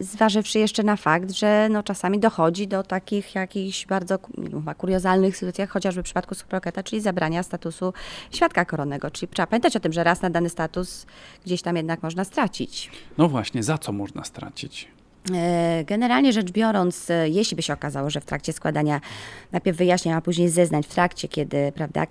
zważywszy 0.00 0.58
jeszcze 0.58 0.82
na 0.82 0.96
fakt, 0.96 1.30
że 1.30 1.68
no, 1.70 1.82
czasami 1.82 2.18
dochodzi 2.18 2.68
do 2.68 2.82
takich 2.82 3.34
jakichś 3.34 3.86
bardzo 3.86 4.18
kuriozalnych 4.78 5.36
sytuacjach, 5.36 5.70
chociażby 5.70 6.02
w 6.02 6.04
przypadku 6.04 6.34
Suproketa, 6.34 6.82
czyli 6.82 7.02
zabrania 7.02 7.42
statusu 7.42 7.92
świadka 8.30 8.64
koronnego. 8.64 9.10
Czyli 9.10 9.32
trzeba 9.32 9.46
pamiętać 9.46 9.76
o 9.76 9.80
tym, 9.80 9.92
że 9.92 10.04
raz 10.04 10.22
na 10.22 10.30
dany 10.30 10.48
status 10.48 11.06
gdzieś 11.44 11.62
tam 11.62 11.76
jednak 11.76 12.02
można 12.02 12.24
stracić. 12.24 12.90
No 13.18 13.28
właśnie, 13.28 13.62
za 13.62 13.78
co 13.78 13.92
można 13.92 14.24
stracić? 14.24 14.88
E, 15.34 15.84
generalnie 15.84 16.32
rzecz 16.32 16.50
biorąc, 16.50 17.10
e, 17.10 17.28
jeśli 17.28 17.56
by 17.56 17.62
się 17.62 17.72
okazało, 17.72 18.10
że 18.10 18.20
w 18.20 18.24
trakcie 18.24 18.52
składania 18.52 19.00
najpierw 19.52 19.78
wyjaśnień, 19.78 20.14
a 20.14 20.20
później 20.20 20.48
zeznań, 20.48 20.82
w 20.82 20.86
trakcie, 20.86 21.28
kiedy 21.28 21.72
prawda, 21.74 22.02
e, 22.02 22.06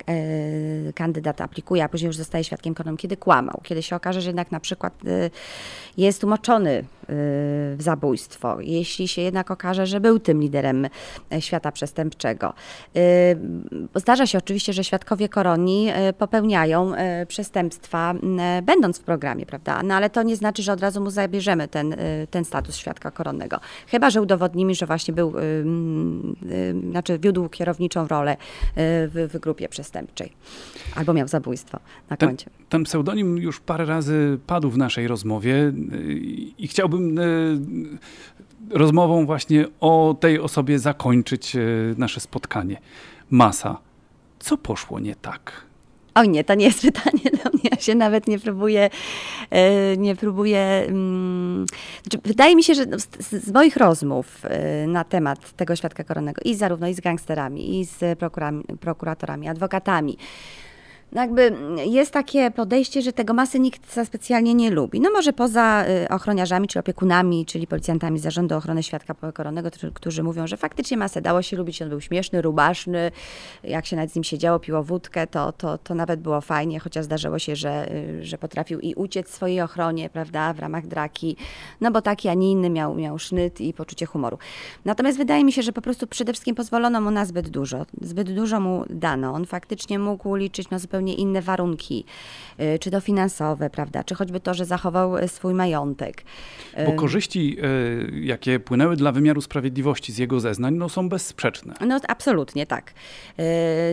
kandydat 0.92 1.40
aplikuje, 1.40 1.84
a 1.84 1.88
później 1.88 2.06
już 2.06 2.16
zostaje 2.16 2.44
świadkiem 2.44 2.74
koronnym, 2.74 2.96
kiedy 2.96 3.16
kłamał, 3.16 3.60
kiedy 3.62 3.82
się 3.82 3.96
okaże, 3.96 4.20
że 4.20 4.28
jednak 4.28 4.52
na 4.52 4.60
przykład 4.60 4.92
jest 5.96 6.24
umoczony 6.24 6.84
w 7.08 7.76
zabójstwo, 7.78 8.60
jeśli 8.60 9.08
się 9.08 9.22
jednak 9.22 9.50
okaże, 9.50 9.86
że 9.86 10.00
był 10.00 10.18
tym 10.18 10.40
liderem 10.40 10.88
świata 11.40 11.72
przestępczego. 11.72 12.52
Zdarza 13.94 14.26
się 14.26 14.38
oczywiście, 14.38 14.72
że 14.72 14.84
świadkowie 14.84 15.28
koronni 15.28 15.88
popełniają 16.18 16.92
przestępstwa, 17.28 18.14
będąc 18.62 18.98
w 18.98 19.02
programie, 19.02 19.46
prawda? 19.46 19.82
No 19.82 19.94
ale 19.94 20.10
to 20.10 20.22
nie 20.22 20.36
znaczy, 20.36 20.62
że 20.62 20.72
od 20.72 20.80
razu 20.80 21.00
mu 21.00 21.10
zabierzemy 21.10 21.68
ten, 21.68 21.96
ten 22.30 22.44
status 22.44 22.76
świadka 22.76 23.05
koronnego. 23.10 23.60
Chyba, 23.86 24.10
że 24.10 24.22
udowodnimy, 24.22 24.74
że 24.74 24.86
właśnie 24.86 25.14
był, 25.14 25.38
y, 25.38 25.42
y, 26.52 26.90
znaczy 26.90 27.18
wiódł 27.18 27.48
kierowniczą 27.48 28.08
rolę 28.08 28.32
y, 28.32 28.36
w, 28.76 29.28
w, 29.32 29.38
grupie 29.38 29.68
przestępczej. 29.68 30.32
Albo 30.96 31.12
miał 31.12 31.28
zabójstwo 31.28 31.78
na 32.10 32.16
koncie. 32.16 32.44
Ten, 32.44 32.54
ten 32.68 32.84
pseudonim 32.84 33.38
już 33.38 33.60
parę 33.60 33.84
razy 33.84 34.38
padł 34.46 34.70
w 34.70 34.78
naszej 34.78 35.08
rozmowie 35.08 35.72
i 36.58 36.68
chciałbym 36.68 37.20
rozmową 38.70 39.26
właśnie 39.26 39.66
o 39.80 40.16
tej 40.20 40.40
osobie 40.40 40.78
zakończyć 40.78 41.56
nasze 41.96 42.20
spotkanie. 42.20 42.80
Masa. 43.30 43.78
Co 44.38 44.58
poszło 44.58 45.00
nie 45.00 45.14
tak? 45.14 45.65
Oj 46.16 46.28
nie, 46.28 46.44
to 46.44 46.54
nie 46.54 46.66
jest 46.66 46.82
pytanie 46.92 47.30
do 47.44 47.50
mnie. 47.50 47.70
Ja 47.70 47.80
się 47.80 47.94
nawet 47.94 48.26
nie 48.26 48.38
próbuję, 48.38 48.90
e, 49.50 49.96
nie 49.96 50.16
próbuję. 50.16 50.60
Mm, 50.88 51.66
znaczy, 52.02 52.28
wydaje 52.28 52.56
mi 52.56 52.64
się, 52.64 52.74
że 52.74 52.84
z, 52.84 53.44
z, 53.44 53.52
moich 53.52 53.76
rozmów 53.76 54.26
e, 54.44 54.86
na 54.86 55.04
temat 55.04 55.52
tego 55.56 55.76
świadka 55.76 56.04
koronnego 56.04 56.42
i 56.44 56.54
zarówno 56.54 56.88
i 56.88 56.94
z 56.94 57.00
gangsterami, 57.00 57.80
i 57.80 57.84
z 57.84 58.18
prokuratorami, 58.80 59.48
adwokatami, 59.48 60.18
no 61.12 61.20
jakby 61.20 61.52
jest 61.86 62.12
takie 62.12 62.50
podejście, 62.50 63.02
że 63.02 63.12
tego 63.12 63.34
masy 63.34 63.60
nikt 63.60 63.94
za 63.94 64.04
specjalnie 64.04 64.54
nie 64.54 64.70
lubi. 64.70 65.00
No 65.00 65.10
może 65.10 65.32
poza 65.32 65.84
y, 66.04 66.08
ochroniarzami 66.08 66.68
czy 66.68 66.78
opiekunami, 66.78 67.46
czyli 67.46 67.66
policjantami 67.66 68.18
Zarządu 68.18 68.54
Ochrony 68.54 68.82
Świadka 68.82 69.14
Koronnego, 69.32 69.70
którzy 69.94 70.22
mówią, 70.22 70.46
że 70.46 70.56
faktycznie 70.56 70.96
masę 70.96 71.20
dało 71.22 71.42
się 71.42 71.56
lubić, 71.56 71.82
on 71.82 71.88
był 71.88 72.00
śmieszny, 72.00 72.42
rubaszny, 72.42 73.10
jak 73.64 73.86
się 73.86 73.96
nad 73.96 74.14
nim 74.14 74.24
siedziało, 74.24 74.58
piło 74.58 74.82
wódkę, 74.82 75.26
to, 75.26 75.52
to, 75.52 75.78
to 75.78 75.94
nawet 75.94 76.20
było 76.20 76.40
fajnie, 76.40 76.80
chociaż 76.80 77.04
zdarzyło 77.04 77.38
się, 77.38 77.56
że, 77.56 77.92
y, 77.92 78.24
że 78.24 78.38
potrafił 78.38 78.80
i 78.80 78.94
uciec 78.94 79.30
swojej 79.30 79.60
ochronie, 79.60 80.10
prawda, 80.10 80.52
w 80.52 80.58
ramach 80.58 80.86
draki, 80.86 81.36
no 81.80 81.90
bo 81.90 82.02
taki, 82.02 82.28
a 82.28 82.34
nie 82.34 82.50
inny 82.50 82.70
miał, 82.70 82.94
miał 82.94 83.18
sznyt 83.18 83.60
i 83.60 83.72
poczucie 83.72 84.06
humoru. 84.06 84.38
Natomiast 84.84 85.18
wydaje 85.18 85.44
mi 85.44 85.52
się, 85.52 85.62
że 85.62 85.72
po 85.72 85.82
prostu 85.82 86.06
przede 86.06 86.32
wszystkim 86.32 86.54
pozwolono 86.54 87.00
mu 87.00 87.10
na 87.10 87.24
zbyt 87.24 87.48
dużo, 87.48 87.86
zbyt 88.00 88.34
dużo 88.34 88.60
mu 88.60 88.84
dano. 88.90 89.32
On 89.32 89.46
faktycznie 89.46 89.98
mógł 89.98 90.34
liczyć 90.34 90.70
na 90.70 90.78
zupełnie 90.78 90.95
zupełnie 90.96 91.14
inne 91.14 91.42
warunki, 91.42 92.04
y, 92.60 92.78
czy 92.78 92.90
to 92.90 93.00
finansowe, 93.00 93.70
prawda, 93.70 94.04
czy 94.04 94.14
choćby 94.14 94.40
to, 94.40 94.54
że 94.54 94.64
zachował 94.64 95.18
y, 95.18 95.28
swój 95.28 95.54
majątek. 95.54 96.22
Bo 96.86 96.92
y, 96.92 96.96
korzyści, 96.96 97.56
jakie 98.12 98.60
płynęły 98.60 98.96
dla 98.96 99.12
wymiaru 99.12 99.40
sprawiedliwości 99.40 100.12
z 100.12 100.18
jego 100.18 100.40
zeznań, 100.40 100.74
no 100.74 100.88
są 100.88 101.08
bezsprzeczne. 101.08 101.74
No 101.86 102.00
absolutnie 102.08 102.66
tak. 102.66 102.92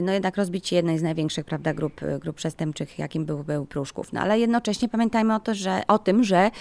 No 0.02 0.12
jednak 0.12 0.38
rozbicie 0.38 0.76
jednej 0.76 1.00
z 1.00 1.02
największych, 1.02 1.46
prawda, 1.46 1.74
grup, 1.74 2.02
grup 2.20 2.36
przestępczych, 2.36 3.00
jakim 3.00 3.26
był, 3.26 3.44
był 3.44 3.66
Pruszków. 3.66 4.14
No 4.14 4.22
ale 4.22 4.40
jednocześnie 4.40 4.90
pamiętajmy 4.90 5.36
o, 5.36 5.40
to, 5.40 5.54
że, 5.56 5.82
o 5.88 6.00
tym, 6.00 6.24
że 6.24 6.52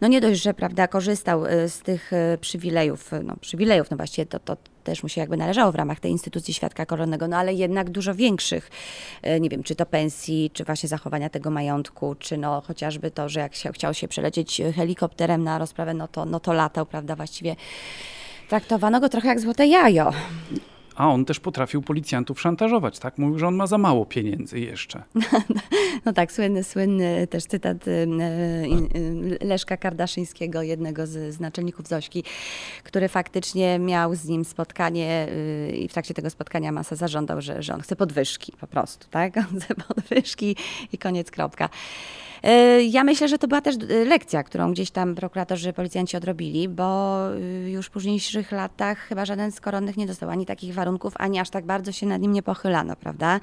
no 0.00 0.08
nie 0.08 0.20
dość, 0.20 0.42
że, 0.42 0.54
prawda, 0.54 0.88
korzystał 0.88 1.44
z 1.68 1.78
tych 1.78 2.10
przywilejów, 2.40 3.10
no 3.24 3.36
przywilejów, 3.36 3.90
no 3.90 3.96
właściwie 3.96 4.26
to, 4.26 4.38
to 4.38 4.56
też 4.90 5.02
mu 5.02 5.08
się 5.08 5.20
jakby 5.20 5.36
należało 5.36 5.72
w 5.72 5.74
ramach 5.74 6.00
tej 6.00 6.10
instytucji 6.10 6.54
świadka 6.54 6.86
koronnego, 6.86 7.28
no 7.28 7.36
ale 7.36 7.54
jednak 7.54 7.90
dużo 7.90 8.14
większych, 8.14 8.70
e, 9.22 9.40
nie 9.40 9.48
wiem, 9.48 9.62
czy 9.62 9.74
to 9.74 9.86
pensji, 9.86 10.50
czy 10.54 10.64
właśnie 10.64 10.88
zachowania 10.88 11.28
tego 11.28 11.50
majątku, 11.50 12.14
czy 12.18 12.36
no 12.36 12.62
chociażby 12.66 13.10
to, 13.10 13.28
że 13.28 13.40
jak 13.40 13.54
się, 13.54 13.72
chciał 13.72 13.94
się 13.94 14.08
przelecieć 14.08 14.62
helikopterem 14.76 15.44
na 15.44 15.58
rozprawę, 15.58 15.94
no 15.94 16.08
to, 16.08 16.24
no 16.24 16.40
to 16.40 16.52
latał, 16.52 16.86
prawda, 16.86 17.16
właściwie 17.16 17.56
traktowano 18.48 19.00
go 19.00 19.08
trochę 19.08 19.28
jak 19.28 19.40
złote 19.40 19.66
jajo 19.66 20.12
a 21.00 21.08
on 21.08 21.24
też 21.24 21.40
potrafił 21.40 21.82
policjantów 21.82 22.40
szantażować, 22.40 22.98
tak? 22.98 23.18
Mówił, 23.18 23.38
że 23.38 23.46
on 23.48 23.54
ma 23.54 23.66
za 23.66 23.78
mało 23.78 24.06
pieniędzy 24.06 24.60
jeszcze. 24.60 25.02
No 26.04 26.12
tak, 26.12 26.32
słynny, 26.32 26.64
słynny 26.64 27.26
też 27.26 27.44
cytat 27.44 27.88
y, 27.88 27.90
y, 27.90 29.46
Leszka 29.46 29.76
Kardaszyńskiego, 29.76 30.62
jednego 30.62 31.06
z, 31.06 31.34
z 31.34 31.40
naczelników 31.40 31.88
Zośki, 31.88 32.24
który 32.84 33.08
faktycznie 33.08 33.78
miał 33.78 34.14
z 34.14 34.24
nim 34.24 34.44
spotkanie 34.44 35.28
y, 35.68 35.76
i 35.76 35.88
w 35.88 35.92
trakcie 35.92 36.14
tego 36.14 36.30
spotkania 36.30 36.72
Masa 36.72 36.96
zażądał, 36.96 37.40
że, 37.40 37.62
że 37.62 37.74
on 37.74 37.80
chce 37.80 37.96
podwyżki 37.96 38.52
po 38.60 38.66
prostu, 38.66 39.06
tak? 39.10 39.36
On 39.52 39.60
chce 39.60 39.74
podwyżki 39.74 40.56
i 40.92 40.98
koniec, 40.98 41.30
kropka. 41.30 41.68
E, 42.42 42.82
ja 42.82 43.04
myślę, 43.04 43.28
że 43.28 43.38
to 43.38 43.48
była 43.48 43.60
też 43.60 43.76
e, 43.76 44.04
lekcja, 44.04 44.42
którą 44.42 44.72
gdzieś 44.72 44.90
tam 44.90 45.14
prokuratorzy, 45.14 45.72
policjanci 45.72 46.16
odrobili, 46.16 46.68
bo 46.68 47.18
e, 47.34 47.70
już 47.70 47.86
w 47.86 47.90
późniejszych 47.90 48.52
latach 48.52 48.98
chyba 48.98 49.24
żaden 49.24 49.52
z 49.52 49.60
koronnych 49.60 49.96
nie 49.96 50.06
dostał 50.06 50.30
ani 50.30 50.46
takich 50.46 50.74
warunków, 50.74 51.14
ani 51.16 51.40
aż 51.40 51.50
tak 51.50 51.64
bardzo 51.64 51.92
się 51.92 52.06
nad 52.06 52.22
nim 52.22 52.32
nie 52.32 52.42
pochylano, 52.42 52.96
prawda? 52.96 53.40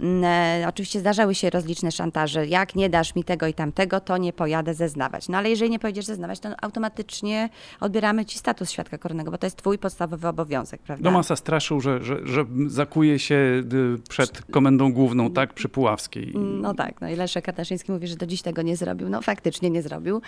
Mm, 0.00 0.68
oczywiście 0.68 1.00
zdarzały 1.00 1.34
się 1.34 1.50
rozliczne 1.50 1.92
szantaże. 1.92 2.46
Jak 2.46 2.74
nie 2.74 2.90
dasz 2.90 3.14
mi 3.14 3.24
tego 3.24 3.46
i 3.46 3.54
tamtego, 3.54 4.00
to 4.00 4.16
nie 4.16 4.32
pojadę 4.32 4.74
zeznawać. 4.74 5.28
No 5.28 5.38
ale 5.38 5.50
jeżeli 5.50 5.70
nie 5.70 5.78
pojedziesz 5.78 6.04
zeznawać, 6.04 6.40
to 6.40 6.48
automatycznie 6.62 7.48
odbieramy 7.80 8.24
ci 8.24 8.38
status 8.38 8.70
świadka 8.70 8.98
koronnego, 8.98 9.30
bo 9.30 9.38
to 9.38 9.46
jest 9.46 9.56
twój 9.56 9.78
podstawowy 9.78 10.28
obowiązek, 10.28 10.80
prawda? 10.82 11.04
Domasa 11.04 11.36
straszył, 11.36 11.80
że, 11.80 12.04
że, 12.04 12.26
że 12.26 12.44
zakuje 12.66 13.18
się 13.18 13.34
y, 13.34 14.08
przed 14.08 14.42
komendą 14.50 14.92
główną, 14.92 15.30
tak, 15.30 15.54
przy 15.54 15.68
Puławskiej. 15.68 16.32
No 16.34 16.74
tak, 16.74 17.00
no 17.00 17.08
i 17.08 17.16
Leszek 17.16 17.44
Katarzyński 17.44 17.92
mówi, 17.92 18.06
że 18.06 18.16
do 18.16 18.26
dziś 18.26 18.42
tego 18.42 18.62
nie 18.62 18.76
zrobił. 18.76 19.08
No 19.08 19.22
faktycznie 19.22 19.70
nie 19.70 19.82
zrobił, 19.82 20.22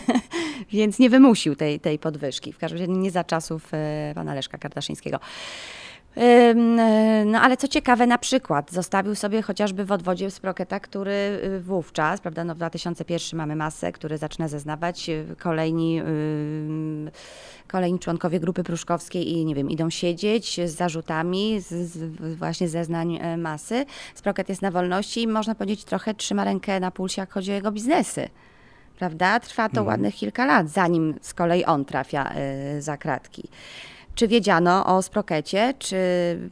więc 0.72 0.98
nie 0.98 1.10
wymusił 1.10 1.56
tej, 1.56 1.80
tej 1.80 1.98
podwyżki. 1.98 2.52
W 2.52 2.58
każdym 2.58 2.80
razie 2.80 2.92
nie 2.92 3.10
za 3.10 3.24
czasów 3.24 3.68
e, 3.72 4.12
pana 4.14 4.34
Leszka 4.34 4.58
Kartaszyńskiego. 4.58 5.20
E, 6.16 6.54
no 7.26 7.40
ale 7.40 7.56
co 7.56 7.68
ciekawe, 7.68 8.06
na 8.06 8.18
przykład 8.18 8.72
zostawił 8.72 9.14
sobie 9.14 9.42
chociażby 9.42 9.84
w 9.84 9.92
odwodzie 9.92 10.30
Sproketa, 10.30 10.80
który 10.80 11.40
y, 11.44 11.60
wówczas, 11.60 12.20
prawda, 12.20 12.44
no 12.44 12.54
w 12.54 12.56
2001 12.56 13.38
mamy 13.38 13.56
masę, 13.56 13.92
który 13.92 14.18
zaczyna 14.18 14.48
zeznawać, 14.48 15.08
y, 15.08 15.36
kolejni, 15.38 16.02
kolejni 17.68 17.98
członkowie 17.98 18.40
grupy 18.40 18.64
pruszkowskiej 18.64 19.32
i 19.32 19.44
nie 19.44 19.54
wiem, 19.54 19.70
idą 19.70 19.90
siedzieć 19.90 20.60
z 20.64 20.70
zarzutami, 20.70 21.60
z, 21.60 21.68
z 21.68 22.36
właśnie 22.36 22.68
zeznań 22.68 23.18
e, 23.20 23.36
masy. 23.36 23.86
Sproket 24.14 24.48
jest 24.48 24.62
na 24.62 24.70
wolności 24.70 25.22
i 25.22 25.28
można 25.28 25.54
powiedzieć 25.54 25.84
trochę 25.84 26.14
trzyma 26.14 26.44
rękę 26.44 26.80
na 26.80 26.90
pulsie, 26.90 27.22
jak 27.22 27.32
chodzi 27.32 27.50
o 27.50 27.54
jego 27.54 27.72
biznesy 27.72 28.28
prawda? 28.98 29.40
Trwa 29.40 29.68
to 29.68 29.80
mhm. 29.80 29.86
ładnych 29.86 30.14
kilka 30.14 30.46
lat, 30.46 30.68
zanim 30.68 31.14
z 31.20 31.34
kolei 31.34 31.64
on 31.64 31.84
trafia 31.84 32.32
y, 32.76 32.82
za 32.82 32.96
kratki. 32.96 33.48
Czy 34.14 34.28
wiedziano 34.28 34.96
o 34.96 35.02
Sprokecie, 35.02 35.74
czy 35.78 35.96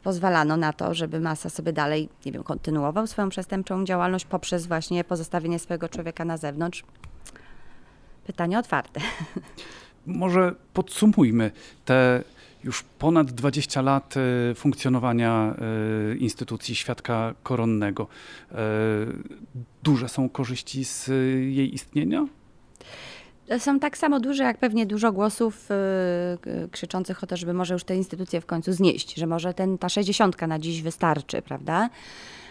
pozwalano 0.03 0.57
na 0.57 0.73
to, 0.73 0.93
żeby 0.93 1.19
Masa 1.19 1.49
sobie 1.49 1.73
dalej, 1.73 2.09
nie 2.25 2.31
wiem, 2.31 2.43
kontynuował 2.43 3.07
swoją 3.07 3.29
przestępczą 3.29 3.85
działalność 3.85 4.25
poprzez 4.25 4.67
właśnie 4.67 5.03
pozostawienie 5.03 5.59
swojego 5.59 5.89
człowieka 5.89 6.25
na 6.25 6.37
zewnątrz? 6.37 6.83
Pytanie 8.27 8.59
otwarte. 8.59 9.01
Może 10.05 10.55
podsumujmy 10.73 11.51
te 11.85 12.23
już 12.63 12.83
ponad 12.83 13.31
20 13.31 13.81
lat 13.81 14.15
e, 14.17 14.55
funkcjonowania 14.55 15.55
e, 16.11 16.15
instytucji 16.15 16.75
świadka 16.75 17.33
koronnego. 17.43 18.07
E, 18.51 18.57
duże 19.83 20.09
są 20.09 20.29
korzyści 20.29 20.85
z 20.85 21.07
jej 21.55 21.73
istnienia? 21.73 22.27
Są 23.59 23.79
tak 23.79 23.97
samo 23.97 24.19
duże, 24.19 24.43
jak 24.43 24.57
pewnie 24.57 24.85
dużo 24.85 25.11
głosów 25.11 25.69
yy, 26.45 26.69
krzyczących 26.69 27.23
o 27.23 27.27
to, 27.27 27.37
żeby 27.37 27.53
może 27.53 27.73
już 27.73 27.83
te 27.83 27.95
instytucje 27.95 28.41
w 28.41 28.45
końcu 28.45 28.73
znieść, 28.73 29.15
że 29.15 29.27
może 29.27 29.53
ten, 29.53 29.77
ta 29.77 29.89
60 29.89 30.41
na 30.41 30.59
dziś 30.59 30.81
wystarczy, 30.81 31.41
prawda? 31.41 31.89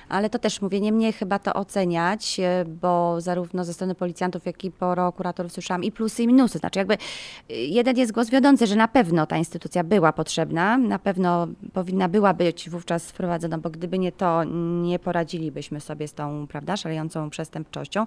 Ale 0.09 0.31
to 0.31 0.39
też 0.39 0.61
mówię, 0.63 0.81
nie 0.81 0.93
mnie 0.93 1.13
chyba 1.13 1.39
to 1.39 1.55
oceniać, 1.55 2.41
y, 2.41 2.69
bo 2.69 3.21
zarówno 3.21 3.65
ze 3.65 3.75
strony 3.75 3.95
policjantów, 3.95 4.47
jak 4.47 4.65
i 4.65 4.71
prokuratorów 4.71 5.53
słyszałam 5.53 5.85
i 5.85 5.93
plusy 5.93 6.23
i 6.23 6.27
minusy. 6.27 6.59
Znaczy 6.59 6.79
jakby 6.79 6.95
y, 6.95 7.55
jeden 7.55 7.97
jest 7.97 8.13
głos 8.13 8.31
wiodący, 8.31 8.67
że 8.67 8.77
na 8.77 8.89
pewno 8.89 9.27
ta 9.27 9.37
instytucja 9.37 9.85
była 9.85 10.13
potrzebna, 10.13 10.79
na 10.79 10.99
pewno 10.99 11.47
powinna 11.73 12.09
była 12.09 12.35
być 12.35 12.71
wówczas 12.71 13.11
wprowadzona, 13.11 13.59
bo 13.59 13.71
gdyby 13.71 13.99
nie 13.99 14.13
to, 14.13 14.45
nie 14.83 14.99
poradzilibyśmy 14.99 15.81
sobie 15.81 16.09
z 16.09 16.15
tą, 16.15 16.47
prawda, 16.47 16.77
szalejącą 16.77 17.31
przestępczością. 17.31 18.07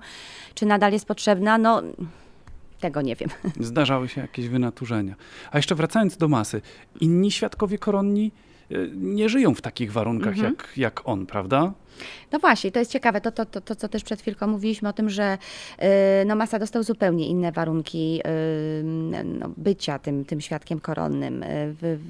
Czy 0.53 0.65
nadal 0.65 0.91
jest 0.93 1.05
potrzebna? 1.05 1.57
No 1.57 1.81
tego 2.85 3.01
nie 3.01 3.15
wiem. 3.15 3.29
Zdarzały 3.59 4.07
się 4.07 4.21
jakieś 4.21 4.47
wynaturzenia. 4.47 5.15
A 5.51 5.57
jeszcze 5.57 5.75
wracając 5.75 6.17
do 6.17 6.27
masy, 6.27 6.61
inni 7.01 7.31
świadkowie 7.31 7.77
koronni 7.77 8.31
y, 8.71 8.91
nie 8.95 9.29
żyją 9.29 9.55
w 9.55 9.61
takich 9.61 9.91
warunkach 9.91 10.33
mhm. 10.33 10.53
jak, 10.53 10.77
jak 10.77 11.07
on, 11.07 11.25
prawda? 11.25 11.73
No 12.31 12.39
właśnie, 12.39 12.71
to 12.71 12.79
jest 12.79 12.91
ciekawe, 12.91 13.21
to, 13.21 13.31
to, 13.31 13.45
to, 13.45 13.61
to 13.61 13.75
co 13.75 13.87
też 13.87 14.03
przed 14.03 14.21
chwilką 14.21 14.47
mówiliśmy 14.47 14.89
o 14.89 14.93
tym, 14.93 15.09
że 15.09 15.37
yy, 15.81 15.87
no 16.25 16.35
Masa 16.35 16.59
dostał 16.59 16.83
zupełnie 16.83 17.27
inne 17.27 17.51
warunki 17.51 18.15
yy, 18.15 18.23
no, 19.23 19.49
bycia 19.57 19.99
tym, 19.99 20.25
tym 20.25 20.41
świadkiem 20.41 20.79
koronnym. 20.79 21.45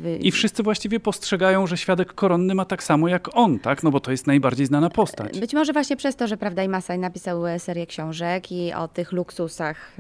Yy, 0.03 0.17
I 0.17 0.31
wszyscy 0.31 0.63
właściwie 0.63 0.99
postrzegają, 0.99 1.67
że 1.67 1.77
świadek 1.77 2.13
koronny 2.13 2.55
ma 2.55 2.65
tak 2.65 2.83
samo 2.83 3.07
jak 3.07 3.37
on, 3.37 3.59
tak? 3.59 3.83
No 3.83 3.91
bo 3.91 3.99
to 3.99 4.11
jest 4.11 4.27
najbardziej 4.27 4.65
znana 4.65 4.89
postać. 4.89 5.39
Być 5.39 5.53
może 5.53 5.73
właśnie 5.73 5.95
przez 5.95 6.15
to, 6.15 6.27
że 6.27 6.37
prawda 6.37 6.63
i 6.63 6.69
Masa 6.69 6.97
napisał 6.97 7.47
e, 7.47 7.59
serię 7.59 7.85
książek 7.85 8.51
i 8.51 8.73
o 8.73 8.87
tych 8.87 9.11
luksusach, 9.11 9.91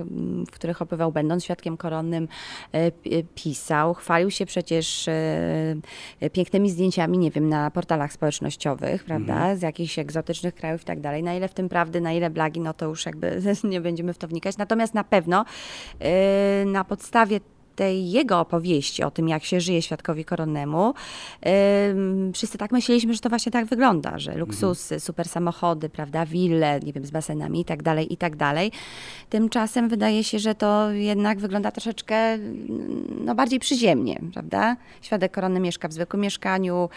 w 0.47 0.51
których 0.51 0.81
opływał 0.81 1.11
będąc 1.11 1.43
świadkiem 1.43 1.77
koronnym, 1.77 2.27
e, 2.71 2.91
pisał. 3.35 3.93
Chwalił 3.93 4.31
się 4.31 4.45
przecież 4.45 5.07
e, 5.07 6.29
pięknymi 6.31 6.69
zdjęciami, 6.69 7.17
nie 7.17 7.31
wiem, 7.31 7.49
na 7.49 7.71
portalach 7.71 8.13
społecznościowych, 8.13 9.03
prawda? 9.03 9.33
Mhm. 9.33 9.57
Z 9.57 9.61
jakichś 9.75 9.99
egzotycznych 9.99 10.55
krajów 10.55 10.81
i 10.81 10.85
tak 10.85 10.99
dalej. 10.99 11.23
Na 11.23 11.33
ile 11.33 11.47
w 11.47 11.53
tym 11.53 11.69
prawdy, 11.69 12.01
na 12.01 12.13
ile 12.13 12.29
blagi, 12.29 12.59
no 12.59 12.73
to 12.73 12.85
już 12.85 13.05
jakby 13.05 13.41
nie 13.63 13.81
będziemy 13.81 14.13
w 14.13 14.17
to 14.17 14.27
wnikać. 14.27 14.57
Natomiast 14.57 14.93
na 14.93 15.03
pewno 15.03 15.45
yy, 15.99 16.07
na 16.65 16.83
podstawie 16.83 17.39
tej 17.75 18.11
jego 18.11 18.39
opowieści 18.39 19.03
o 19.03 19.11
tym, 19.11 19.29
jak 19.29 19.43
się 19.43 19.61
żyje 19.61 19.81
świadkowi 19.81 20.25
koronnemu, 20.25 20.93
wszyscy 22.33 22.57
tak 22.57 22.71
myśleliśmy, 22.71 23.13
że 23.13 23.19
to 23.19 23.29
właśnie 23.29 23.51
tak 23.51 23.65
wygląda, 23.65 24.19
że 24.19 24.35
luksusy, 24.35 24.95
mhm. 24.95 24.99
super 24.99 25.27
samochody, 25.27 25.89
prawda, 25.89 26.25
wille, 26.25 26.79
nie 26.79 26.93
wiem, 26.93 27.05
z 27.05 27.11
basenami 27.11 27.61
i 27.61 27.65
tak 27.65 27.83
dalej, 27.83 28.13
i 28.13 28.17
tak 28.17 28.35
dalej. 28.35 28.71
Tymczasem 29.29 29.89
wydaje 29.89 30.23
się, 30.23 30.39
że 30.39 30.55
to 30.55 30.91
jednak 30.91 31.39
wygląda 31.39 31.71
troszeczkę 31.71 32.37
no, 33.25 33.35
bardziej 33.35 33.59
przyziemnie, 33.59 34.21
prawda? 34.33 34.77
Świadek 35.01 35.31
koronny 35.31 35.59
mieszka 35.59 35.87
w 35.87 35.93
zwykłym 35.93 36.21
mieszkaniu, 36.21 36.89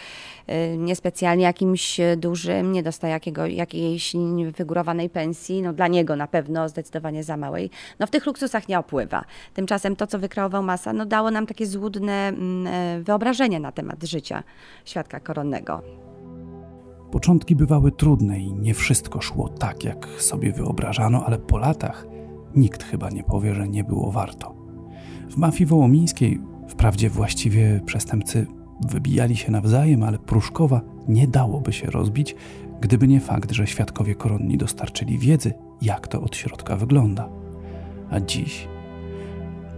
niespecjalnie 0.77 1.43
jakimś 1.43 1.99
dużym, 2.17 2.71
nie 2.71 2.83
dostaje 2.83 3.13
jakiego, 3.13 3.45
jakiejś 3.45 4.15
wygórowanej 4.57 5.09
pensji, 5.09 5.61
no 5.61 5.73
dla 5.73 5.87
niego 5.87 6.15
na 6.15 6.27
pewno 6.27 6.69
zdecydowanie 6.69 7.23
za 7.23 7.37
małej. 7.37 7.69
No 7.99 8.07
w 8.07 8.09
tych 8.09 8.25
luksusach 8.25 8.67
nie 8.67 8.79
opływa. 8.79 9.25
Tymczasem 9.53 9.95
to, 9.95 10.07
co 10.07 10.19
wykreował 10.19 10.63
no 10.93 11.05
dało 11.05 11.31
nam 11.31 11.45
takie 11.45 11.67
złudne 11.67 12.27
mm, 12.27 12.67
e, 12.67 13.03
wyobrażenie 13.03 13.59
na 13.59 13.71
temat 13.71 14.03
życia 14.03 14.43
świadka 14.85 15.19
koronnego. 15.19 15.81
Początki 17.11 17.55
bywały 17.55 17.91
trudne 17.91 18.39
i 18.39 18.53
nie 18.53 18.73
wszystko 18.73 19.21
szło 19.21 19.49
tak, 19.49 19.83
jak 19.83 20.07
sobie 20.07 20.51
wyobrażano, 20.51 21.25
ale 21.25 21.37
po 21.37 21.57
latach 21.57 22.05
nikt 22.55 22.83
chyba 22.83 23.09
nie 23.09 23.23
powie, 23.23 23.55
że 23.55 23.67
nie 23.67 23.83
było 23.83 24.11
warto. 24.11 24.55
W 25.29 25.37
mafii 25.37 25.65
wołomińskiej 25.65 26.41
wprawdzie 26.67 27.09
właściwie 27.09 27.81
przestępcy 27.85 28.47
wybijali 28.81 29.37
się 29.37 29.51
nawzajem, 29.51 30.03
ale 30.03 30.19
Pruszkowa 30.19 30.81
nie 31.07 31.27
dałoby 31.27 31.73
się 31.73 31.87
rozbić, 31.87 32.35
gdyby 32.81 33.07
nie 33.07 33.19
fakt, 33.19 33.51
że 33.51 33.67
świadkowie 33.67 34.15
koronni 34.15 34.57
dostarczyli 34.57 35.17
wiedzy, 35.17 35.53
jak 35.81 36.07
to 36.07 36.21
od 36.21 36.35
środka 36.35 36.75
wygląda. 36.75 37.29
A 38.09 38.19
dziś 38.19 38.67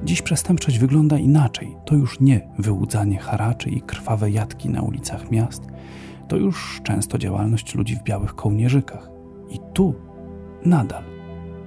Dziś 0.04 0.22
przestępczość 0.22 0.80
wygląda 0.80 1.18
inaczej. 1.18 1.76
To 1.86 1.96
już 1.96 2.20
nie 2.20 2.48
wyłudzanie 2.60 3.20
haraczy 3.20 3.70
i 3.70 3.82
krwawe 3.82 4.32
jatki 4.32 4.70
na 4.70 4.82
ulicach 4.82 5.32
miast. 5.32 5.68
To 6.28 6.38
już 6.38 6.82
często 6.84 7.18
działalność 7.18 7.76
ludzi 7.76 7.96
w 7.96 8.04
białych 8.04 8.36
kołnierzykach. 8.36 9.10
I 9.50 9.60
tu 9.74 9.96
nadal 10.66 11.04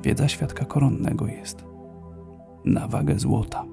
wiedza 0.02 0.28
świadka 0.28 0.64
koronnego 0.64 1.26
jest 1.26 1.64
na 2.64 2.88
wagę 2.88 3.18
złota. 3.18 3.64